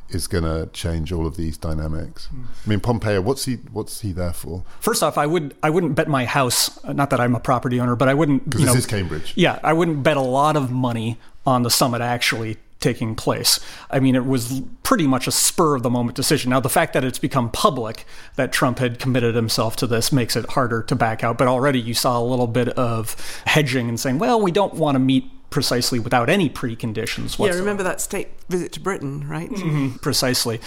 is 0.10 0.28
going 0.28 0.44
to 0.44 0.70
change 0.72 1.12
all 1.12 1.28
of 1.28 1.36
these 1.36 1.58
dynamics. 1.58 2.30
Mm. 2.34 2.46
I 2.66 2.70
mean, 2.70 2.80
Pompeo, 2.80 3.22
what's 3.22 3.46
he 3.46 3.56
what's 3.72 4.02
he 4.02 4.14
there 4.14 4.32
for? 4.32 4.64
First 4.80 5.04
off, 5.04 5.18
I 5.18 5.26
would 5.26 5.56
I 5.62 5.70
wouldn't 5.70 5.96
bet 5.96 6.08
my 6.08 6.26
house. 6.26 6.82
Not 6.86 7.10
that 7.10 7.20
I'm 7.20 7.36
a 7.36 7.40
property 7.40 7.80
owner, 7.80 7.96
but 7.96 8.08
I 8.08 8.14
wouldn't. 8.14 8.46
Because 8.46 8.62
this 8.62 8.74
know, 8.74 8.78
is 8.78 8.86
Cambridge. 8.86 9.34
Yeah, 9.36 9.60
I 9.64 9.74
wouldn't 9.74 10.04
bet 10.04 10.18
a 10.18 10.22
lot 10.22 10.56
of 10.56 10.72
money 10.72 11.18
on 11.46 11.64
the 11.64 11.70
summit 11.70 12.02
actually 12.02 12.58
taking 12.80 13.16
place. 13.16 13.60
I 13.90 14.00
mean, 14.00 14.16
it 14.16 14.26
was 14.26 14.62
pretty 14.84 15.08
much 15.08 15.28
a 15.28 15.32
spur 15.32 15.76
of 15.76 15.84
the 15.84 15.90
moment 15.90 16.16
decision. 16.16 16.52
Now, 16.52 16.60
the 16.60 16.70
fact 16.70 16.94
that 16.94 17.04
it's 17.04 17.20
become 17.20 17.50
public 17.52 18.06
that 18.36 18.52
Trump 18.52 18.80
had 18.80 19.00
committed 19.00 19.36
himself 19.36 19.76
to 19.78 19.88
this 19.88 20.12
makes 20.12 20.36
it 20.36 20.50
harder 20.52 20.84
to 20.84 20.96
back 20.96 21.24
out. 21.24 21.38
But 21.38 21.48
already 21.48 21.80
you 21.80 21.94
saw 21.94 22.20
a 22.20 22.24
little 22.24 22.48
bit 22.48 22.70
of 22.70 23.16
hedging 23.46 23.90
and 23.90 24.00
saying, 24.00 24.20
well, 24.20 24.42
we 24.42 24.52
don't 24.52 24.76
want 24.76 24.96
to 24.96 25.00
meet 25.00 25.32
precisely 25.50 25.98
without 25.98 26.30
any 26.30 26.50
preconditions 26.50 27.40
whatsoever. 27.40 27.56
Yeah, 27.56 27.60
remember 27.60 27.84
that 27.84 28.02
state 28.02 28.30
visit 28.50 28.74
to 28.74 28.80
Britain, 28.80 29.28
right? 29.28 29.50
Mm-hmm, 29.50 29.98
precisely. 29.98 30.60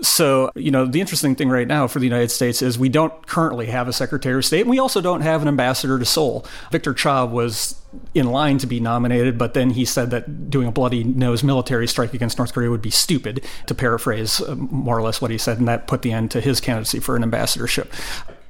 So, 0.00 0.50
you 0.54 0.70
know, 0.70 0.86
the 0.86 1.00
interesting 1.00 1.34
thing 1.34 1.48
right 1.48 1.66
now 1.66 1.88
for 1.88 1.98
the 1.98 2.06
United 2.06 2.30
States 2.30 2.62
is 2.62 2.78
we 2.78 2.88
don't 2.88 3.26
currently 3.26 3.66
have 3.66 3.88
a 3.88 3.92
Secretary 3.92 4.38
of 4.38 4.44
State, 4.44 4.62
and 4.62 4.70
we 4.70 4.78
also 4.78 5.00
don't 5.00 5.22
have 5.22 5.42
an 5.42 5.48
ambassador 5.48 5.98
to 5.98 6.04
Seoul. 6.04 6.46
Victor 6.70 6.94
Cha 6.94 7.24
was 7.24 7.80
in 8.14 8.30
line 8.30 8.58
to 8.58 8.66
be 8.66 8.78
nominated, 8.78 9.38
but 9.38 9.54
then 9.54 9.70
he 9.70 9.84
said 9.84 10.10
that 10.10 10.50
doing 10.50 10.68
a 10.68 10.72
bloody 10.72 11.02
nose 11.02 11.42
military 11.42 11.88
strike 11.88 12.14
against 12.14 12.38
North 12.38 12.52
Korea 12.52 12.70
would 12.70 12.82
be 12.82 12.90
stupid, 12.90 13.44
to 13.66 13.74
paraphrase 13.74 14.40
uh, 14.40 14.54
more 14.54 14.96
or 14.96 15.02
less 15.02 15.20
what 15.20 15.30
he 15.30 15.38
said, 15.38 15.58
and 15.58 15.66
that 15.66 15.86
put 15.88 16.02
the 16.02 16.12
end 16.12 16.30
to 16.30 16.40
his 16.40 16.60
candidacy 16.60 17.00
for 17.00 17.16
an 17.16 17.22
ambassadorship 17.22 17.92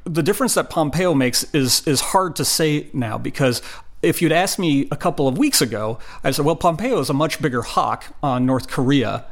the 0.05 0.23
difference 0.23 0.55
that 0.55 0.71
Pompeo 0.71 1.13
makes 1.13 1.45
is 1.55 1.87
is 1.87 2.01
hard 2.01 2.35
to 2.37 2.45
say 2.45 2.89
now 2.93 3.19
because 3.19 3.61
if 4.03 4.23
you'd 4.23 4.33
asked 4.33 4.59
me 4.59 4.89
a 4.91 4.97
couple 4.97 5.27
of 5.27 5.39
weeks 5.39 5.61
ago, 5.61 5.99
I 6.23 6.31
said, 6.31 6.45
well, 6.45 6.57
Pompeo 6.57 6.99
is 7.01 7.11
a 7.11 7.15
much 7.15 7.43
bigger 7.43 7.63
hawk 7.63 8.15
on 8.23 8.47
North 8.47 8.69
Korea 8.69 9.25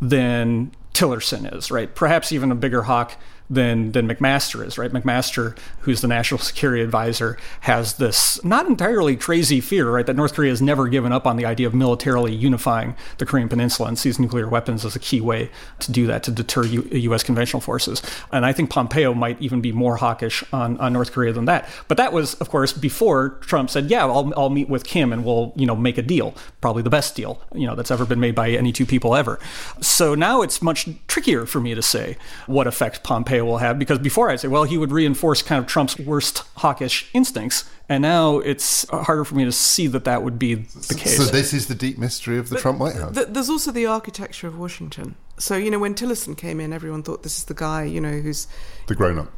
than 0.00 0.72
Tillerson 0.94 1.54
is, 1.56 1.70
right? 1.70 1.94
Perhaps 1.94 2.32
even 2.32 2.50
a 2.50 2.54
bigger 2.54 2.82
hawk 2.82 3.16
than 3.50 3.92
than 3.92 4.08
McMaster 4.08 4.64
is, 4.64 4.78
right? 4.78 4.90
McMaster, 4.90 5.56
who's 5.80 6.00
the 6.00 6.08
national 6.08 6.38
security 6.38 6.82
advisor, 6.82 7.36
has 7.60 7.94
this 7.94 8.42
not 8.44 8.66
entirely 8.66 9.16
crazy 9.16 9.60
fear, 9.60 9.90
right, 9.90 10.06
that 10.06 10.16
North 10.16 10.34
Korea 10.34 10.50
has 10.50 10.62
never 10.62 10.88
given 10.88 11.12
up 11.12 11.26
on 11.26 11.36
the 11.36 11.44
idea 11.44 11.66
of 11.66 11.74
militarily 11.74 12.34
unifying 12.34 12.96
the 13.18 13.26
Korean 13.26 13.48
Peninsula 13.48 13.88
and 13.88 13.98
sees 13.98 14.18
nuclear 14.18 14.48
weapons 14.48 14.84
as 14.84 14.96
a 14.96 14.98
key 14.98 15.20
way 15.20 15.50
to 15.80 15.92
do 15.92 16.06
that 16.06 16.22
to 16.22 16.30
deter 16.30 16.64
U- 16.64 16.88
U.S. 16.90 17.22
conventional 17.22 17.60
forces. 17.60 18.02
And 18.32 18.46
I 18.46 18.52
think 18.52 18.70
Pompeo 18.70 19.12
might 19.12 19.40
even 19.40 19.60
be 19.60 19.72
more 19.72 19.96
hawkish 19.96 20.42
on, 20.52 20.78
on 20.78 20.92
North 20.92 21.12
Korea 21.12 21.32
than 21.32 21.44
that. 21.44 21.68
But 21.88 21.98
that 21.98 22.12
was, 22.12 22.34
of 22.36 22.48
course, 22.48 22.72
before 22.72 23.30
Trump 23.40 23.68
said, 23.68 23.90
"Yeah, 23.90 24.06
I'll, 24.06 24.32
I'll 24.36 24.50
meet 24.50 24.68
with 24.68 24.84
Kim 24.84 25.12
and 25.12 25.24
we'll 25.24 25.52
you 25.56 25.66
know 25.66 25.76
make 25.76 25.98
a 25.98 26.02
deal, 26.02 26.34
probably 26.60 26.82
the 26.82 26.90
best 26.90 27.14
deal 27.14 27.42
you 27.54 27.66
know 27.66 27.74
that's 27.74 27.90
ever 27.90 28.06
been 28.06 28.20
made 28.20 28.34
by 28.34 28.50
any 28.50 28.72
two 28.72 28.86
people 28.86 29.14
ever." 29.14 29.38
So 29.80 30.14
now 30.14 30.40
it's 30.42 30.62
much 30.62 30.88
trickier 31.08 31.44
for 31.46 31.60
me 31.60 31.74
to 31.74 31.82
say 31.82 32.16
what 32.46 32.66
effect 32.66 33.02
Pompeo 33.02 33.33
will 33.42 33.58
have 33.58 33.78
because 33.78 33.98
before 33.98 34.30
I'd 34.30 34.40
say, 34.40 34.48
well, 34.48 34.64
he 34.64 34.76
would 34.78 34.92
reinforce 34.92 35.42
kind 35.42 35.58
of 35.58 35.66
Trump's 35.66 35.98
worst 35.98 36.38
hawkish 36.56 37.08
instincts, 37.12 37.64
and 37.88 38.02
now 38.02 38.38
it's 38.38 38.88
harder 38.88 39.24
for 39.24 39.34
me 39.34 39.44
to 39.44 39.52
see 39.52 39.86
that 39.88 40.04
that 40.04 40.22
would 40.22 40.38
be 40.38 40.54
the 40.54 40.94
case. 40.94 41.16
So 41.16 41.24
this 41.24 41.52
is 41.52 41.66
the 41.68 41.74
deep 41.74 41.98
mystery 41.98 42.38
of 42.38 42.48
the 42.48 42.56
But 42.56 42.62
Trump 42.62 42.78
White 42.78 42.96
House. 42.96 43.14
th- 43.14 43.28
there's 43.30 43.50
also 43.50 43.70
the 43.70 43.86
architecture 43.86 44.46
of 44.46 44.58
Washington. 44.58 45.16
So 45.38 45.56
you 45.56 45.70
know, 45.70 45.78
when 45.78 45.94
Tillerson 45.94 46.36
came 46.36 46.60
in, 46.60 46.72
everyone 46.72 47.02
thought 47.02 47.22
this 47.22 47.38
is 47.38 47.44
the 47.44 47.54
guy, 47.54 47.84
you 47.84 48.00
know, 48.00 48.20
who's 48.20 48.46
the 48.86 48.94
grown-up. 48.94 49.32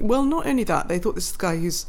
well, 0.00 0.24
not 0.24 0.46
only 0.46 0.64
that, 0.64 0.88
they 0.88 0.98
thought 0.98 1.14
this 1.14 1.26
is 1.26 1.32
the 1.32 1.38
guy 1.38 1.56
who's 1.56 1.86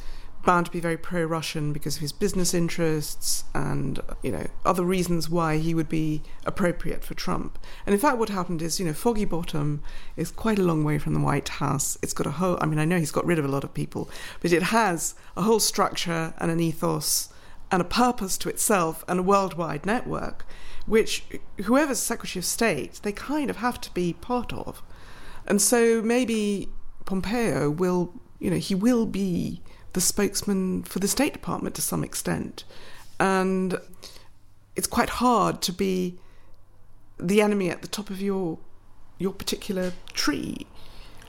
bound 0.47 0.65
to 0.65 0.71
be 0.71 0.79
very 0.79 0.95
pro-Russian 0.95 1.73
because 1.73 1.97
of 1.97 2.01
his 2.01 2.13
business 2.13 2.53
interests 2.53 3.43
and 3.53 3.99
you 4.23 4.31
know 4.31 4.47
other 4.65 4.85
reasons 4.85 5.29
why 5.29 5.57
he 5.57 5.73
would 5.73 5.89
be 5.89 6.23
appropriate 6.45 7.03
for 7.03 7.15
Trump. 7.15 7.59
And 7.85 7.93
in 7.93 7.99
fact, 7.99 8.17
what 8.17 8.29
happened 8.29 8.61
is, 8.61 8.79
you 8.79 8.85
know, 8.85 8.93
Foggy 8.93 9.25
Bottom 9.25 9.83
is 10.15 10.31
quite 10.31 10.57
a 10.57 10.63
long 10.63 10.85
way 10.85 10.99
from 10.99 11.13
the 11.13 11.19
White 11.19 11.49
House. 11.49 11.97
It's 12.01 12.13
got 12.13 12.25
a 12.25 12.31
whole. 12.31 12.57
I 12.61 12.65
mean, 12.65 12.79
I 12.79 12.85
know 12.85 12.97
he's 12.97 13.11
got 13.11 13.25
rid 13.25 13.39
of 13.39 13.43
a 13.43 13.49
lot 13.49 13.65
of 13.65 13.73
people, 13.73 14.09
but 14.39 14.53
it 14.53 14.63
has 14.63 15.15
a 15.35 15.41
whole 15.41 15.59
structure 15.59 16.33
and 16.37 16.49
an 16.49 16.61
ethos 16.61 17.27
and 17.69 17.81
a 17.81 17.85
purpose 17.85 18.37
to 18.37 18.47
itself 18.47 19.03
and 19.09 19.19
a 19.19 19.23
worldwide 19.23 19.85
network, 19.85 20.45
which 20.85 21.25
whoever's 21.65 21.99
Secretary 21.99 22.39
of 22.39 22.45
State, 22.45 23.01
they 23.03 23.11
kind 23.11 23.49
of 23.49 23.57
have 23.57 23.81
to 23.81 23.93
be 23.93 24.13
part 24.13 24.53
of. 24.53 24.81
And 25.45 25.61
so 25.61 26.01
maybe 26.01 26.69
Pompeo 27.03 27.69
will, 27.69 28.13
you 28.39 28.49
know, 28.49 28.55
he 28.55 28.75
will 28.75 29.05
be 29.05 29.61
the 29.93 30.01
spokesman 30.01 30.83
for 30.83 30.99
the 30.99 31.07
State 31.07 31.33
Department 31.33 31.75
to 31.75 31.81
some 31.81 32.03
extent. 32.03 32.63
And 33.19 33.79
it's 34.75 34.87
quite 34.87 35.09
hard 35.09 35.61
to 35.63 35.73
be 35.73 36.19
the 37.19 37.41
enemy 37.41 37.69
at 37.69 37.81
the 37.81 37.87
top 37.87 38.09
of 38.09 38.21
your 38.21 38.59
your 39.17 39.33
particular 39.33 39.93
tree. 40.13 40.67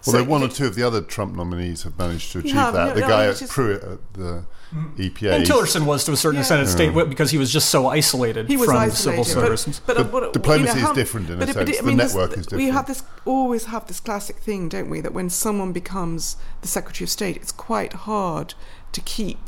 Well, 0.06 0.16
So 0.16 0.24
one 0.24 0.42
or 0.42 0.48
two 0.48 0.66
of 0.66 0.74
the 0.74 0.82
other 0.82 1.00
Trump 1.00 1.34
nominees 1.34 1.82
have 1.82 1.98
managed 1.98 2.32
to 2.32 2.38
achieve 2.38 2.52
have, 2.54 2.72
that. 2.74 2.88
no, 2.88 2.94
the 2.94 3.00
no, 3.00 3.08
guy 3.08 3.26
at 3.26 3.36
just- 3.36 3.52
Pruitt 3.52 3.82
at 3.82 4.14
the 4.14 4.44
mm. 4.74 5.00
E 5.00 5.10
EPA. 5.10 5.32
and 5.36 5.44
Tillerson 5.44 5.86
was 5.86 6.04
to 6.04 6.12
a 6.12 6.16
certain 6.16 6.36
Yeah. 6.36 6.40
extent 6.42 6.60
at 6.62 6.68
state 6.68 7.08
because 7.08 7.30
he 7.30 7.38
was 7.38 7.52
just 7.52 7.68
so 7.70 7.88
isolated 7.88 8.46
he 8.48 8.56
was 8.56 8.66
from 8.66 8.76
isolated, 8.76 9.24
civil 9.24 9.42
but, 9.42 9.58
service. 9.58 9.80
but, 9.86 9.96
But 9.96 10.12
what- 10.12 10.32
diplomacy 10.32 10.78
you 10.78 10.84
know, 10.84 10.90
is 10.92 10.96
different 10.96 11.28
in 11.30 11.34
a 11.34 11.38
but 11.38 11.46
but 11.48 11.54
sense. 11.66 11.78
I 11.78 11.80
The 11.80 11.86
mean, 11.86 11.96
this- 11.96 12.14
network 12.14 12.38
is 12.38 12.48
We 12.50 12.66
have 12.68 12.86
this 12.86 13.02
always 13.24 13.64
have 13.64 13.86
this 13.86 13.98
classic 14.00 14.36
thing, 14.36 14.68
don't 14.68 14.88
we? 14.88 15.00
That 15.00 15.12
when 15.12 15.30
someone 15.30 15.72
becomes 15.72 16.36
the 16.62 16.68
Secretary 16.68 17.04
of 17.04 17.10
State, 17.10 17.36
it's 17.36 17.52
quite 17.52 17.92
hard 17.92 18.54
to 18.92 19.00
keep 19.00 19.38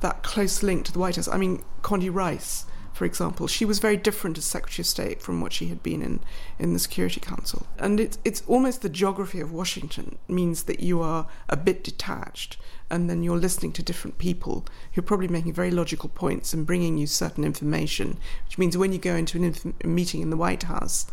that 0.00 0.22
close 0.22 0.62
link 0.62 0.86
to 0.86 0.92
the 0.92 0.98
White 0.98 1.16
House. 1.16 1.28
I 1.28 1.36
mean, 1.36 1.62
Condi 1.82 2.08
Rice, 2.12 2.64
for 3.00 3.06
example, 3.06 3.46
she 3.46 3.64
was 3.64 3.78
very 3.78 3.96
different 3.96 4.36
as 4.36 4.44
Secretary 4.44 4.82
of 4.82 4.86
State 4.86 5.22
from 5.22 5.40
what 5.40 5.54
she 5.54 5.68
had 5.68 5.82
been 5.82 6.02
in 6.02 6.20
in 6.58 6.74
the 6.74 6.78
Security 6.78 7.18
Council, 7.18 7.66
and 7.78 7.98
it's 7.98 8.18
it's 8.26 8.42
almost 8.46 8.82
the 8.82 8.90
geography 8.90 9.40
of 9.40 9.50
Washington 9.50 10.18
means 10.28 10.64
that 10.64 10.80
you 10.80 11.00
are 11.00 11.26
a 11.48 11.56
bit 11.56 11.82
detached, 11.82 12.58
and 12.90 13.08
then 13.08 13.22
you're 13.22 13.38
listening 13.38 13.72
to 13.72 13.82
different 13.82 14.18
people 14.18 14.66
who 14.92 14.98
are 14.98 15.08
probably 15.10 15.28
making 15.28 15.54
very 15.54 15.70
logical 15.70 16.10
points 16.10 16.52
and 16.52 16.66
bringing 16.66 16.98
you 16.98 17.06
certain 17.06 17.42
information, 17.42 18.18
which 18.44 18.58
means 18.58 18.76
when 18.76 18.92
you 18.92 18.98
go 18.98 19.14
into 19.14 19.38
an 19.38 19.44
inf- 19.44 19.64
a 19.82 19.86
meeting 19.86 20.20
in 20.20 20.28
the 20.28 20.36
White 20.36 20.64
House, 20.64 21.06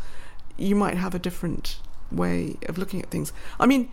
you 0.57 0.75
might 0.75 0.97
have 0.97 1.15
a 1.15 1.19
different 1.27 1.79
way 2.11 2.57
of 2.67 2.77
looking 2.77 3.01
at 3.01 3.09
things. 3.09 3.31
I 3.61 3.65
mean, 3.65 3.89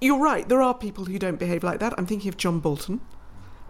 you're 0.00 0.20
right. 0.30 0.48
There 0.48 0.62
are 0.62 0.74
people 0.74 1.06
who 1.06 1.18
don't 1.18 1.40
behave 1.40 1.64
like 1.64 1.80
that. 1.80 1.92
I'm 1.98 2.06
thinking 2.06 2.28
of 2.28 2.36
John 2.36 2.60
Bolton 2.60 3.00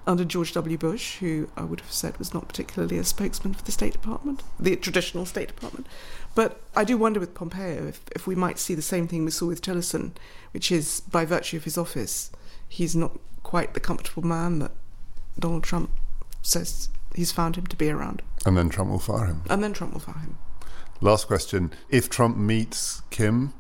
under 0.06 0.24
George 0.24 0.52
W. 0.52 0.76
Bush, 0.76 1.18
who 1.18 1.48
I 1.56 1.62
would 1.62 1.80
have 1.80 1.92
said 1.92 2.18
was 2.18 2.34
not 2.34 2.48
particularly 2.48 2.98
a 2.98 3.04
spokesman 3.04 3.54
for 3.54 3.64
the 3.64 3.72
State 3.72 3.92
Department, 3.92 4.42
the 4.58 4.74
traditional 4.76 5.26
State 5.26 5.48
Department. 5.48 5.86
But 6.34 6.60
I 6.74 6.84
do 6.84 6.96
wonder 6.96 7.20
with 7.20 7.34
Pompeo 7.34 7.86
if, 7.86 8.00
if 8.14 8.26
we 8.26 8.34
might 8.34 8.58
see 8.58 8.74
the 8.74 8.82
same 8.82 9.06
thing 9.06 9.24
we 9.24 9.30
saw 9.30 9.46
with 9.46 9.62
Tillerson, 9.62 10.12
which 10.52 10.72
is 10.72 11.00
by 11.00 11.24
virtue 11.24 11.56
of 11.56 11.64
his 11.64 11.78
office, 11.78 12.30
he's 12.68 12.96
not 12.96 13.18
quite 13.42 13.74
the 13.74 13.80
comfortable 13.80 14.26
man 14.26 14.58
that 14.60 14.72
Donald 15.38 15.62
Trump 15.62 15.90
says 16.42 16.88
he's 17.14 17.32
found 17.32 17.56
him 17.56 17.66
to 17.66 17.76
be 17.76 17.90
around. 17.90 18.22
And 18.44 18.56
then 18.56 18.68
Trump 18.68 18.90
will 18.90 18.98
fire 18.98 19.26
him. 19.26 19.42
And 19.48 19.62
then 19.62 19.72
Trump 19.72 19.92
will 19.92 20.00
fire 20.00 20.18
him. 20.18 20.38
Last 21.00 21.26
question. 21.26 21.72
If 21.88 22.08
Trump 22.08 22.36
meets 22.36 23.02
Kim, 23.10 23.54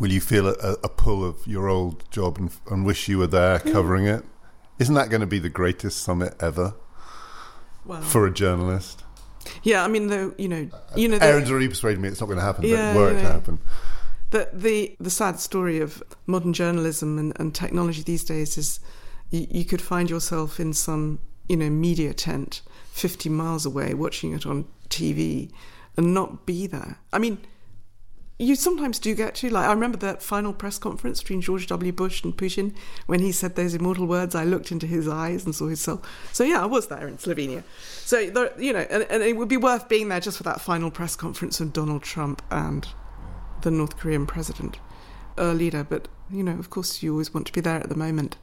will 0.00 0.12
you 0.12 0.20
feel 0.20 0.48
a, 0.48 0.76
a 0.84 0.88
pull 0.88 1.24
of 1.24 1.46
your 1.46 1.68
old 1.68 2.10
job 2.10 2.38
and, 2.38 2.50
and 2.70 2.86
wish 2.86 3.08
you 3.08 3.18
were 3.18 3.26
there 3.26 3.58
covering 3.58 4.06
it? 4.06 4.24
Isn't 4.78 4.94
that 4.94 5.10
going 5.10 5.20
to 5.22 5.26
be 5.26 5.38
the 5.38 5.48
greatest 5.48 6.02
summit 6.02 6.34
ever 6.40 6.74
Well, 7.84 8.00
for 8.02 8.26
a 8.26 8.32
journalist? 8.32 9.04
yeah, 9.62 9.82
I 9.84 9.88
mean, 9.88 10.08
though, 10.08 10.34
you 10.38 10.48
know, 10.48 10.68
you 10.94 11.08
know, 11.08 11.18
Aaron's 11.20 11.50
already 11.50 11.68
persuaded 11.68 12.00
me 12.00 12.08
it's 12.08 12.20
not 12.20 12.26
going 12.26 12.38
to 12.38 12.44
happen, 12.44 12.64
Yeah, 12.64 12.92
but 12.94 12.98
were 13.00 13.10
it 13.10 13.14
to 13.14 13.20
yeah. 13.22 13.32
happen. 13.32 13.58
the 14.30 14.48
the 14.52 14.96
the 15.00 15.10
sad 15.10 15.40
story 15.40 15.80
of 15.80 16.02
modern 16.26 16.52
journalism 16.52 17.18
and, 17.18 17.32
and 17.40 17.54
technology 17.54 18.02
these 18.02 18.24
days 18.24 18.58
is 18.58 18.80
you, 19.30 19.46
you 19.50 19.64
could 19.64 19.80
find 19.82 20.10
yourself 20.10 20.60
in 20.60 20.72
some 20.72 21.18
you 21.48 21.56
know 21.56 21.70
media 21.70 22.12
tent 22.12 22.60
50 22.92 23.28
miles 23.30 23.64
away 23.64 23.94
watching 23.94 24.32
it 24.32 24.44
on 24.46 24.66
TV 24.90 25.50
and 25.96 26.12
not 26.14 26.44
be 26.46 26.66
there. 26.66 26.98
I 27.12 27.18
mean, 27.18 27.38
you 28.38 28.54
sometimes 28.54 29.00
do 29.00 29.14
get 29.16 29.34
to 29.36 29.50
like 29.50 29.66
I 29.66 29.72
remember 29.72 29.98
that 29.98 30.22
final 30.22 30.52
press 30.52 30.78
conference 30.78 31.20
between 31.20 31.40
George 31.40 31.66
W. 31.66 31.92
Bush 31.92 32.22
and 32.22 32.36
Putin 32.36 32.72
when 33.06 33.18
he 33.20 33.32
said 33.32 33.56
those 33.56 33.74
immortal 33.74 34.06
words. 34.06 34.34
I 34.34 34.44
looked 34.44 34.70
into 34.70 34.86
his 34.86 35.08
eyes 35.08 35.44
and 35.44 35.54
saw 35.54 35.66
his 35.66 35.80
soul. 35.80 36.02
So 36.32 36.44
yeah, 36.44 36.62
I 36.62 36.66
was 36.66 36.86
there 36.86 37.08
in 37.08 37.18
Slovenia. 37.18 37.64
So 38.04 38.30
there, 38.30 38.52
you 38.60 38.72
know, 38.72 38.86
and, 38.90 39.02
and 39.10 39.22
it 39.24 39.36
would 39.36 39.48
be 39.48 39.56
worth 39.56 39.88
being 39.88 40.08
there 40.08 40.20
just 40.20 40.36
for 40.36 40.44
that 40.44 40.60
final 40.60 40.90
press 40.90 41.16
conference 41.16 41.58
of 41.58 41.72
Donald 41.72 42.02
Trump 42.02 42.40
and 42.50 42.86
the 43.62 43.72
North 43.72 43.96
Korean 43.96 44.24
president, 44.24 44.78
uh, 45.36 45.52
leader. 45.52 45.82
But 45.82 46.06
you 46.30 46.44
know, 46.44 46.58
of 46.58 46.70
course, 46.70 47.02
you 47.02 47.12
always 47.12 47.34
want 47.34 47.48
to 47.48 47.52
be 47.52 47.60
there 47.60 47.80
at 47.80 47.88
the 47.88 47.96
moment. 47.96 48.36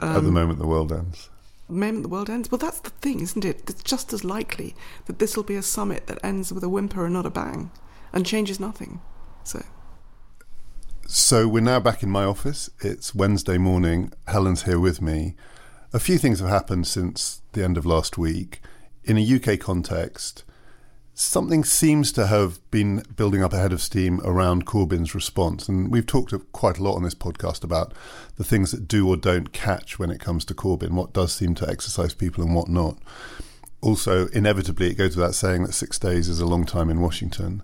At 0.00 0.22
the 0.22 0.30
moment, 0.30 0.60
the 0.60 0.66
world 0.66 0.92
ends. 0.92 1.30
The 1.68 1.74
moment 1.74 2.04
the 2.04 2.08
world 2.08 2.30
ends. 2.30 2.48
Well, 2.48 2.58
that's 2.58 2.78
the 2.78 2.90
thing, 2.90 3.20
isn't 3.20 3.44
it? 3.44 3.68
It's 3.68 3.82
just 3.82 4.12
as 4.12 4.24
likely 4.24 4.76
that 5.06 5.18
this 5.18 5.36
will 5.36 5.42
be 5.42 5.56
a 5.56 5.62
summit 5.62 6.06
that 6.06 6.20
ends 6.22 6.52
with 6.52 6.62
a 6.62 6.68
whimper 6.68 7.04
and 7.04 7.14
not 7.14 7.26
a 7.26 7.30
bang, 7.30 7.72
and 8.12 8.24
changes 8.24 8.60
nothing. 8.60 9.00
So. 9.46 9.64
So 11.06 11.46
we're 11.46 11.60
now 11.60 11.78
back 11.78 12.02
in 12.02 12.10
my 12.10 12.24
office. 12.24 12.68
It's 12.80 13.14
Wednesday 13.14 13.58
morning. 13.58 14.12
Helen's 14.26 14.64
here 14.64 14.80
with 14.80 15.00
me. 15.00 15.36
A 15.92 16.00
few 16.00 16.18
things 16.18 16.40
have 16.40 16.48
happened 16.48 16.88
since 16.88 17.42
the 17.52 17.62
end 17.62 17.78
of 17.78 17.86
last 17.86 18.18
week. 18.18 18.60
In 19.04 19.16
a 19.16 19.54
UK 19.54 19.60
context, 19.60 20.42
something 21.14 21.62
seems 21.62 22.10
to 22.12 22.26
have 22.26 22.58
been 22.72 23.04
building 23.14 23.40
up 23.40 23.52
ahead 23.52 23.72
of 23.72 23.80
steam 23.80 24.20
around 24.24 24.66
Corbyn's 24.66 25.14
response. 25.14 25.68
And 25.68 25.92
we've 25.92 26.04
talked 26.04 26.34
quite 26.50 26.78
a 26.78 26.82
lot 26.82 26.96
on 26.96 27.04
this 27.04 27.14
podcast 27.14 27.62
about 27.62 27.94
the 28.34 28.44
things 28.44 28.72
that 28.72 28.88
do 28.88 29.08
or 29.08 29.16
don't 29.16 29.52
catch 29.52 29.96
when 29.96 30.10
it 30.10 30.18
comes 30.18 30.44
to 30.46 30.54
Corbyn, 30.54 30.90
what 30.90 31.12
does 31.12 31.32
seem 31.32 31.54
to 31.54 31.68
exercise 31.68 32.14
people 32.14 32.42
and 32.42 32.52
what 32.52 32.68
not. 32.68 32.98
Also, 33.80 34.26
inevitably, 34.28 34.90
it 34.90 34.98
goes 34.98 35.16
without 35.16 35.36
saying 35.36 35.62
that 35.62 35.72
six 35.72 36.00
days 36.00 36.28
is 36.28 36.40
a 36.40 36.46
long 36.46 36.66
time 36.66 36.90
in 36.90 37.00
Washington. 37.00 37.62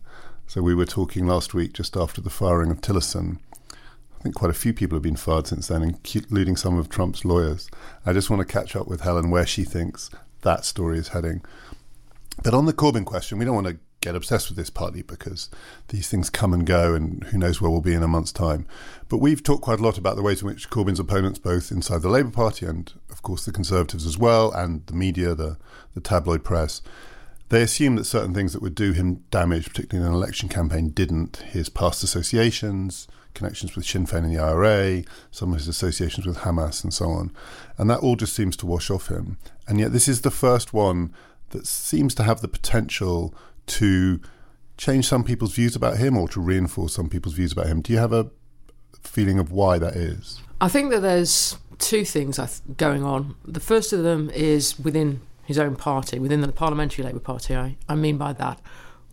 So 0.53 0.61
we 0.61 0.75
were 0.75 0.85
talking 0.85 1.27
last 1.27 1.55
week, 1.55 1.73
just 1.73 1.97
after 1.97 2.21
the 2.21 2.29
firing 2.29 2.71
of 2.71 2.83
Tillerson. 2.83 3.39
I 3.73 4.23
think 4.23 4.35
quite 4.35 4.51
a 4.51 4.53
few 4.53 4.75
people 4.75 4.97
have 4.97 5.03
been 5.03 5.17
fired 5.17 5.47
since 5.47 5.69
then, 5.69 5.83
including 5.83 6.59
some 6.59 6.77
of 6.77 6.91
Trump's 6.91 7.25
lawyers. 7.25 7.71
I 8.05 8.13
just 8.13 8.29
want 8.29 8.47
to 8.47 8.53
catch 8.53 8.77
up 8.77 8.87
with 8.87 9.01
Helen 9.01 9.31
where 9.31 9.47
she 9.47 9.65
thinks 9.65 10.11
that 10.43 10.67
story 10.67 10.99
is 10.99 11.09
heading. 11.09 11.41
But 12.45 12.53
on 12.53 12.67
the 12.67 12.75
Corbyn 12.75 13.07
question, 13.07 13.39
we 13.39 13.47
don't 13.47 13.55
want 13.55 13.69
to 13.69 13.79
get 14.03 14.15
obsessed 14.15 14.51
with 14.51 14.59
this 14.59 14.69
partly 14.69 15.01
because 15.01 15.49
these 15.89 16.11
things 16.11 16.29
come 16.29 16.53
and 16.53 16.67
go 16.67 16.93
and 16.95 17.25
who 17.25 17.39
knows 17.39 17.63
where 17.63 17.71
we'll 17.71 17.81
be 17.81 17.95
in 17.95 18.03
a 18.03 18.07
month's 18.07 18.31
time. 18.31 18.67
But 19.09 19.23
we've 19.23 19.43
talked 19.43 19.63
quite 19.63 19.81
a 19.81 19.83
lot 19.83 19.97
about 19.97 20.17
the 20.17 20.23
ways 20.23 20.43
in 20.43 20.49
which 20.49 20.69
Corbyn's 20.69 21.01
opponents, 21.01 21.39
both 21.39 21.73
inside 21.73 22.03
the 22.03 22.11
Labour 22.11 22.31
Party 22.31 22.67
and, 22.67 22.93
of 23.11 23.23
course, 23.23 23.47
the 23.47 23.53
Conservatives 23.53 24.05
as 24.05 24.19
well, 24.19 24.53
and 24.53 24.85
the 24.85 24.93
media, 24.93 25.35
the, 25.35 25.57
the 25.95 26.03
tabloid 26.03 26.45
press, 26.45 26.83
they 27.53 27.63
assume 27.63 27.97
that 27.97 28.05
certain 28.05 28.33
things 28.33 28.55
that 28.55 28.63
would 28.63 28.75
do 28.75 28.93
him 28.93 29.25
damage, 29.31 29.69
particularly 29.69 30.07
in 30.07 30.11
an 30.11 30.19
election 30.19 30.49
campaign, 30.49 30.89
didn't. 30.89 31.37
His 31.37 31.69
past 31.69 32.03
associations, 32.03 33.07
connections 33.35 33.77
with 33.77 33.85
Sinn 33.85 34.07
Féin 34.07 34.25
and 34.25 34.35
the 34.35 34.39
IRA, 34.39 35.05
some 35.31 35.53
of 35.53 35.59
his 35.59 35.69
associations 35.69 36.27
with 36.27 36.39
Hamas, 36.39 36.83
and 36.83 36.95
so 36.95 37.11
on. 37.11 37.31
And 37.77 37.91
that 37.91 38.01
all 38.01 38.17
just 38.17 38.35
seems 38.35 38.57
to 38.57 38.67
wash 38.67 38.91
off 38.91 39.09
him. 39.09 39.37
And 39.69 39.79
yet, 39.79 39.93
this 39.93 40.09
is 40.09 40.23
the 40.23 40.31
first 40.31 40.73
one 40.73 41.13
that 41.51 41.67
seems 41.67 42.15
to 42.15 42.23
have 42.23 42.41
the 42.41 42.49
potential 42.49 43.35
to 43.67 44.19
change 44.79 45.07
some 45.07 45.23
people's 45.23 45.55
views 45.55 45.77
about 45.77 45.99
him 45.99 46.17
or 46.17 46.29
to 46.29 46.41
reinforce 46.41 46.95
some 46.95 47.11
people's 47.11 47.35
views 47.35 47.53
about 47.53 47.67
him. 47.67 47.83
Do 47.83 47.93
you 47.93 47.99
have 47.99 48.15
a 48.15 48.31
feeling 49.03 49.39
of 49.39 49.53
why 49.53 49.79
that 49.79 49.95
is? 49.95 50.41
I 50.63 50.69
think 50.69 50.91
that 50.91 51.01
there's 51.01 51.59
two 51.79 52.07
things 52.07 52.41
going 52.79 53.05
on. 53.05 53.35
The 53.45 53.61
first 53.61 53.93
of 53.93 54.03
them 54.05 54.31
is 54.31 54.79
within 54.79 55.21
his 55.45 55.59
own 55.59 55.77
party, 55.77 56.19
within 56.19 56.41
the 56.41 56.53
Parliamentary 56.53 57.05
Labour 57.05 57.21
Party. 57.21 57.57
I, 57.57 57.77
I 57.89 57.95
mean 57.95 58.17
by 58.17 58.33
that, 58.35 58.61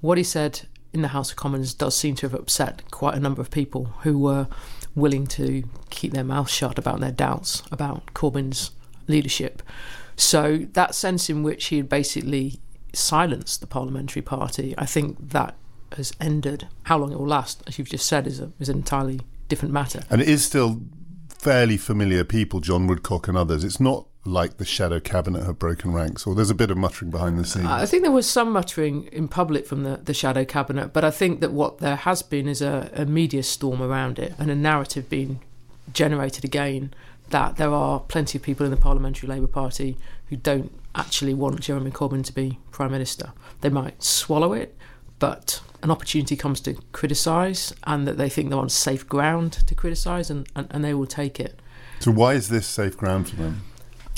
what 0.02 0.18
he 0.18 0.24
said 0.24 0.62
in 0.94 1.02
the 1.02 1.10
House 1.10 1.32
of 1.32 1.38
Commons 1.38 1.74
does 1.74 1.96
seem 1.96 2.16
to 2.16 2.28
have 2.28 2.34
upset 2.34 2.90
quite 2.92 3.16
a 3.16 3.20
number 3.20 3.42
of 3.42 3.52
people 3.52 3.86
who 4.02 4.18
were 4.18 4.48
willing 4.96 5.28
to 5.28 5.64
keep 5.90 6.14
their 6.14 6.24
mouth 6.24 6.50
shut 6.50 6.78
about 6.78 7.00
their 7.00 7.12
doubts 7.12 7.64
about 7.72 8.14
Corbyn's 8.14 8.72
leadership. 9.08 9.62
So 10.16 10.68
that 10.74 10.96
sense 10.96 11.30
in 11.30 11.44
which 11.44 11.68
he 11.68 11.78
had 11.78 11.90
basically 11.90 12.60
silenced 12.94 13.62
the 13.62 13.68
parliamentary 13.68 14.22
party, 14.22 14.74
I 14.78 14.86
think 14.86 15.30
that 15.30 15.56
has 15.94 16.12
ended. 16.20 16.68
How 16.84 16.98
long 16.98 17.12
it 17.12 17.20
will 17.20 17.28
last, 17.28 17.64
as 17.68 17.78
you've 17.78 17.90
just 17.90 18.06
said, 18.06 18.28
is 18.28 18.40
a, 18.40 18.52
is 18.60 18.70
an 18.70 18.78
entirely 18.78 19.22
different 19.48 19.74
matter. 19.74 20.02
And 20.10 20.22
it 20.22 20.28
is 20.28 20.46
still 20.46 20.82
fairly 21.30 21.78
familiar 21.78 22.24
people, 22.24 22.60
John 22.60 22.88
Woodcock 22.88 23.28
and 23.28 23.38
others. 23.38 23.64
It's 23.64 23.80
not 23.80 24.08
like 24.26 24.58
the 24.58 24.66
shadow 24.66 25.00
cabinet 25.00 25.44
have 25.46 25.58
broken 25.58 25.94
ranks, 25.94 26.28
or 26.28 26.36
there's 26.36 26.50
a 26.50 26.56
bit 26.56 26.72
of 26.72 26.78
muttering 26.78 27.12
behind 27.12 27.40
the 27.40 27.46
scenes? 27.46 27.66
I 27.66 27.86
think 27.86 28.04
there 28.04 28.12
was 28.12 28.30
some 28.30 28.52
muttering 28.52 29.06
in 29.12 29.28
public 29.28 29.66
from 29.66 29.84
the, 29.84 29.98
the 29.98 30.14
shadow 30.14 30.46
cabinet, 30.46 30.94
but 30.94 31.04
I 31.04 31.12
think 31.12 31.40
that 31.42 31.52
what 31.52 31.80
there 31.80 31.96
has 31.96 32.22
been 32.22 32.48
is 32.48 32.62
a, 32.62 32.92
a 32.94 33.06
media 33.06 33.44
storm 33.44 33.82
around 33.82 34.20
it 34.20 34.34
and 34.38 34.52
a 34.52 34.56
narrative 34.56 35.10
being 35.10 35.40
generated 35.94 36.44
again 36.44 36.94
that 37.30 37.58
there 37.58 37.72
are 37.72 38.00
plenty 38.00 38.38
of 38.38 38.44
people 38.44 38.66
in 38.66 38.72
the 38.72 38.78
Parliamentary 38.78 39.30
Labour 39.30 39.48
Party 39.48 39.98
who 40.30 40.36
don't 40.36 40.72
actually 40.96 41.34
want 41.34 41.60
Jeremy 41.60 41.92
Corbyn 41.92 42.24
to 42.26 42.34
be 42.34 42.60
Prime 42.72 42.92
Minister. 42.92 43.34
They 43.62 43.70
might 43.70 44.04
swallow 44.04 44.54
it, 44.54 44.76
but 45.20 45.62
an 45.84 45.92
opportunity 45.92 46.36
comes 46.36 46.60
to 46.62 46.74
criticise 46.92 47.74
and 47.84 48.08
that 48.08 48.18
they 48.18 48.30
think 48.30 48.50
they're 48.50 48.60
on 48.60 48.70
safe 48.70 49.08
ground 49.08 49.54
to 49.68 49.76
criticise 49.76 50.30
and, 50.30 50.48
and, 50.56 50.68
and 50.72 50.84
they 50.84 50.94
will 50.94 51.08
take 51.08 51.40
it. 51.40 51.60
So, 52.00 52.12
why 52.12 52.34
is 52.34 52.50
this 52.50 52.66
safe 52.66 52.98
ground 52.98 53.30
for 53.30 53.36
them? 53.36 53.64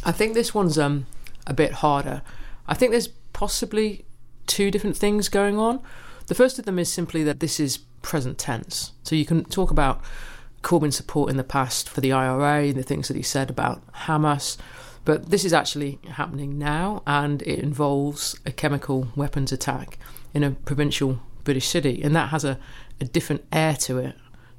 I 0.03 0.11
think 0.11 0.33
this 0.33 0.53
one's 0.53 0.77
um, 0.77 1.05
a 1.45 1.53
bit 1.53 1.73
harder. 1.73 2.21
I 2.67 2.73
think 2.73 2.91
there's 2.91 3.09
possibly 3.33 4.05
two 4.47 4.71
different 4.71 4.97
things 4.97 5.29
going 5.29 5.57
on. 5.57 5.81
The 6.27 6.35
first 6.35 6.59
of 6.59 6.65
them 6.65 6.79
is 6.79 6.91
simply 6.91 7.23
that 7.23 7.39
this 7.39 7.59
is 7.59 7.77
present 8.01 8.37
tense. 8.37 8.93
So 9.03 9.15
you 9.15 9.25
can 9.25 9.45
talk 9.45 9.71
about 9.71 10.01
Corbyn's 10.63 10.95
support 10.95 11.29
in 11.29 11.37
the 11.37 11.43
past 11.43 11.89
for 11.89 12.01
the 12.01 12.11
IRA, 12.11 12.65
and 12.65 12.75
the 12.75 12.83
things 12.83 13.07
that 13.07 13.17
he 13.17 13.23
said 13.23 13.49
about 13.49 13.85
Hamas, 13.93 14.57
but 15.03 15.29
this 15.29 15.43
is 15.43 15.53
actually 15.53 15.99
happening 16.11 16.59
now 16.59 17.01
and 17.07 17.41
it 17.41 17.59
involves 17.59 18.39
a 18.45 18.51
chemical 18.51 19.07
weapons 19.15 19.51
attack 19.51 19.97
in 20.33 20.43
a 20.43 20.51
provincial 20.51 21.19
British 21.43 21.67
city, 21.67 22.01
and 22.03 22.15
that 22.15 22.29
has 22.29 22.45
a, 22.45 22.59
a 22.99 23.05
different 23.05 23.43
air 23.51 23.75
to 23.75 23.97
it 23.97 24.15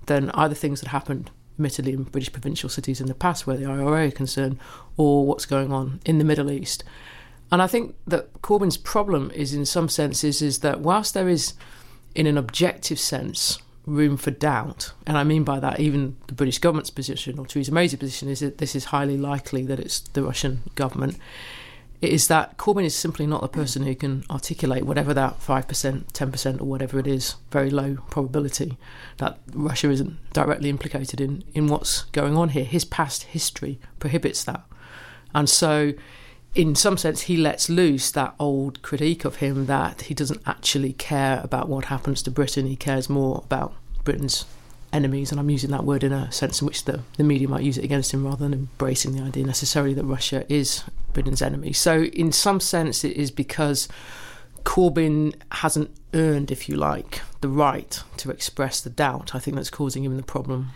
than 0.07 0.31
either 0.31 0.55
things 0.55 0.81
that 0.81 0.89
happened 0.89 1.31
admittedly 1.55 1.93
in 1.93 2.05
British 2.05 2.33
provincial 2.33 2.69
cities 2.69 3.01
in 3.01 3.07
the 3.07 3.15
past 3.15 3.47
where 3.47 3.57
the 3.57 3.67
IRA 3.67 4.09
are 4.09 4.11
concerned, 4.11 4.59
or 4.97 5.27
what's 5.27 5.47
going 5.47 5.73
on 5.73 6.01
in 6.05 6.19
the 6.19 6.25
Middle 6.25 6.51
East. 6.51 6.85
And 7.51 7.61
I 7.61 7.67
think 7.67 7.95
that 8.07 8.41
Corbyn's 8.41 8.77
problem 8.77 9.31
is, 9.35 9.55
in 9.55 9.67
some 9.67 9.89
senses, 9.89 10.41
is 10.41 10.61
that 10.61 10.81
whilst 10.81 11.15
there 11.15 11.29
is, 11.29 11.55
in 12.15 12.27
an 12.27 12.39
objective 12.39 12.99
sense, 12.99 13.59
room 13.85 14.17
for 14.17 14.31
doubt, 14.31 14.93
and 15.07 15.19
I 15.19 15.25
mean 15.25 15.45
by 15.45 15.59
that 15.61 15.81
even 15.81 16.17
the 16.29 16.35
British 16.35 16.59
government's 16.59 16.91
position 16.91 17.39
or 17.39 17.47
Theresa 17.47 17.73
May's 17.73 17.95
position 17.95 18.29
is 18.29 18.41
that 18.41 18.59
this 18.59 18.77
is 18.77 18.87
highly 18.87 19.19
likely 19.19 19.65
that 19.67 19.81
it's 19.81 20.01
the 20.01 20.23
Russian 20.23 20.63
government 20.77 21.19
is 22.11 22.27
that 22.27 22.59
Corbyn 22.59 22.85
is 22.85 22.97
simply 22.97 23.27
not 23.27 23.43
the 23.43 23.49
person 23.49 23.85
who 23.85 23.95
can 23.95 24.25
articulate 24.29 24.85
whatever 24.85 25.15
that 25.15 25.39
5%, 25.41 26.13
10%, 26.13 26.61
or 26.61 26.65
whatever 26.65 26.99
it 26.99 27.07
is, 27.07 27.37
very 27.53 27.71
low 27.71 27.97
probability 28.11 28.77
that 29.19 29.39
Russia 29.55 29.89
isn't 29.89 30.19
directly 30.33 30.69
implicated 30.69 31.21
in, 31.21 31.45
in 31.55 31.69
what's 31.69 32.03
going 32.07 32.37
on 32.37 32.51
here. 32.51 32.65
His 32.65 32.85
past 32.85 33.25
history 33.25 33.79
prohibits 34.01 34.43
that. 34.45 34.65
And 35.33 35.49
so, 35.49 35.93
in 36.57 36.75
some 36.75 36.99
sense, 36.99 37.23
he 37.23 37.37
lets 37.37 37.71
loose 37.71 38.11
that 38.11 38.35
old 38.39 38.83
critique 38.83 39.25
of 39.25 39.37
him 39.37 39.67
that 39.67 40.03
he 40.03 40.15
doesn't 40.15 40.43
actually 40.45 40.95
care 40.95 41.41
about 41.45 41.69
what 41.69 41.85
happens 41.85 42.21
to 42.23 42.33
Britain, 42.33 42.67
he 42.67 42.77
cares 42.77 43.09
more 43.09 43.43
about 43.45 43.75
Britain's 44.03 44.45
enemies, 44.93 45.31
and 45.31 45.41
I'm 45.41 45.51
using 45.51 45.71
that 45.71 45.85
word 45.85 46.05
in 46.05 46.13
a 46.13 46.31
sense 46.31 46.61
in 46.61 46.67
which 46.67 46.85
the, 46.85 47.01
the 47.17 47.25
media 47.25 47.49
might 47.49 47.63
use 47.63 47.79
it 47.79 47.85
against 47.85 48.13
him 48.13 48.25
rather 48.25 48.45
than 48.45 48.53
embracing 48.53 49.13
the 49.15 49.23
idea 49.23 49.45
necessarily 49.45 49.95
that 49.95 50.05
Russia 50.05 50.45
is 50.49 50.85
Britain's 51.13 51.43
enemy. 51.43 51.73
So, 51.73 52.05
in 52.05 52.33
some 52.33 52.61
sense, 52.61 53.05
it 53.05 53.17
is 53.17 53.31
because 53.31 53.89
Corbyn 54.65 55.35
hasn't 55.51 55.91
earned, 56.15 56.51
if 56.51 56.69
you 56.69 56.77
like, 56.77 57.23
the 57.41 57.49
right 57.49 58.03
to 58.19 58.31
express 58.31 58.81
the 58.81 58.91
doubt. 58.91 59.35
I 59.35 59.39
think 59.39 59.57
that's 59.57 59.71
causing 59.71 60.05
him 60.05 60.17
the 60.17 60.23
problem. 60.23 60.69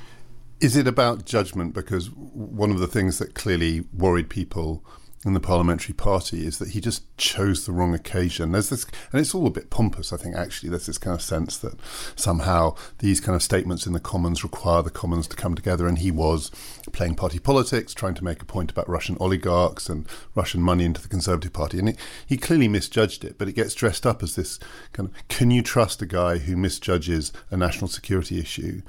Is 0.61 0.77
it 0.77 0.87
about 0.87 1.27
judgment? 1.27 1.75
Because 1.75 2.11
one 2.11 2.71
of 2.71 2.79
the 2.79 2.87
things 2.87 3.19
that 3.19 3.35
clearly 3.35 3.85
worried 3.93 4.31
people 4.31 4.83
in 5.27 5.35
the 5.35 5.41
parliamentary 5.41 5.93
party 5.93 6.47
is 6.47 6.59
that 6.59 6.71
he 6.71 6.81
just 6.81 7.05
chose 7.17 7.67
the 7.67 7.73
wrong 7.73 7.93
occasion. 7.93 8.53
There's 8.53 8.71
this, 8.71 8.87
and 9.11 9.21
it's 9.21 9.35
all 9.35 9.49
a 9.49 9.51
bit 9.51 9.71
pompous, 9.71 10.13
I 10.13 10.17
think, 10.17 10.37
actually. 10.37 10.71
There's 10.71 10.87
this 10.87 10.99
kind 10.99 11.15
of 11.15 11.21
sense 11.21 11.59
that 11.59 11.75
somehow 12.15 12.77
these 13.01 13.21
kind 13.21 13.35
of 13.35 13.43
statements 13.43 13.87
in 13.87 13.93
the 13.93 13.99
Commons 13.99 14.45
require 14.45 14.83
the 14.83 14.91
Commons 14.91 15.27
to 15.27 15.37
come 15.37 15.57
together, 15.57 15.89
and 15.89 15.99
he 15.99 16.13
was 16.13 16.51
playing 16.93 17.17
party 17.17 17.41
politics, 17.41 17.93
trying 17.93 18.15
to 18.15 18.25
make 18.25 18.41
a 18.41 18.47
point 18.47 18.71
about 18.71 18.89
Russian 18.89 19.17
oligarchs 19.19 19.89
and 19.89 20.07
Russian 20.37 20.63
money 20.63 20.85
into 20.85 21.03
the 21.03 21.09
Conservative 21.09 21.53
Party. 21.53 21.81
And 21.81 21.97
he 22.25 22.37
clearly 22.37 22.69
misjudged 22.69 23.25
it, 23.25 23.37
but 23.37 23.49
it 23.49 23.57
gets 23.57 23.75
dressed 23.75 24.07
up 24.07 24.23
as 24.23 24.37
this 24.37 24.61
kind 24.93 25.09
of 25.09 25.29
can 25.29 25.51
you 25.51 25.61
trust 25.61 26.01
a 26.03 26.07
guy 26.07 26.39
who 26.39 26.57
misjudges 26.57 27.33
a 27.51 27.57
national 27.57 27.89
security 27.89 28.39
issue? 28.39 28.83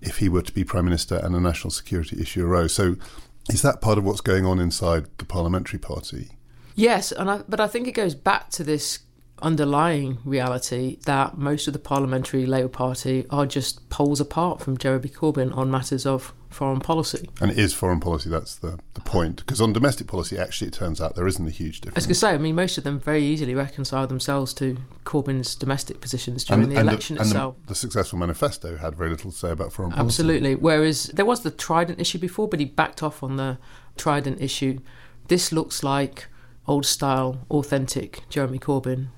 if 0.00 0.18
he 0.18 0.28
were 0.28 0.42
to 0.42 0.52
be 0.52 0.62
prime 0.62 0.84
minister 0.84 1.16
and 1.16 1.34
a 1.34 1.40
national 1.40 1.70
security 1.70 2.20
issue 2.20 2.44
arose. 2.44 2.74
So 2.74 2.96
is 3.48 3.62
that 3.62 3.80
part 3.80 3.98
of 3.98 4.04
what's 4.04 4.20
going 4.20 4.44
on 4.44 4.58
inside 4.58 5.06
the 5.18 5.24
parliamentary 5.24 5.78
party? 5.78 6.30
Yes, 6.74 7.12
and 7.12 7.30
I, 7.30 7.42
but 7.48 7.60
I 7.60 7.66
think 7.66 7.88
it 7.88 7.92
goes 7.92 8.14
back 8.14 8.50
to 8.50 8.64
this 8.64 9.00
underlying 9.42 10.18
reality 10.24 10.98
that 11.04 11.36
most 11.36 11.66
of 11.66 11.72
the 11.72 11.78
parliamentary 11.78 12.46
Labour 12.46 12.68
Party 12.68 13.26
are 13.30 13.46
just 13.46 13.88
poles 13.90 14.20
apart 14.20 14.60
from 14.60 14.78
Jeremy 14.78 15.08
Corbyn 15.08 15.54
on 15.56 15.70
matters 15.70 16.06
of 16.06 16.32
foreign 16.48 16.80
policy. 16.80 17.28
And 17.40 17.50
it 17.50 17.58
is 17.58 17.74
foreign 17.74 18.00
policy, 18.00 18.30
that's 18.30 18.54
the, 18.54 18.78
the 18.94 19.02
point. 19.02 19.38
Because 19.38 19.60
on 19.60 19.74
domestic 19.74 20.06
policy, 20.06 20.38
actually, 20.38 20.68
it 20.68 20.74
turns 20.74 21.02
out 21.02 21.14
there 21.14 21.26
isn't 21.26 21.46
a 21.46 21.50
huge 21.50 21.82
difference. 21.82 21.98
As 21.98 22.06
I 22.06 22.08
was 22.08 22.20
going 22.20 22.30
to 22.30 22.34
say, 22.34 22.34
I 22.34 22.42
mean, 22.42 22.54
most 22.54 22.78
of 22.78 22.84
them 22.84 22.98
very 22.98 23.22
easily 23.22 23.54
reconcile 23.54 24.06
themselves 24.06 24.54
to 24.54 24.78
Corbyn's 25.04 25.54
domestic 25.54 26.00
positions 26.00 26.44
during 26.44 26.64
and, 26.64 26.72
the 26.72 26.76
and 26.78 26.88
election 26.88 27.16
the, 27.16 27.22
itself. 27.22 27.56
The, 27.62 27.68
the, 27.68 27.74
successful 27.74 28.18
manifesto 28.18 28.78
had 28.78 28.96
very 28.96 29.10
little 29.10 29.30
to 29.30 29.36
say 29.36 29.50
about 29.50 29.72
foreign 29.72 29.92
policy. 29.92 30.06
Absolutely. 30.06 30.54
Whereas 30.54 31.04
there 31.08 31.26
was 31.26 31.42
the 31.42 31.50
Trident 31.50 32.00
issue 32.00 32.18
before, 32.18 32.48
but 32.48 32.58
he 32.58 32.64
backed 32.66 33.02
off 33.02 33.22
on 33.22 33.36
the 33.36 33.58
Trident 33.96 34.40
issue. 34.40 34.78
This 35.28 35.52
looks 35.52 35.82
like 35.82 36.28
old 36.66 36.86
style, 36.86 37.44
authentic 37.50 38.22
Jeremy 38.30 38.58
Corbyn 38.58 39.08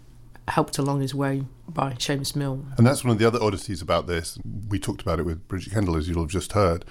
helped 0.49 0.79
along 0.79 1.01
his 1.01 1.15
way 1.15 1.45
by 1.69 1.93
Seamus 1.93 2.35
Milne. 2.35 2.73
And 2.77 2.87
that's 2.87 3.05
one 3.05 3.13
of 3.13 3.19
the 3.19 3.27
other 3.27 3.43
oddities 3.43 3.83
about 3.83 4.07
this. 4.07 4.39
We 4.69 4.79
talked 4.79 5.03
about 5.03 5.19
it 5.19 5.27
with 5.27 5.47
Bridget 5.49 5.73
Kendall, 5.73 5.97
as 5.97 6.09
you'll 6.09 6.23
have 6.23 6.31
just 6.31 6.53
heard. 6.53 6.85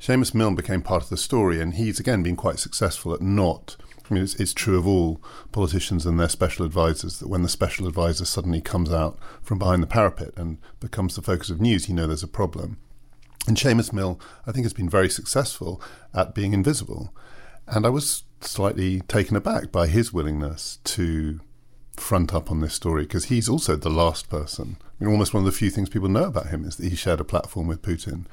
Seamus 0.00 0.34
Milne 0.34 0.54
became 0.54 0.82
part 0.82 1.02
of 1.02 1.08
the 1.08 1.16
story, 1.16 1.60
and 1.60 1.74
he's 1.74 2.00
again 2.00 2.22
been 2.22 2.36
quite 2.36 2.58
successful 2.58 3.14
at 3.14 3.22
not. 3.22 3.76
I 4.10 4.12
mean, 4.12 4.22
it's, 4.22 4.34
it's 4.34 4.52
true 4.52 4.76
of 4.76 4.86
all 4.86 5.20
politicians 5.50 6.04
and 6.04 6.20
their 6.20 6.28
special 6.28 6.66
advisors 6.66 7.20
that 7.20 7.28
when 7.28 7.42
the 7.42 7.48
special 7.48 7.86
advisor 7.86 8.26
suddenly 8.26 8.60
comes 8.60 8.92
out 8.92 9.18
from 9.42 9.58
behind 9.58 9.82
the 9.82 9.86
parapet 9.86 10.32
and 10.36 10.58
becomes 10.78 11.16
the 11.16 11.22
focus 11.22 11.48
of 11.48 11.60
news, 11.60 11.88
you 11.88 11.94
know 11.94 12.06
there's 12.06 12.22
a 12.22 12.28
problem. 12.28 12.76
And 13.46 13.56
Seamus 13.56 13.92
Milne, 13.92 14.18
I 14.46 14.52
think, 14.52 14.64
has 14.64 14.72
been 14.72 14.90
very 14.90 15.08
successful 15.08 15.80
at 16.12 16.34
being 16.34 16.52
invisible. 16.52 17.14
And 17.66 17.86
I 17.86 17.88
was 17.88 18.24
slightly 18.40 19.00
taken 19.02 19.36
aback 19.36 19.72
by 19.72 19.86
his 19.86 20.12
willingness 20.12 20.78
to 20.84 21.40
front 21.96 22.34
up 22.34 22.50
on 22.50 22.60
this 22.60 22.74
story 22.74 23.02
because 23.02 23.26
he's 23.26 23.48
also 23.48 23.76
the 23.76 23.90
last 23.90 24.28
person. 24.28 24.76
I 24.80 25.04
mean, 25.04 25.12
almost 25.12 25.34
one 25.34 25.42
of 25.42 25.46
the 25.46 25.56
few 25.56 25.70
things 25.70 25.88
people 25.88 26.08
know 26.08 26.24
about 26.24 26.48
him 26.48 26.64
is 26.64 26.76
that 26.76 26.88
he 26.88 26.96
shared 26.96 27.20
a 27.20 27.24
platform 27.24 27.66
with 27.66 27.82
Putin. 27.82 28.24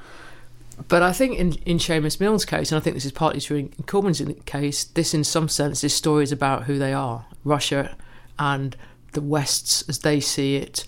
But 0.88 1.04
I 1.04 1.12
think 1.12 1.38
in, 1.38 1.54
in 1.66 1.78
Seamus 1.78 2.20
Milne's 2.20 2.46
case, 2.46 2.72
and 2.72 2.78
I 2.78 2.82
think 2.82 2.96
this 2.96 3.06
is 3.06 3.12
partly 3.12 3.40
true 3.40 3.58
in 3.58 3.70
Corbyn's 3.70 4.22
case, 4.46 4.84
this 4.84 5.14
in 5.14 5.24
some 5.24 5.48
sense, 5.48 5.84
is 5.84 6.32
about 6.32 6.64
who 6.64 6.80
they 6.80 6.94
are. 6.94 7.26
Russia 7.44 7.96
and 8.40 8.76
the 9.14 9.22
West's, 9.22 9.88
as 9.90 10.00
they 10.00 10.20
see 10.20 10.56
it, 10.56 10.86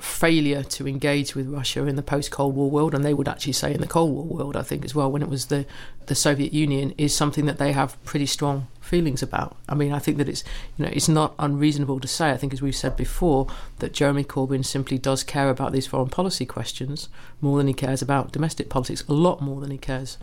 failure 0.00 0.62
to 0.62 0.86
engage 0.86 1.34
with 1.34 1.48
Russia 1.48 1.86
in 1.86 1.96
the 1.96 2.02
post 2.02 2.30
Cold 2.30 2.54
War 2.54 2.70
world, 2.70 2.94
and 2.94 3.04
they 3.04 3.14
would 3.14 3.28
actually 3.28 3.54
say 3.54 3.72
in 3.72 3.80
the 3.80 3.86
Cold 3.86 4.12
War 4.12 4.24
world, 4.24 4.56
I 4.56 4.62
think 4.62 4.84
as 4.84 4.94
well, 4.94 5.10
when 5.10 5.22
it 5.22 5.28
was 5.28 5.46
the, 5.46 5.66
the 6.06 6.14
Soviet 6.14 6.52
Union, 6.52 6.94
is 6.98 7.14
something 7.14 7.46
that 7.46 7.58
they 7.58 7.72
have 7.72 8.02
pretty 8.04 8.26
strong 8.26 8.68
feelings 8.80 9.22
about. 9.22 9.56
I 9.68 9.74
mean, 9.74 9.92
I 9.92 9.98
think 9.98 10.18
that 10.18 10.28
it's 10.28 10.44
you 10.76 10.84
know 10.84 10.90
it's 10.92 11.08
not 11.08 11.34
unreasonable 11.38 12.00
to 12.00 12.08
say. 12.08 12.30
I 12.30 12.36
think 12.36 12.52
as 12.52 12.62
we've 12.62 12.76
said 12.76 12.96
before 12.96 13.46
that 13.78 13.92
Jeremy 13.92 14.24
Corbyn 14.24 14.64
simply 14.64 14.98
does 14.98 15.24
care 15.24 15.50
about 15.50 15.72
these 15.72 15.86
foreign 15.86 16.10
policy 16.10 16.46
questions 16.46 17.08
more 17.40 17.58
than 17.58 17.66
he 17.66 17.74
cares 17.74 18.02
about 18.02 18.32
domestic 18.32 18.68
politics, 18.68 19.04
a 19.08 19.12
lot 19.12 19.40
more 19.40 19.60
than 19.60 19.70
he 19.70 19.78
cares 19.78 20.18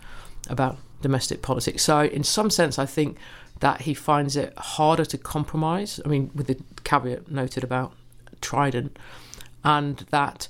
about 0.48 0.78
domestic 1.02 1.42
politics. 1.42 1.82
So 1.82 2.00
in 2.00 2.24
some 2.24 2.50
sense, 2.50 2.78
I 2.78 2.86
think 2.86 3.18
that 3.60 3.82
he 3.82 3.94
finds 3.94 4.36
it 4.36 4.56
harder 4.56 5.04
to 5.04 5.18
compromise. 5.18 6.00
I 6.04 6.08
mean, 6.08 6.30
with 6.34 6.46
the 6.46 6.58
caveat 6.84 7.30
noted 7.30 7.64
about 7.64 7.92
Trident 8.40 8.98
and 9.64 9.98
that 10.10 10.48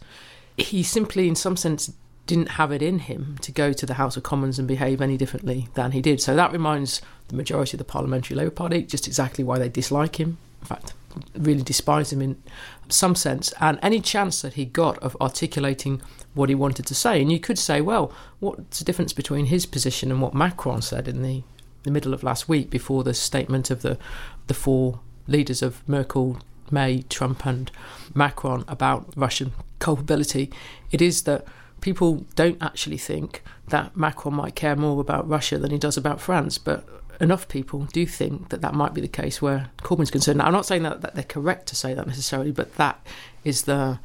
he 0.56 0.82
simply, 0.82 1.28
in 1.28 1.34
some 1.34 1.56
sense, 1.56 1.92
didn't 2.26 2.50
have 2.50 2.72
it 2.72 2.82
in 2.82 3.00
him 3.00 3.36
to 3.42 3.52
go 3.52 3.72
to 3.72 3.84
the 3.84 3.94
House 3.94 4.16
of 4.16 4.22
Commons 4.22 4.58
and 4.58 4.66
behave 4.66 5.00
any 5.00 5.16
differently 5.16 5.68
than 5.74 5.92
he 5.92 6.00
did. 6.00 6.20
So 6.20 6.34
that 6.34 6.52
reminds 6.52 7.02
the 7.28 7.36
majority 7.36 7.76
of 7.76 7.78
the 7.78 7.84
Parliamentary 7.84 8.36
Labour 8.36 8.50
Party 8.50 8.82
just 8.82 9.06
exactly 9.06 9.44
why 9.44 9.58
they 9.58 9.68
dislike 9.68 10.16
him. 10.16 10.38
In 10.62 10.66
fact, 10.66 10.94
really 11.36 11.62
despise 11.62 12.12
him 12.12 12.22
in 12.22 12.42
some 12.88 13.14
sense. 13.14 13.52
And 13.60 13.78
any 13.82 14.00
chance 14.00 14.42
that 14.42 14.54
he 14.54 14.64
got 14.64 14.98
of 14.98 15.16
articulating 15.20 16.00
what 16.32 16.48
he 16.48 16.54
wanted 16.54 16.86
to 16.86 16.94
say, 16.94 17.20
and 17.20 17.30
you 17.30 17.38
could 17.38 17.58
say, 17.58 17.80
well, 17.80 18.12
what's 18.40 18.78
the 18.78 18.84
difference 18.84 19.12
between 19.12 19.46
his 19.46 19.66
position 19.66 20.10
and 20.10 20.20
what 20.20 20.34
Macron 20.34 20.82
said 20.82 21.06
in 21.06 21.22
the, 21.22 21.42
the 21.82 21.90
middle 21.90 22.14
of 22.14 22.22
last 22.22 22.48
week 22.48 22.70
before 22.70 23.04
the 23.04 23.14
statement 23.14 23.70
of 23.70 23.82
the 23.82 23.98
the 24.46 24.54
four 24.54 25.00
leaders 25.26 25.62
of 25.62 25.86
Merkel, 25.88 26.38
May, 26.70 27.02
Trump, 27.02 27.46
and 27.46 27.70
Macron 28.14 28.64
about 28.68 29.12
Russian 29.16 29.52
culpability? 29.78 30.50
It 30.90 31.02
is 31.02 31.22
that 31.22 31.44
people 31.80 32.26
don't 32.34 32.62
actually 32.62 32.98
think 32.98 33.42
that 33.68 33.96
Macron 33.96 34.34
might 34.34 34.54
care 34.54 34.76
more 34.76 35.00
about 35.00 35.28
Russia 35.28 35.58
than 35.58 35.70
he 35.70 35.78
does 35.78 35.96
about 35.96 36.20
France, 36.20 36.58
but 36.58 36.88
enough 37.20 37.46
people 37.48 37.84
do 37.92 38.06
think 38.06 38.48
that 38.48 38.60
that 38.60 38.74
might 38.74 38.94
be 38.94 39.00
the 39.00 39.08
case 39.08 39.40
where 39.40 39.70
Corbyn's 39.78 40.10
concerned. 40.10 40.38
Now, 40.38 40.46
I'm 40.46 40.52
not 40.52 40.66
saying 40.66 40.82
that, 40.82 41.02
that 41.02 41.14
they're 41.14 41.24
correct 41.24 41.66
to 41.68 41.76
say 41.76 41.94
that 41.94 42.06
necessarily, 42.06 42.52
but 42.52 42.74
that 42.76 43.04
is 43.44 43.62
the 43.62 43.98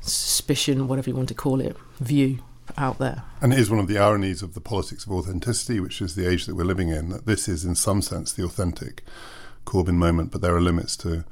suspicion, 0.00 0.88
whatever 0.88 1.10
you 1.10 1.16
want 1.16 1.28
to 1.28 1.34
call 1.34 1.60
it, 1.60 1.76
view 1.98 2.38
out 2.76 2.98
there. 2.98 3.22
And 3.40 3.52
it 3.52 3.58
is 3.58 3.70
one 3.70 3.78
of 3.78 3.88
the 3.88 3.98
ironies 3.98 4.42
of 4.42 4.54
the 4.54 4.60
politics 4.60 5.04
of 5.04 5.12
authenticity, 5.12 5.80
which 5.80 6.00
is 6.00 6.14
the 6.14 6.28
age 6.28 6.46
that 6.46 6.54
we're 6.54 6.64
living 6.64 6.88
in, 6.88 7.10
that 7.10 7.26
this 7.26 7.48
is, 7.48 7.64
in 7.64 7.74
some 7.74 8.02
sense, 8.02 8.32
the 8.32 8.44
authentic 8.44 9.02
Corbyn 9.64 9.94
moment, 9.94 10.30
but 10.30 10.40
there 10.40 10.54
are 10.54 10.60
limits 10.60 10.96
to 10.98 11.24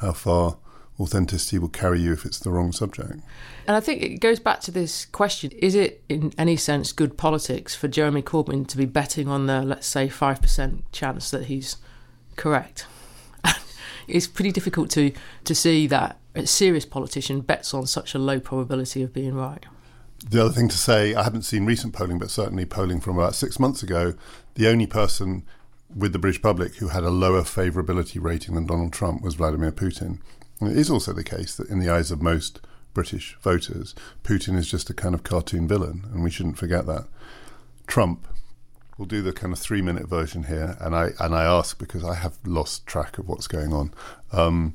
how 0.00 0.12
far 0.12 0.56
authenticity 1.00 1.58
will 1.58 1.68
carry 1.68 2.00
you 2.00 2.12
if 2.12 2.24
it's 2.24 2.38
the 2.38 2.50
wrong 2.50 2.72
subject. 2.72 3.20
And 3.66 3.76
I 3.76 3.80
think 3.80 4.02
it 4.02 4.18
goes 4.18 4.40
back 4.40 4.60
to 4.62 4.70
this 4.70 5.04
question 5.06 5.50
is 5.52 5.74
it, 5.74 6.02
in 6.08 6.32
any 6.36 6.56
sense, 6.56 6.92
good 6.92 7.16
politics 7.16 7.74
for 7.74 7.88
Jeremy 7.88 8.22
Corbyn 8.22 8.66
to 8.68 8.76
be 8.76 8.84
betting 8.84 9.28
on 9.28 9.46
the, 9.46 9.62
let's 9.62 9.86
say, 9.86 10.08
5% 10.08 10.82
chance 10.90 11.30
that 11.30 11.44
he's 11.44 11.76
correct? 12.36 12.86
it's 14.08 14.26
pretty 14.26 14.50
difficult 14.50 14.90
to, 14.90 15.12
to 15.44 15.54
see 15.54 15.86
that 15.86 16.18
a 16.34 16.46
serious 16.46 16.84
politician 16.84 17.40
bets 17.40 17.74
on 17.74 17.86
such 17.86 18.14
a 18.14 18.18
low 18.18 18.40
probability 18.40 19.02
of 19.02 19.12
being 19.12 19.34
right. 19.34 19.66
The 20.28 20.44
other 20.44 20.52
thing 20.52 20.68
to 20.68 20.76
say, 20.76 21.14
I 21.14 21.22
haven't 21.22 21.42
seen 21.42 21.64
recent 21.64 21.92
polling, 21.92 22.18
but 22.18 22.30
certainly 22.30 22.64
polling 22.64 23.00
from 23.00 23.18
about 23.18 23.36
six 23.36 23.60
months 23.60 23.84
ago, 23.84 24.14
the 24.54 24.68
only 24.68 24.86
person 24.86 25.44
with 25.94 26.12
the 26.12 26.18
British 26.18 26.42
public 26.42 26.76
who 26.76 26.88
had 26.88 27.04
a 27.04 27.10
lower 27.10 27.42
favourability 27.42 28.22
rating 28.22 28.54
than 28.54 28.66
Donald 28.66 28.92
Trump 28.92 29.22
was 29.22 29.34
Vladimir 29.34 29.72
Putin. 29.72 30.18
And 30.60 30.70
it 30.70 30.76
is 30.76 30.90
also 30.90 31.12
the 31.12 31.24
case 31.24 31.54
that, 31.56 31.68
in 31.68 31.78
the 31.78 31.90
eyes 31.90 32.10
of 32.10 32.20
most 32.20 32.60
British 32.94 33.36
voters, 33.40 33.94
Putin 34.24 34.56
is 34.56 34.70
just 34.70 34.90
a 34.90 34.94
kind 34.94 35.14
of 35.14 35.22
cartoon 35.22 35.68
villain, 35.68 36.04
and 36.12 36.22
we 36.22 36.30
shouldn't 36.30 36.58
forget 36.58 36.86
that. 36.86 37.06
Trump, 37.86 38.26
we'll 38.96 39.06
do 39.06 39.22
the 39.22 39.32
kind 39.32 39.52
of 39.52 39.58
three 39.58 39.80
minute 39.80 40.08
version 40.08 40.44
here, 40.44 40.76
and 40.80 40.94
I 40.94 41.10
and 41.20 41.34
I 41.34 41.44
ask 41.44 41.78
because 41.78 42.04
I 42.04 42.14
have 42.14 42.38
lost 42.44 42.86
track 42.86 43.18
of 43.18 43.28
what's 43.28 43.46
going 43.46 43.72
on. 43.72 43.92
Um, 44.32 44.74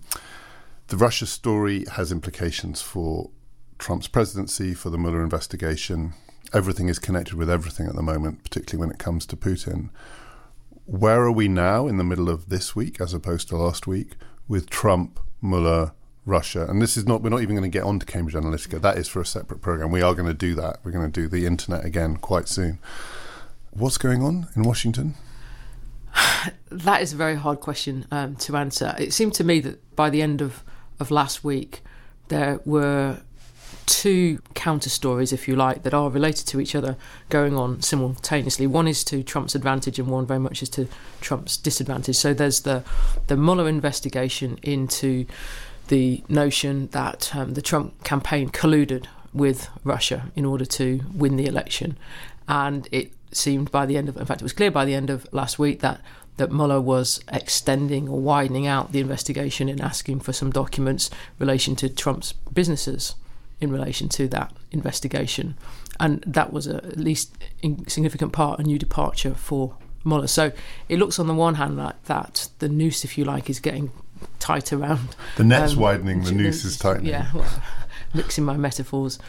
the 0.87 0.97
Russia 0.97 1.25
story 1.25 1.85
has 1.93 2.11
implications 2.11 2.81
for 2.81 3.29
Trump's 3.77 4.07
presidency, 4.07 4.73
for 4.73 4.89
the 4.89 4.97
Mueller 4.97 5.23
investigation. 5.23 6.13
Everything 6.53 6.87
is 6.87 6.99
connected 6.99 7.33
with 7.33 7.49
everything 7.49 7.87
at 7.87 7.95
the 7.95 8.01
moment, 8.01 8.43
particularly 8.43 8.79
when 8.79 8.93
it 8.93 8.99
comes 8.99 9.25
to 9.25 9.35
Putin. 9.35 9.89
Where 10.85 11.21
are 11.21 11.31
we 11.31 11.47
now 11.47 11.87
in 11.87 11.97
the 11.97 12.03
middle 12.03 12.29
of 12.29 12.49
this 12.49 12.75
week 12.75 12.99
as 12.99 13.13
opposed 13.13 13.47
to 13.49 13.57
last 13.57 13.87
week 13.87 14.13
with 14.47 14.69
Trump 14.69 15.19
Mueller, 15.41 15.93
Russia. 16.25 16.65
And 16.69 16.81
this 16.81 16.95
is 16.95 17.05
not, 17.05 17.21
we're 17.21 17.29
not 17.29 17.41
even 17.41 17.55
going 17.55 17.69
to 17.69 17.77
get 17.77 17.83
on 17.85 17.99
to 17.99 18.05
Cambridge 18.05 18.35
Analytica. 18.35 18.81
That 18.81 18.97
is 18.97 19.07
for 19.07 19.21
a 19.21 19.25
separate 19.25 19.61
program. 19.61 19.91
We 19.91 20.01
are 20.01 20.13
going 20.13 20.27
to 20.27 20.33
do 20.33 20.55
that. 20.55 20.79
We're 20.83 20.91
going 20.91 21.11
to 21.11 21.21
do 21.21 21.27
the 21.27 21.45
internet 21.45 21.85
again 21.85 22.17
quite 22.17 22.47
soon. 22.47 22.79
What's 23.71 23.97
going 23.97 24.23
on 24.23 24.47
in 24.55 24.63
Washington? 24.63 25.15
That 26.69 27.03
is 27.03 27.13
a 27.13 27.15
very 27.15 27.35
hard 27.35 27.59
question 27.59 28.07
um, 28.09 28.35
to 28.37 28.57
answer. 28.57 28.95
It 28.97 29.13
seemed 29.13 29.35
to 29.35 29.43
me 29.43 29.59
that 29.59 29.95
by 29.95 30.09
the 30.09 30.23
end 30.23 30.41
of, 30.41 30.63
of 30.99 31.11
last 31.11 31.43
week, 31.43 31.83
there 32.29 32.59
were 32.65 33.21
two 33.85 34.41
counter 34.53 34.89
stories, 34.89 35.33
if 35.33 35.47
you 35.47 35.55
like, 35.55 35.83
that 35.83 35.93
are 35.93 36.09
related 36.09 36.47
to 36.47 36.59
each 36.59 36.75
other 36.75 36.95
going 37.29 37.55
on 37.55 37.81
simultaneously. 37.81 38.67
One 38.67 38.87
is 38.87 39.03
to 39.05 39.23
Trump's 39.23 39.55
advantage, 39.55 39.99
and 39.99 40.07
one 40.07 40.25
very 40.25 40.39
much 40.39 40.61
is 40.61 40.69
to 40.69 40.87
Trump's 41.21 41.57
disadvantage. 41.57 42.15
So 42.15 42.33
there's 42.33 42.61
the 42.61 42.83
the 43.27 43.37
Mueller 43.37 43.67
investigation 43.67 44.59
into 44.63 45.25
the 45.87 46.23
notion 46.29 46.87
that 46.87 47.35
um, 47.35 47.53
the 47.53 47.61
Trump 47.61 48.03
campaign 48.03 48.49
colluded 48.49 49.05
with 49.33 49.69
Russia 49.83 50.31
in 50.35 50.45
order 50.45 50.65
to 50.65 51.01
win 51.13 51.35
the 51.35 51.45
election, 51.45 51.97
and 52.47 52.87
it 52.91 53.11
seemed 53.31 53.71
by 53.71 53.85
the 53.85 53.97
end 53.97 54.09
of, 54.09 54.17
in 54.17 54.25
fact, 54.25 54.41
it 54.41 54.43
was 54.43 54.53
clear 54.53 54.71
by 54.71 54.85
the 54.85 54.93
end 54.93 55.09
of 55.09 55.27
last 55.33 55.57
week 55.57 55.79
that 55.81 55.99
that 56.37 56.51
Mueller 56.51 56.81
was 56.81 57.23
extending 57.31 58.09
or 58.09 58.19
widening 58.19 58.65
out 58.65 58.91
the 58.91 58.99
investigation 58.99 59.69
and 59.69 59.79
asking 59.79 60.19
for 60.19 60.33
some 60.33 60.49
documents 60.49 61.11
relation 61.37 61.75
to 61.75 61.87
Trump's 61.87 62.33
businesses 62.51 63.13
in 63.59 63.71
relation 63.71 64.09
to 64.09 64.27
that 64.29 64.53
investigation. 64.71 65.55
And 65.99 66.23
that 66.25 66.51
was 66.51 66.67
a, 66.67 66.77
at 66.77 66.97
least 66.97 67.35
in 67.61 67.87
significant 67.87 68.33
part 68.33 68.59
a 68.59 68.63
new 68.63 68.79
departure 68.79 69.33
for 69.35 69.75
Mueller. 70.03 70.27
So 70.27 70.51
it 70.89 70.99
looks 70.99 71.19
on 71.19 71.27
the 71.27 71.33
one 71.33 71.55
hand 71.55 71.77
like 71.77 72.03
that 72.05 72.49
the 72.59 72.69
noose, 72.69 73.03
if 73.03 73.17
you 73.17 73.25
like, 73.25 73.49
is 73.49 73.59
getting 73.59 73.91
tight 74.39 74.73
around. 74.73 75.15
The 75.37 75.43
net's 75.43 75.73
um, 75.73 75.79
widening, 75.79 76.23
the 76.23 76.31
noose 76.31 76.65
is 76.65 76.77
tightening. 76.77 77.07
Yeah, 77.07 77.29
well, 77.33 77.61
mixing 78.13 78.43
my 78.43 78.57
metaphors. 78.57 79.19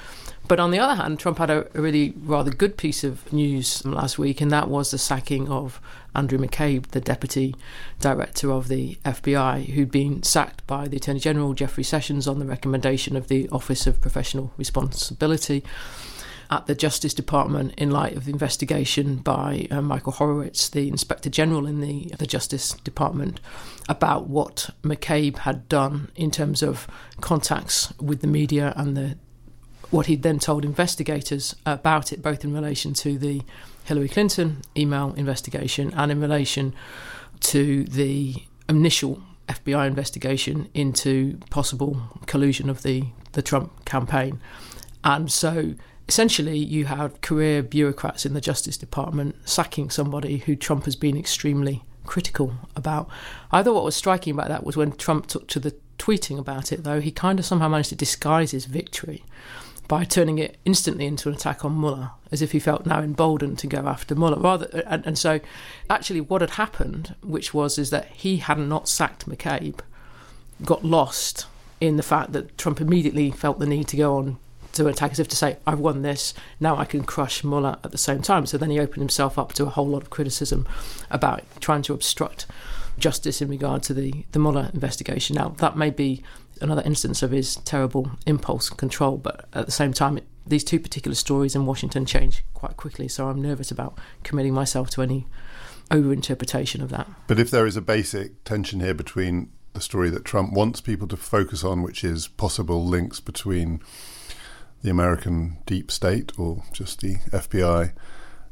But 0.47 0.61
on 0.61 0.73
the 0.73 0.79
other 0.79 0.95
hand, 0.95 1.19
Trump 1.19 1.39
had 1.39 1.51
a, 1.51 1.67
really 1.73 2.13
rather 2.23 2.51
good 2.51 2.77
piece 2.77 3.03
of 3.03 3.33
news 3.33 3.85
last 3.87 4.19
week, 4.19 4.41
and 4.43 4.51
that 4.51 4.69
was 4.69 4.91
the 4.91 4.99
sacking 4.99 5.49
of 5.49 5.81
Andrew 6.15 6.39
McCabe, 6.39 6.89
the 6.89 7.01
deputy 7.01 7.57
director 7.99 8.53
of 8.53 8.69
the 8.69 8.99
FBI, 9.07 9.71
who'd 9.71 9.91
been 9.91 10.23
sacked 10.23 10.67
by 10.67 10.87
the 10.87 10.99
Attorney 10.99 11.21
General 11.21 11.55
Jeffrey 11.55 11.83
Sessions 11.83 12.29
on 12.29 12.41
the 12.41 12.45
recommendation 12.45 13.17
of 13.17 13.29
the 13.29 13.49
Office 13.49 13.87
of 13.87 14.03
Professional 14.03 14.53
Responsibility 14.59 15.65
at 16.51 16.67
the 16.67 16.75
Justice 16.75 17.15
Department 17.15 17.73
in 17.79 17.91
light 17.91 18.15
of 18.15 18.27
the 18.27 18.31
investigation 18.31 19.17
by 19.17 19.67
uh, 19.71 19.81
Michael 19.81 20.13
Horowitz, 20.13 20.69
the 20.69 20.89
Inspector 20.89 21.29
General 21.31 21.67
in 21.67 21.81
the, 21.81 22.13
the 22.19 22.27
Justice 22.27 22.75
Department, 22.85 23.41
about 23.89 24.29
what 24.29 24.71
McCabe 24.83 25.39
had 25.39 25.69
done 25.69 26.11
in 26.17 26.31
terms 26.31 26.63
of 26.63 26.87
contacts 27.21 27.93
with 27.99 28.21
the 28.21 28.27
media 28.27 28.75
and 28.77 28.95
the 28.95 29.17
what 29.91 30.07
he'd 30.07 30.23
then 30.23 30.39
told 30.39 30.65
investigators 30.65 31.55
about 31.67 32.13
it, 32.13 32.23
both 32.23 32.45
in 32.45 32.53
relation 32.53 32.95
to 32.95 33.19
the 33.19 33.43
Hillary 33.85 34.09
Clinton 34.09 34.63
email 34.77 35.13
investigation 35.17 35.93
and 35.95 36.11
in 36.11 36.21
relation 36.21 36.75
to 37.41 37.85
the 37.85 38.35
initial 38.69 39.23
FBI 39.49 39.87
investigation 39.87 40.69
into 40.73 41.39
possible 41.51 42.01
collusion 42.27 42.71
of 42.71 42.83
the, 42.83 43.05
the 43.33 43.43
Trump 43.43 43.85
campaign. 43.85 44.41
And 45.03 45.31
so 45.31 45.75
essentially, 46.09 46.59
you 46.59 46.87
had 46.87 47.21
career 47.21 47.63
bureaucrats 47.63 48.25
in 48.25 48.33
the 48.33 48.41
Justice 48.41 48.79
Department 48.79 49.37
sacking 49.45 49.91
somebody 49.91 50.39
who 50.39 50.57
Trump 50.57 50.87
has 50.87 50.97
been 50.97 51.17
extremely 51.17 51.83
critical 52.07 52.55
about. 52.75 53.09
I 53.53 53.63
thought 53.63 53.75
what 53.75 53.85
was 53.85 53.97
striking 53.97 54.33
about 54.33 54.49
that 54.49 54.65
was 54.65 54.77
when 54.77 54.93
Trump 54.93 55.27
took 55.27 55.47
to 55.49 55.61
the 55.61 55.75
tweeting 55.99 56.39
about 56.39 56.73
it, 56.73 56.85
though, 56.85 57.01
he 57.01 57.11
kind 57.11 57.39
of 57.39 57.45
somehow 57.45 57.69
managed 57.69 57.91
to 57.91 57.97
disguise 57.97 58.51
his 58.51 58.67
victory 58.67 59.25
by 59.87 60.05
turning 60.05 60.39
it 60.39 60.57
instantly 60.65 61.05
into 61.07 61.29
an 61.29 61.35
attack 61.35 61.65
on 61.65 61.79
Mueller, 61.79 62.11
as 62.33 62.41
if 62.41 62.53
he 62.53 62.59
felt 62.59 62.87
now 62.87 63.01
emboldened 63.01 63.59
to 63.59 63.67
go 63.67 63.87
after 63.87 64.15
Mueller. 64.15 64.39
Rather, 64.39 64.67
and, 64.87 65.05
and 65.07 65.19
so, 65.19 65.41
actually, 65.91 66.21
what 66.21 66.41
had 66.41 66.51
happened, 66.51 67.15
which 67.23 67.53
was, 67.53 67.79
is 67.79 67.91
that 67.91 68.07
he 68.07 68.39
had 68.39 68.59
not 68.59 68.89
sacked 68.89 69.29
McCabe, 69.29 69.81
got 70.65 70.85
lost 70.85 71.47
in 71.81 71.97
the 71.97 72.03
fact 72.03 72.33
that 72.33 72.57
Trump 72.57 72.81
immediately 72.81 73.31
felt 73.31 73.59
the 73.59 73.67
need 73.67 73.89
to 73.89 73.97
go 73.97 74.17
on 74.17 74.39
to 74.73 74.89
attack, 74.89 75.13
as 75.13 75.21
if 75.21 75.29
to 75.29 75.37
say, 75.37 75.59
"I've 75.67 75.79
won 75.79 76.03
this. 76.03 76.35
Now 76.59 76.77
I 76.77 76.85
can 76.85 77.05
crush 77.05 77.45
Mueller." 77.45 77.77
At 77.85 77.93
the 77.93 77.99
same 77.99 78.23
time, 78.23 78.47
so 78.47 78.57
then 78.57 78.71
he 78.71 78.81
opened 78.81 79.03
himself 79.03 79.39
up 79.39 79.53
to 79.55 79.65
a 79.65 79.71
whole 79.71 79.89
lot 79.89 80.03
of 80.03 80.11
criticism 80.11 80.67
about 81.11 81.43
trying 81.61 81.83
to 81.83 81.93
obstruct 81.93 82.47
justice 82.99 83.43
in 83.43 83.49
regard 83.49 83.83
to 83.85 83.95
the 83.95 84.25
the 84.33 84.39
Mueller 84.39 84.71
investigation. 84.73 85.37
Now 85.37 85.51
that 85.59 85.77
may 85.77 85.91
be 85.91 86.23
another 86.61 86.83
instance 86.83 87.23
of 87.23 87.31
his 87.31 87.57
terrible 87.57 88.11
impulse 88.27 88.71
control. 88.71 89.17
But 89.17 89.47
at 89.53 89.67
the 89.67 89.73
same 89.73 89.93
time, 89.93 90.19
it, 90.19 90.25
these 90.47 90.65
two 90.65 90.81
particular 90.81 91.15
stories 91.15 91.55
in 91.55 91.67
Washington 91.67 92.05
change 92.07 92.45
quite 92.55 92.77
quickly, 92.77 93.09
so 93.09 93.29
I'm 93.29 93.41
nervous 93.41 93.71
about 93.71 93.99
committing 94.23 94.55
myself 94.55 94.91
to 94.91 95.03
any 95.03 95.27
overinterpretation 95.91 96.83
of 96.83 96.91
that. 96.91 97.09
But 97.27 97.39
if 97.39 97.51
there 97.51 97.67
is 97.67 97.77
a 97.77 97.83
basic 97.83 98.43
tension 98.45 98.81
here 98.81 98.95
between 98.95 99.51
the 99.73 99.81
story 99.81 100.09
that 100.11 100.25
Trump 100.25 100.53
wants 100.53 100.81
people 100.81 101.09
to 101.09 101.17
focus 101.17 101.65
on, 101.65 101.83
which 101.83 102.05
is 102.05 102.29
possible 102.29 102.85
links 102.85 103.21
between 103.21 103.81
the 104.83 104.91
American 104.91 105.59
deep 105.67 105.91
state 105.91 106.33
or 106.39 106.63
just 106.73 107.01
the 107.01 107.17
FBI 107.31 107.93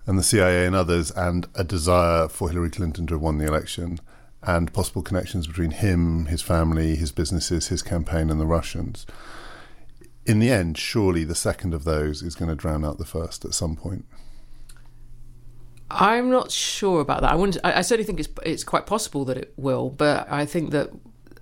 and 0.06 0.18
the 0.18 0.22
CIA 0.22 0.66
and 0.66 0.74
others, 0.74 1.10
and 1.12 1.46
a 1.54 1.62
desire 1.62 2.28
for 2.28 2.48
Hillary 2.48 2.70
Clinton 2.70 3.06
to 3.06 3.14
have 3.14 3.22
won 3.22 3.38
the 3.38 3.46
election 3.46 4.00
and 4.44 4.72
possible 4.72 5.02
connections 5.02 5.46
between 5.46 5.70
him, 5.70 6.26
his 6.26 6.42
family, 6.42 6.96
his 6.96 7.12
businesses, 7.12 7.68
his 7.68 7.82
campaign, 7.82 8.30
and 8.30 8.40
the 8.40 8.46
Russians. 8.46 9.06
in 10.24 10.38
the 10.38 10.50
end, 10.50 10.78
surely 10.78 11.24
the 11.24 11.34
second 11.34 11.74
of 11.74 11.84
those 11.84 12.22
is 12.22 12.34
going 12.34 12.48
to 12.48 12.54
drown 12.54 12.84
out 12.84 12.98
the 12.98 13.04
first 13.04 13.44
at 13.44 13.54
some 13.54 13.74
point. 13.74 14.04
I'm 15.90 16.30
not 16.30 16.50
sure 16.50 17.00
about 17.00 17.20
that. 17.22 17.32
I 17.32 17.34
wouldn't. 17.34 17.58
I, 17.64 17.78
I 17.78 17.82
certainly 17.82 18.06
think 18.06 18.20
it's 18.20 18.28
it's 18.44 18.64
quite 18.64 18.86
possible 18.86 19.24
that 19.26 19.36
it 19.36 19.52
will, 19.56 19.90
but 19.90 20.30
I 20.30 20.46
think 20.46 20.70
that 20.70 20.90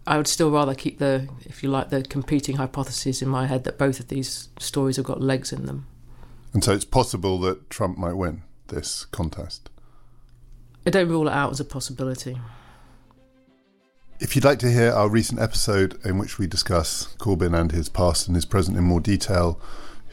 I 0.07 0.17
would 0.17 0.27
still 0.27 0.51
rather 0.51 0.75
keep 0.75 0.99
the, 0.99 1.29
if 1.45 1.63
you 1.63 1.71
like, 1.71 1.91
the 1.91 2.03
competing 2.03 2.57
hypotheses 2.57 3.23
in 3.23 3.29
my 3.29 3.47
head 3.47 3.65
that 3.65 3.79
both 3.79 4.01
of 4.01 4.09
these 4.09 4.49
stories 4.59 4.97
have 4.97 5.05
got 5.05 5.21
legs 5.21 5.53
in 5.53 5.67
them. 5.67 5.87
And 6.53 6.65
so 6.65 6.73
it's 6.73 6.85
possible 6.85 7.39
that 7.41 7.71
Trump 7.71 7.97
might 7.97 8.15
win 8.15 8.43
this 8.69 9.05
contest. 9.05 9.71
I 10.85 10.91
don't 10.91 11.09
rule 11.09 11.29
it 11.29 11.33
out 11.33 11.53
as 11.53 11.61
a 11.61 11.65
possibility. 11.65 12.39
If 14.23 14.37
you'd 14.37 14.45
like 14.45 14.59
to 14.59 14.71
hear 14.71 14.93
our 14.93 15.09
recent 15.09 15.41
episode 15.41 15.99
in 16.05 16.19
which 16.19 16.39
we 16.39 16.47
discuss 16.47 17.15
Corbyn 17.17 17.59
and 17.59 17.73
his 17.73 17.89
past 17.89 18.27
and 18.27 18.37
his 18.37 18.45
present 18.45 18.77
in 18.77 18.85
more 18.85 19.01
detail, 19.01 19.59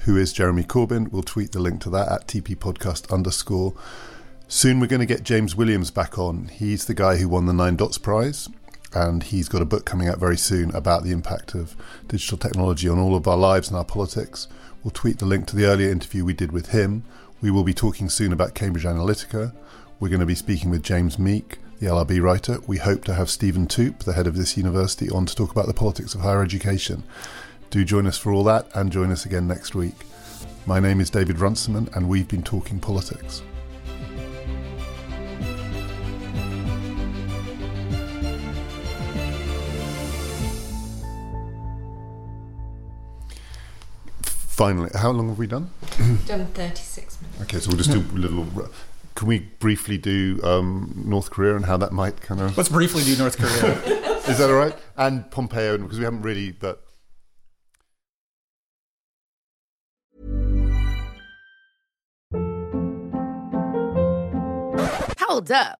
who 0.06 0.16
is 0.16 0.32
Jeremy 0.32 0.64
Corbyn, 0.64 1.12
we'll 1.12 1.24
tweet 1.24 1.52
the 1.52 1.60
link 1.60 1.82
to 1.82 1.90
that 1.90 2.10
at 2.10 2.26
TP 2.26 2.56
podcast 2.56 3.12
underscore. 3.12 3.74
Soon 4.48 4.80
we're 4.80 4.88
going 4.88 5.02
to 5.02 5.06
get 5.06 5.24
James 5.24 5.58
Williams 5.58 5.92
back 5.92 6.18
on. 6.18 6.48
He's 6.48 6.86
the 6.86 6.94
guy 6.94 7.18
who 7.18 7.28
won 7.28 7.48
the 7.48 7.54
Nine 7.54 7.76
Dots 7.76 7.98
Prize, 7.98 8.48
and 8.94 9.24
he's 9.24 9.50
got 9.50 9.62
a 9.62 9.66
book 9.66 9.84
coming 9.84 10.08
out 10.08 10.20
very 10.20 10.38
soon 10.38 10.74
about 10.74 11.04
the 11.04 11.12
impact 11.12 11.54
of 11.54 11.76
digital 12.08 12.38
technology 12.38 12.88
on 12.88 13.00
all 13.00 13.14
of 13.14 13.28
our 13.28 13.36
lives 13.36 13.68
and 13.68 13.76
our 13.76 13.84
politics. 13.84 14.48
We'll 14.86 14.92
tweet 14.92 15.20
the 15.20 15.26
link 15.26 15.48
to 15.48 15.56
the 15.58 15.66
earlier 15.66 15.92
interview 15.92 16.24
we 16.24 16.34
did 16.34 16.54
with 16.54 16.70
him. 16.70 17.04
We 17.42 17.52
will 17.52 17.66
be 17.66 17.74
talking 17.74 18.08
soon 18.08 18.32
about 18.32 18.56
Cambridge 18.56 18.86
Analytica. 18.86 19.54
We're 20.00 20.08
going 20.08 20.22
to 20.22 20.26
be 20.26 20.34
speaking 20.34 20.70
with 20.70 20.82
James 20.82 21.20
Meek, 21.20 21.60
the 21.80 21.86
LRB 21.86 22.22
writer. 22.22 22.60
We 22.66 22.78
hope 22.78 23.04
to 23.06 23.14
have 23.14 23.30
Stephen 23.30 23.68
Toope, 23.68 24.00
the 24.00 24.14
head 24.14 24.26
of 24.26 24.36
this 24.36 24.58
university, 24.58 25.10
on 25.10 25.26
to 25.28 25.36
talk 25.36 25.52
about 25.52 25.68
the 25.68 25.74
politics 25.74 26.16
of 26.16 26.22
higher 26.22 26.42
education. 26.42 27.04
Do 27.70 27.86
join 27.86 28.08
us 28.08 28.18
for 28.18 28.32
all 28.32 28.44
that 28.46 28.68
and 28.74 28.92
join 28.92 29.12
us 29.12 29.26
again 29.26 29.48
next 29.48 29.76
week. 29.76 29.94
My 30.66 30.80
name 30.80 31.00
is 31.00 31.10
David 31.10 31.40
Runciman, 31.40 31.90
and 31.94 32.10
we've 32.10 32.28
been 32.28 32.44
talking 32.44 32.80
politics. 32.80 33.44
Finally, 44.22 44.90
how 44.96 45.12
long 45.12 45.30
have 45.30 45.38
we 45.38 45.46
done? 45.46 45.70
Done 46.26 46.48
36 46.48 47.22
minutes. 47.22 47.42
Okay, 47.44 47.60
so 47.60 47.70
we'll 47.70 47.78
just 47.78 47.92
do 47.92 48.00
a 48.00 48.18
little. 48.18 48.48
Can 49.18 49.28
we 49.28 49.40
briefly 49.40 49.98
do 49.98 50.40
um, 50.44 51.02
North 51.04 51.32
Korea 51.32 51.56
and 51.56 51.66
how 51.66 51.76
that 51.78 51.92
might 51.92 52.22
kind 52.22 52.40
of. 52.40 52.56
Let's 52.56 52.70
briefly 52.70 53.04
do 53.04 53.18
North 53.18 53.36
Korea. 53.36 53.74
Is 54.30 54.38
that 54.38 54.52
all 54.52 54.56
right? 54.56 54.78
And 54.96 55.32
Pompeo, 55.32 55.76
because 55.80 55.98
we 55.98 56.04
haven't 56.04 56.22
really. 56.22 56.52
But 56.52 56.84
Hold 65.20 65.52
up. 65.52 65.80